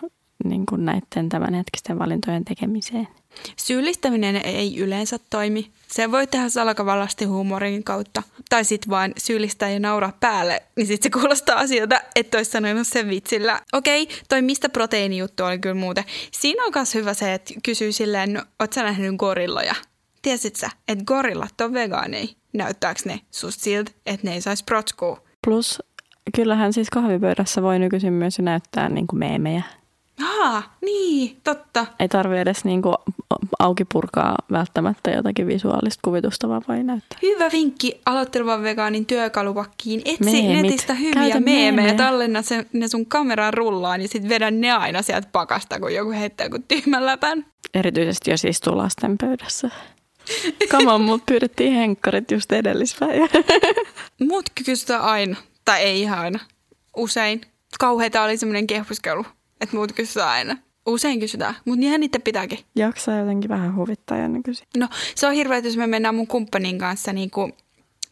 niin 0.44 0.66
kuin 0.66 0.84
näiden 0.84 1.28
tämänhetkisten 1.28 1.98
valintojen 1.98 2.44
tekemiseen. 2.44 3.08
Syyllistäminen 3.56 4.36
ei 4.36 4.78
yleensä 4.78 5.18
toimi. 5.30 5.70
Se 5.88 6.10
voi 6.12 6.26
tehdä 6.26 6.48
salakavallasti 6.48 7.24
huumorin 7.24 7.84
kautta. 7.84 8.22
Tai 8.48 8.64
sitten 8.64 8.90
vaan 8.90 9.12
syyllistää 9.18 9.70
ja 9.70 9.80
nauraa 9.80 10.12
päälle, 10.20 10.62
niin 10.76 10.86
sitten 10.86 11.12
se 11.12 11.20
kuulostaa 11.20 11.66
siltä, 11.66 12.02
että 12.16 12.36
olisi 12.36 12.50
sanonut 12.50 12.86
sen 12.86 13.08
vitsillä. 13.08 13.60
Okei, 13.72 14.08
toi 14.28 14.42
mistä 14.42 14.68
proteiinijuttu 14.68 15.44
oli 15.44 15.58
kyllä 15.58 15.74
muuten. 15.74 16.04
Siinä 16.30 16.64
on 16.64 16.72
myös 16.74 16.94
hyvä 16.94 17.14
se, 17.14 17.34
että 17.34 17.54
kysyy 17.62 17.92
silleen, 17.92 18.32
no, 18.32 18.42
oot 18.60 18.72
sä 18.72 18.82
nähnyt 18.82 19.16
gorilloja? 19.16 19.74
Tiesit 20.22 20.56
sä, 20.56 20.70
että 20.88 21.04
gorillat 21.04 21.60
on 21.60 21.72
vegaaneja? 21.72 22.28
Näyttääkö 22.52 23.00
ne 23.04 23.20
susta 23.30 23.62
siltä, 23.64 23.92
että 24.06 24.26
ne 24.26 24.34
ei 24.34 24.40
saisi 24.40 24.64
protskua? 24.64 25.22
Plus, 25.46 25.82
kyllähän 26.36 26.72
siis 26.72 26.90
kahvipöydässä 26.90 27.62
voi 27.62 27.78
nykyisin 27.78 28.12
myös 28.12 28.38
näyttää 28.38 28.88
niin 28.88 29.06
kuin 29.06 29.18
meemejä 29.18 29.62
Aa, 30.22 30.62
niin, 30.84 31.36
totta. 31.44 31.86
Ei 32.00 32.08
tarvi 32.08 32.38
edes 32.38 32.64
niinku 32.64 32.94
auki 33.58 33.84
purkaa 33.92 34.36
välttämättä 34.52 35.10
jotakin 35.10 35.46
visuaalista 35.46 36.00
kuvitusta, 36.04 36.48
vaan 36.48 36.62
voi 36.68 36.82
näyttää. 36.82 37.18
Hyvä 37.22 37.48
vinkki 37.52 38.00
aloittelevan 38.06 38.62
vegaanin 38.62 39.06
työkalupakkiin. 39.06 40.02
Etsi 40.04 40.24
Meemit. 40.42 40.62
netistä 40.62 40.94
hyviä 40.94 41.12
Käytä 41.12 41.40
meemejä, 41.40 41.72
meemejä. 41.72 41.94
tallenna 41.94 42.42
se, 42.42 42.66
ne 42.72 42.88
sun 42.88 43.06
kameraan 43.06 43.54
rullaan 43.54 44.00
ja 44.00 44.08
sitten 44.08 44.28
vedä 44.28 44.50
ne 44.50 44.72
aina 44.72 45.02
sieltä 45.02 45.28
pakasta, 45.32 45.80
kun 45.80 45.94
joku 45.94 46.10
heittää 46.10 46.48
kuin 46.48 46.62
tyhmän 46.68 47.06
läpän. 47.06 47.46
Erityisesti 47.74 48.30
jos 48.30 48.44
istuu 48.44 48.76
lasten 48.76 49.18
pöydässä. 49.18 49.70
On, 50.86 51.00
mut 51.00 51.26
pyydettiin 51.26 51.72
henkkarit 51.72 52.30
just 52.30 52.52
edellispäivä. 52.52 53.28
Mut 54.28 54.44
kysytään 54.64 55.00
aina, 55.00 55.36
tai 55.64 55.82
ei 55.82 56.00
ihan 56.00 56.18
aina, 56.18 56.38
usein. 56.96 57.40
Kauheita 57.80 58.22
oli 58.22 58.36
semmoinen 58.36 58.66
kehuskelu 58.66 59.24
että 59.60 59.76
muut 59.76 59.92
kysytään 59.92 60.28
aina. 60.28 60.56
Usein 60.86 61.20
kysytään, 61.20 61.54
mutta 61.64 61.80
niinhän 61.80 62.00
niitä 62.00 62.20
pitääkin. 62.20 62.58
Jaksaa 62.76 63.18
jotenkin 63.18 63.50
vähän 63.50 63.76
huvittaa 63.76 64.18
ja 64.18 64.28
nykyisin. 64.28 64.66
No 64.76 64.88
se 65.14 65.26
on 65.26 65.34
hirveä, 65.34 65.58
jos 65.58 65.76
me 65.76 65.86
mennään 65.86 66.14
mun 66.14 66.26
kumppanin 66.26 66.78
kanssa 66.78 67.12
niin 67.12 67.30
kuin 67.30 67.52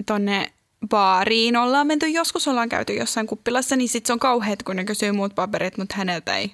tonne 0.07 0.53
baariin, 0.89 1.57
ollaan 1.57 1.87
menty, 1.87 2.09
joskus 2.09 2.49
ollaan 2.49 2.69
käyty 2.69 2.93
jossain 2.93 3.27
kuppilassa, 3.27 3.77
niin 3.77 3.89
sit 3.89 4.07
se 4.07 4.13
on 4.13 4.19
kauheat, 4.19 4.63
kun 4.63 4.77
ne 4.77 4.85
kysyy 4.85 5.13
muut 5.13 5.35
paperit, 5.35 5.79
mutta 5.79 5.95
häneltä 5.99 6.37
ei. 6.37 6.53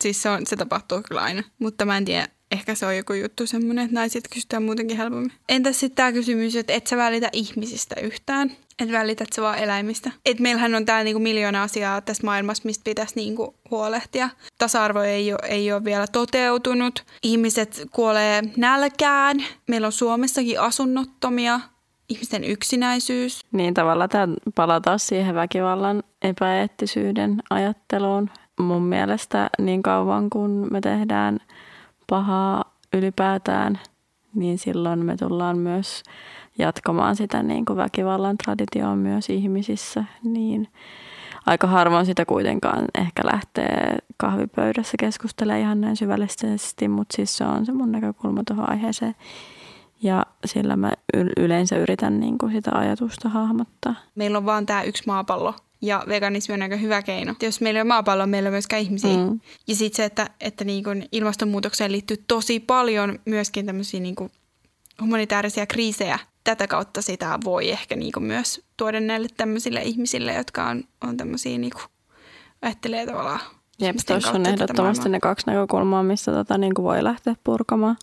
Siis 0.00 0.22
se, 0.22 0.30
on, 0.30 0.46
se 0.46 0.56
tapahtuu 0.56 1.02
kyllä 1.08 1.20
aina. 1.20 1.42
Mutta 1.58 1.84
mä 1.84 1.96
en 1.96 2.04
tiedä, 2.04 2.28
ehkä 2.50 2.74
se 2.74 2.86
on 2.86 2.96
joku 2.96 3.12
juttu 3.12 3.46
semmoinen, 3.46 3.84
että 3.84 3.94
naiset 3.94 4.28
kysytään 4.32 4.62
muutenkin 4.62 4.96
helpommin. 4.96 5.32
Entäs 5.48 5.80
sitten 5.80 5.96
tämä 5.96 6.12
kysymys, 6.12 6.56
että 6.56 6.72
et 6.72 6.86
sä 6.86 6.96
välitä 6.96 7.28
ihmisistä 7.32 7.94
yhtään? 8.00 8.52
Et 8.78 8.92
välität 8.92 9.28
sä 9.32 9.42
vaan 9.42 9.58
eläimistä? 9.58 10.10
Et 10.26 10.40
meillähän 10.40 10.74
on 10.74 10.86
täällä 10.86 11.04
niinku 11.04 11.18
miljoona 11.18 11.62
asiaa 11.62 12.00
tässä 12.00 12.26
maailmassa, 12.26 12.62
mistä 12.64 12.84
pitäisi 12.84 13.16
niinku 13.16 13.54
huolehtia. 13.70 14.30
Tasa-arvo 14.58 15.00
ei 15.00 15.32
ole, 15.32 15.40
ei 15.48 15.72
ole 15.72 15.84
vielä 15.84 16.06
toteutunut. 16.06 17.04
Ihmiset 17.22 17.82
kuolee 17.90 18.42
nälkään. 18.56 19.44
Meillä 19.68 19.86
on 19.86 19.92
Suomessakin 19.92 20.60
asunnottomia 20.60 21.60
ihmisten 22.08 22.44
yksinäisyys. 22.44 23.40
Niin 23.52 23.74
tavallaan 23.74 24.10
tämä 24.10 24.34
palataan 24.54 24.98
siihen 24.98 25.34
väkivallan 25.34 26.02
epäeettisyyden 26.22 27.42
ajatteluun. 27.50 28.30
Mun 28.60 28.82
mielestä 28.82 29.50
niin 29.58 29.82
kauan 29.82 30.30
kun 30.30 30.68
me 30.70 30.80
tehdään 30.80 31.38
pahaa 32.10 32.64
ylipäätään, 32.92 33.78
niin 34.34 34.58
silloin 34.58 35.04
me 35.06 35.16
tullaan 35.16 35.58
myös 35.58 36.02
jatkamaan 36.58 37.16
sitä 37.16 37.42
niin 37.42 37.64
kuin 37.64 37.76
väkivallan 37.76 38.38
traditioon 38.38 38.98
myös 38.98 39.30
ihmisissä, 39.30 40.04
niin 40.24 40.68
aika 41.46 41.66
harvoin 41.66 42.06
sitä 42.06 42.24
kuitenkaan 42.24 42.84
ehkä 42.98 43.22
lähtee 43.32 43.96
kahvipöydässä 44.16 44.94
keskustelemaan 45.00 45.60
ihan 45.60 45.80
näin 45.80 45.96
syvällisesti, 45.96 46.88
mutta 46.88 47.16
siis 47.16 47.36
se 47.36 47.44
on 47.44 47.66
se 47.66 47.72
mun 47.72 47.92
näkökulma 47.92 48.42
tuohon 48.46 48.70
aiheeseen. 48.70 49.14
Ja 50.02 50.26
sillä 50.44 50.76
mä 50.76 50.92
yleensä 51.36 51.76
yritän 51.76 52.20
niin 52.20 52.38
kuin 52.38 52.52
sitä 52.52 52.70
ajatusta 52.74 53.28
hahmottaa. 53.28 53.94
Meillä 54.14 54.38
on 54.38 54.46
vaan 54.46 54.66
tämä 54.66 54.82
yksi 54.82 55.02
maapallo 55.06 55.54
ja 55.82 56.04
veganismi 56.08 56.54
on 56.54 56.62
aika 56.62 56.76
hyvä 56.76 57.02
keino. 57.02 57.34
Jos 57.42 57.60
meillä 57.60 57.80
on 57.80 57.86
maapallo, 57.86 58.26
meillä 58.26 58.46
on 58.48 58.52
myöskään 58.52 58.82
ihmisiä. 58.82 59.16
Mm. 59.16 59.40
Ja 59.68 59.74
sitten 59.74 59.96
se, 59.96 60.04
että, 60.04 60.30
että 60.40 60.64
niin 60.64 60.84
kuin 60.84 61.08
ilmastonmuutokseen 61.12 61.92
liittyy 61.92 62.24
tosi 62.28 62.60
paljon 62.60 63.18
myöskin 63.24 63.66
tämmöisiä 63.66 64.00
niin 64.00 64.14
kuin 64.14 64.30
humanitaarisia 65.00 65.66
kriisejä. 65.66 66.18
tätä 66.44 66.66
kautta 66.66 67.02
sitä 67.02 67.38
voi 67.44 67.70
ehkä 67.70 67.96
niinku 67.96 68.20
myös 68.20 68.60
tuoda 68.76 69.00
näille 69.00 69.28
tämmöisille 69.36 69.82
ihmisille, 69.82 70.34
jotka 70.34 70.66
on, 70.66 70.84
on 71.00 71.16
tämmöisiä 71.16 71.58
niinku, 71.58 71.80
ajattelee 72.62 73.06
tavallaan 73.06 73.40
Jep, 73.80 73.96
tuossa 74.06 74.30
on 74.30 74.46
ehdottomasti 74.46 75.08
ne 75.08 75.20
kaksi 75.20 75.46
näkökulmaa, 75.46 76.02
missä 76.02 76.32
tota, 76.32 76.58
niin 76.58 76.74
kuin 76.74 76.84
voi 76.84 77.04
lähteä 77.04 77.34
purkamaan. 77.44 77.96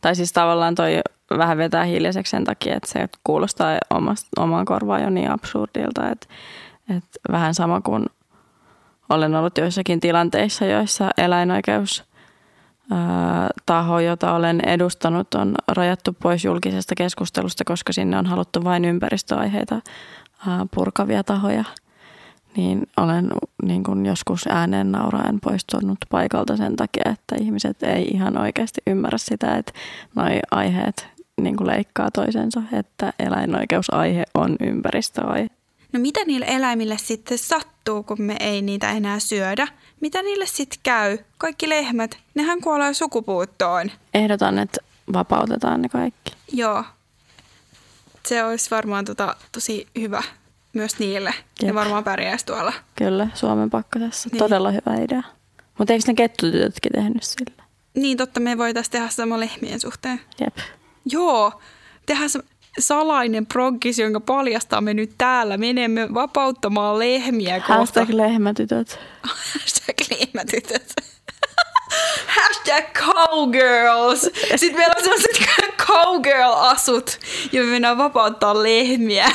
Tai 0.00 0.16
siis 0.16 0.32
tavallaan 0.32 0.74
toi 0.74 1.00
vähän 1.30 1.58
vetää 1.58 1.84
hiljaiseksi 1.84 2.30
sen 2.30 2.44
takia, 2.44 2.76
että 2.76 2.92
se 2.92 3.08
kuulostaa 3.24 3.78
omasta, 3.94 4.28
omaan 4.36 4.64
korvaan 4.64 5.02
jo 5.02 5.10
niin 5.10 5.30
absurdilta, 5.30 6.10
että, 6.10 6.26
että 6.90 7.18
vähän 7.32 7.54
sama 7.54 7.80
kuin 7.80 8.06
olen 9.08 9.34
ollut 9.34 9.58
joissakin 9.58 10.00
tilanteissa, 10.00 10.64
joissa 10.64 11.10
eläinoikeus 11.18 12.04
taho, 13.66 14.00
jota 14.00 14.34
olen 14.34 14.60
edustanut, 14.60 15.34
on 15.34 15.54
rajattu 15.68 16.12
pois 16.22 16.44
julkisesta 16.44 16.94
keskustelusta, 16.94 17.64
koska 17.64 17.92
sinne 17.92 18.18
on 18.18 18.26
haluttu 18.26 18.64
vain 18.64 18.84
ympäristöaiheita 18.84 19.80
purkavia 20.70 21.24
tahoja– 21.24 21.64
niin 22.56 22.88
olen 22.96 23.28
niin 23.62 23.84
kuin 23.84 24.06
joskus 24.06 24.46
ääneen 24.46 24.92
nauraen 24.92 25.40
poistunut 25.40 25.98
paikalta 26.10 26.56
sen 26.56 26.76
takia, 26.76 27.02
että 27.12 27.36
ihmiset 27.40 27.82
ei 27.82 28.04
ihan 28.04 28.38
oikeasti 28.38 28.80
ymmärrä 28.86 29.18
sitä, 29.18 29.56
että 29.56 29.72
noi 30.14 30.40
aiheet 30.50 31.08
niin 31.40 31.56
kuin 31.56 31.66
leikkaa 31.66 32.10
toisensa, 32.10 32.62
että 32.72 33.12
eläinoikeusaihe 33.18 34.24
on 34.34 34.56
ympäristöaihe. 34.60 35.48
No 35.96 36.00
mitä 36.00 36.24
niille 36.24 36.46
eläimille 36.48 36.98
sitten 36.98 37.38
sattuu, 37.38 38.02
kun 38.02 38.22
me 38.22 38.36
ei 38.40 38.62
niitä 38.62 38.90
enää 38.90 39.18
syödä? 39.18 39.68
Mitä 40.00 40.22
niille 40.22 40.46
sitten 40.46 40.78
käy? 40.82 41.18
Kaikki 41.38 41.68
lehmät, 41.68 42.18
nehän 42.34 42.60
kuolee 42.60 42.94
sukupuuttoon. 42.94 43.90
Ehdotan, 44.14 44.58
että 44.58 44.80
vapautetaan 45.12 45.82
ne 45.82 45.88
kaikki. 45.88 46.32
Joo. 46.52 46.84
Se 48.26 48.44
olisi 48.44 48.70
varmaan 48.70 49.04
tota, 49.04 49.36
tosi 49.52 49.86
hyvä 49.98 50.22
myös 50.72 50.98
niille. 50.98 51.34
Jep. 51.62 51.66
Ne 51.66 51.74
varmaan 51.74 52.04
pärjäisi 52.04 52.46
tuolla. 52.46 52.72
Kyllä, 52.96 53.28
Suomen 53.34 53.70
pakkasessa. 53.70 54.28
Niin. 54.32 54.38
Todella 54.38 54.70
hyvä 54.70 54.94
idea. 55.04 55.22
Mutta 55.78 55.92
eikö 55.92 56.04
ne 56.06 56.14
kettutytötkin 56.14 56.92
tehnyt 56.92 57.22
sillä? 57.22 57.64
Niin, 57.94 58.16
totta. 58.16 58.40
Me 58.40 58.58
voitaisiin 58.58 58.92
tehdä 58.92 59.08
sama 59.08 59.40
lehmien 59.40 59.80
suhteen. 59.80 60.20
Jep. 60.40 60.56
Joo. 61.04 61.60
Tehdään 62.06 62.30
salainen 62.78 63.46
proggis, 63.46 63.98
jonka 63.98 64.20
paljastamme 64.20 64.94
nyt 64.94 65.10
täällä. 65.18 65.56
Menemme 65.56 66.14
vapauttamaan 66.14 66.98
lehmiä 66.98 67.60
kohta. 67.60 67.74
Hashtag 67.74 68.08
lehmätytöt. 68.08 68.98
Hashtag 69.60 69.96
lehmätytöt. 70.10 70.94
Hashtag 72.36 72.84
cowgirls. 72.92 74.30
Sitten 74.56 74.80
meillä 74.80 74.94
on 74.98 75.04
sellaiset 75.04 75.48
cowgirl-asut 75.86 77.18
ja 77.52 77.62
me 77.62 77.70
mennään 77.70 77.98
vapauttaa 77.98 78.62
lehmiä. 78.62 79.30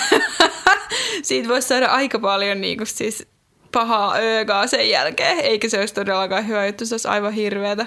Siitä 1.24 1.50
voisi 1.50 1.68
saada 1.68 1.86
aika 1.86 2.20
paljon 2.20 2.62
niin 2.62 2.78
kuin 2.78 2.88
siis 2.88 3.28
pahaa 3.72 4.16
öögaa 4.16 4.68
sen 4.68 4.90
jälkeen, 4.90 5.40
eikä 5.40 5.70
se 5.70 5.80
olisi 5.80 5.94
todellakaan 5.94 6.48
hyvä 6.48 6.66
juttu, 6.66 6.86
se 6.86 6.94
olisi 6.94 7.08
aivan 7.08 7.34
hirveätä. 7.34 7.86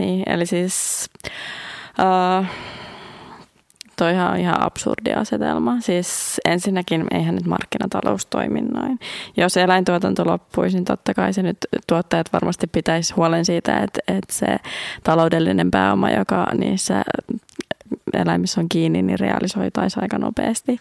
Niin, 0.00 0.30
eli 0.30 0.46
siis 0.46 1.10
uh, 1.98 2.46
toihan 3.96 4.32
on 4.32 4.36
ihan 4.36 4.62
absurdi 4.66 5.12
asetelma. 5.12 5.80
Siis 5.80 6.40
ensinnäkin 6.44 7.06
eihän 7.10 7.34
nyt 7.34 7.46
markkinatalous 7.46 8.26
toimi 8.26 8.60
noin. 8.60 8.98
Jos 9.36 9.56
eläintuotanto 9.56 10.26
loppuisi, 10.26 10.76
niin 10.76 10.84
totta 10.84 11.14
kai 11.14 11.32
se 11.32 11.42
nyt 11.42 11.56
tuottajat 11.86 12.32
varmasti 12.32 12.66
pitäisi 12.66 13.14
huolen 13.14 13.44
siitä, 13.44 13.78
että, 13.78 14.00
että 14.08 14.34
se 14.34 14.56
taloudellinen 15.04 15.70
pääoma, 15.70 16.10
joka 16.10 16.46
niissä 16.54 17.02
eläimissä 18.12 18.60
on 18.60 18.68
kiinni, 18.68 19.02
niin 19.02 19.18
realisoitaisiin 19.18 20.02
aika 20.02 20.18
nopeasti. 20.18 20.78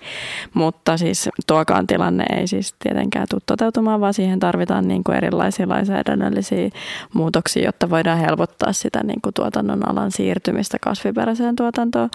Mutta 0.54 0.98
siis 0.98 1.30
tuokaan 1.48 1.88
tilanne 1.88 2.26
ei 2.38 2.48
siis 2.48 2.76
tietenkään 2.80 3.28
tule 3.30 3.42
toteutumaan, 3.46 4.02
vaan 4.02 4.14
siihen 4.14 4.40
tarvitaan 4.40 4.88
niin 4.88 5.04
kuin 5.04 5.18
erilaisia 5.18 5.70
lainsäädännöllisiä 5.70 6.70
muutoksia, 7.14 7.66
jotta 7.66 7.90
voidaan 7.90 8.20
helpottaa 8.20 8.74
sitä 8.74 9.04
niin 9.04 9.22
kuin 9.22 9.34
tuotannon 9.34 9.90
alan 9.90 10.12
siirtymistä 10.12 10.78
kasviperäiseen 10.82 11.56
tuotantoon. 11.56 12.10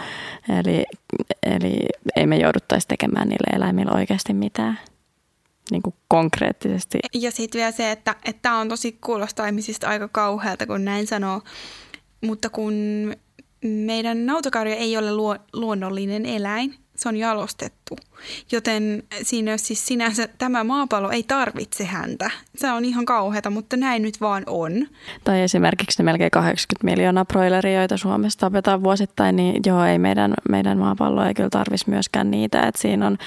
Eli, 0.61 0.85
eli 1.43 1.77
ei 2.17 2.27
me 2.27 2.37
jouduttaisi 2.37 2.89
tekemään 2.89 3.29
niille 3.29 3.57
eläimille 3.57 3.93
oikeasti 3.93 4.35
mitään 4.35 4.79
niin 5.71 5.83
kuin 5.83 5.95
konkreettisesti. 6.09 6.99
Ja 7.15 7.31
sitten 7.31 7.59
vielä 7.59 7.73
se, 7.73 7.91
että 7.91 8.15
tämä 8.43 8.59
on 8.59 8.69
tosi 8.69 8.99
kuulostaa 9.01 9.47
ihmisistä 9.47 9.89
aika 9.89 10.09
kauhealta, 10.09 10.67
kun 10.67 10.85
näin 10.85 11.07
sanoo, 11.07 11.43
mutta 12.21 12.51
kun 12.51 12.75
meidän 13.65 14.27
nautakarja 14.27 14.77
ei 14.77 14.97
ole 14.97 15.13
luo, 15.13 15.37
luonnollinen 15.53 16.27
eläin, 16.27 16.75
se 16.97 17.09
on 17.09 17.17
jalostettu. 17.17 17.86
Joten 18.53 19.03
siinä 19.23 19.57
siis 19.57 19.87
sinänsä 19.87 20.29
tämä 20.39 20.65
maapallo 20.65 21.11
ei 21.11 21.23
tarvitse 21.23 21.85
häntä. 21.85 22.31
Se 22.57 22.73
on 22.73 22.85
ihan 22.85 23.05
kauheata, 23.05 23.51
mutta 23.51 23.77
näin 23.77 24.03
nyt 24.03 24.21
vaan 24.21 24.43
on. 24.47 24.87
Tai 25.25 25.43
esimerkiksi 25.43 26.03
ne 26.03 26.05
melkein 26.05 26.31
80 26.31 26.85
miljoonaa 26.85 27.25
broileria, 27.25 27.79
joita 27.81 27.97
Suomessa 27.97 28.39
tapetaan 28.39 28.83
vuosittain, 28.83 29.37
niin 29.37 29.63
joo, 29.67 29.85
ei 29.85 29.99
meidän, 29.99 30.35
meidän 30.49 30.79
maapallo 30.79 31.25
ei 31.25 31.35
kyllä 31.35 31.51
tarvitsisi 31.51 31.91
myöskään 31.91 32.31
niitä. 32.31 32.61
Että 32.61 32.81
siinä 32.81 33.07
on 33.07 33.19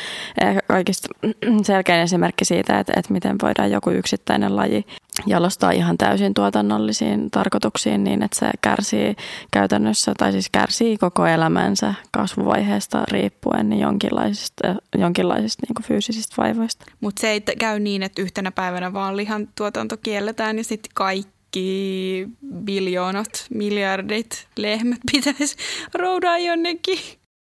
kaikista 0.67 1.07
selkein 1.63 2.01
esimerkki 2.01 2.45
siitä, 2.45 2.79
että, 2.79 2.93
että 2.95 3.13
miten 3.13 3.35
voidaan 3.43 3.71
joku 3.71 3.89
yksittäinen 3.89 4.55
laji 4.55 4.85
jalostaa 5.25 5.71
ihan 5.71 5.97
täysin 5.97 6.33
tuotannollisiin 6.33 7.31
tarkoituksiin 7.31 8.03
niin, 8.03 8.23
että 8.23 8.39
se 8.39 8.49
kärsii 8.61 9.15
käytännössä, 9.51 10.13
tai 10.17 10.31
siis 10.31 10.49
kärsii 10.49 10.97
koko 10.97 11.27
elämänsä 11.27 11.93
kasvuvaiheesta 12.11 13.03
riippuen 13.11 13.69
niin 13.69 13.79
jonkinlaisista, 13.79 14.48
jonkinlaisista 14.97 15.65
niin 15.67 15.87
fyysisistä 15.87 16.35
vaivoista. 16.37 16.85
Mutta 17.01 17.21
se 17.21 17.29
ei 17.29 17.41
käy 17.41 17.79
niin, 17.79 18.03
että 18.03 18.21
yhtenä 18.21 18.51
päivänä 18.51 18.93
vaan 18.93 19.17
lihan 19.17 19.47
tuotanto 19.55 19.97
kielletään 19.97 20.57
ja 20.57 20.63
sitten 20.63 20.91
kaikki 20.95 22.27
biljoonat, 22.55 23.45
miljardit 23.49 24.47
lehmät 24.57 24.99
pitäisi 25.11 25.55
roudaa 25.99 26.37
jonnekin 26.37 26.99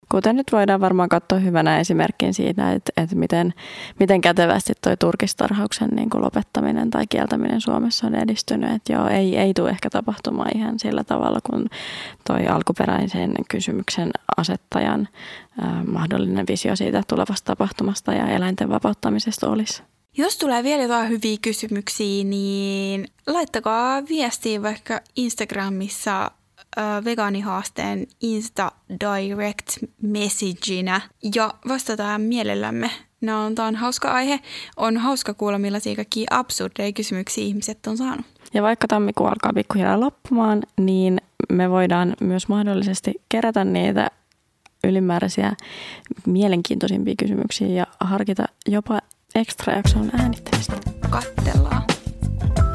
Kuten 0.08 0.36
nyt 0.36 0.52
voidaan 0.52 0.80
varmaan 0.80 1.08
katsoa 1.08 1.38
hyvänä 1.38 1.80
esimerkkin 1.80 2.34
siitä, 2.34 2.72
että, 2.72 2.92
että 2.96 3.16
miten, 3.16 3.54
miten 4.00 4.20
kätevästi 4.20 4.72
tuo 4.80 4.96
turkistarhauksen 4.96 5.88
niin 5.88 6.10
kuin 6.10 6.24
lopettaminen 6.24 6.90
tai 6.90 7.06
kieltäminen 7.06 7.60
Suomessa 7.60 8.06
on 8.06 8.14
edistynyt. 8.14 8.70
Että 8.70 8.92
joo, 8.92 9.08
ei, 9.08 9.36
ei 9.36 9.54
tule 9.54 9.70
ehkä 9.70 9.90
tapahtumaan 9.90 10.56
ihan 10.56 10.78
sillä 10.78 11.04
tavalla, 11.04 11.38
kun 11.50 11.66
toi 12.26 12.46
alkuperäisen 12.46 13.34
kysymyksen 13.48 14.10
asettajan 14.36 15.08
äh, 15.62 15.84
mahdollinen 15.86 16.46
visio 16.48 16.76
siitä 16.76 17.02
tulevasta 17.08 17.46
tapahtumasta 17.46 18.12
ja 18.12 18.28
eläinten 18.28 18.68
vapauttamisesta 18.68 19.50
olisi. 19.50 19.82
Jos 20.16 20.38
tulee 20.38 20.62
vielä 20.62 20.82
jotain 20.82 21.08
hyviä 21.08 21.36
kysymyksiä, 21.42 22.24
niin 22.24 23.08
laittakaa 23.26 24.02
viestiä 24.08 24.62
vaikka 24.62 25.00
Instagramissa 25.16 26.30
vegaanihaasteen 27.04 28.06
Insta 28.20 28.72
Direct 28.90 29.78
Messaginä 30.02 31.00
ja 31.34 31.54
vastataan 31.68 32.20
mielellämme. 32.20 32.90
No, 33.20 33.44
on, 33.44 33.54
tämä 33.54 33.68
on 33.68 33.76
hauska 33.76 34.12
aihe. 34.12 34.40
On 34.76 34.96
hauska 34.96 35.34
kuulla, 35.34 35.58
millaisia 35.58 35.96
kaikkia 35.96 36.26
absurdeja 36.30 36.92
kysymyksiä 36.92 37.44
ihmiset 37.44 37.86
on 37.86 37.96
saanut. 37.96 38.26
Ja 38.54 38.62
vaikka 38.62 38.88
tammikuu 38.88 39.26
alkaa 39.26 39.52
pikkuhiljaa 39.54 40.00
loppumaan, 40.00 40.62
niin 40.80 41.20
me 41.52 41.70
voidaan 41.70 42.14
myös 42.20 42.48
mahdollisesti 42.48 43.14
kerätä 43.28 43.64
niitä 43.64 44.10
ylimääräisiä 44.84 45.52
mielenkiintoisimpia 46.26 47.14
kysymyksiä 47.18 47.68
ja 47.68 47.86
harkita 48.00 48.44
jopa 48.66 48.98
extra 49.34 49.74
jakson 49.74 50.10
äänittämistä. 50.12 50.76
Kattellaan. 51.10 51.97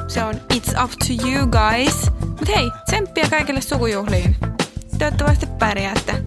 Se 0.07 0.23
on 0.23 0.33
It's 0.53 0.83
up 0.83 0.91
to 0.91 1.27
you 1.27 1.47
guys. 1.47 2.11
Mut 2.27 2.47
hei, 2.47 2.71
tsemppiä 2.85 3.27
kaikille 3.29 3.61
sukujuhliin. 3.61 4.35
Toivottavasti 4.99 5.45
pärjäätte. 5.59 6.23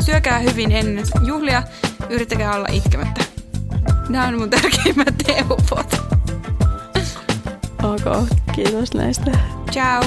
Syökää 0.00 0.38
hyvin 0.38 0.72
ennen 0.72 1.04
juhlia, 1.24 1.62
yrittäkää 2.10 2.54
olla 2.54 2.68
itkemättä. 2.72 3.24
Nämä 4.08 4.28
on 4.28 4.38
mun 4.38 4.50
tärkeimmät 4.50 5.14
teupot. 5.26 6.00
Ok, 7.82 8.28
kiitos 8.54 8.94
näistä. 8.94 9.30
Ciao. 9.72 10.02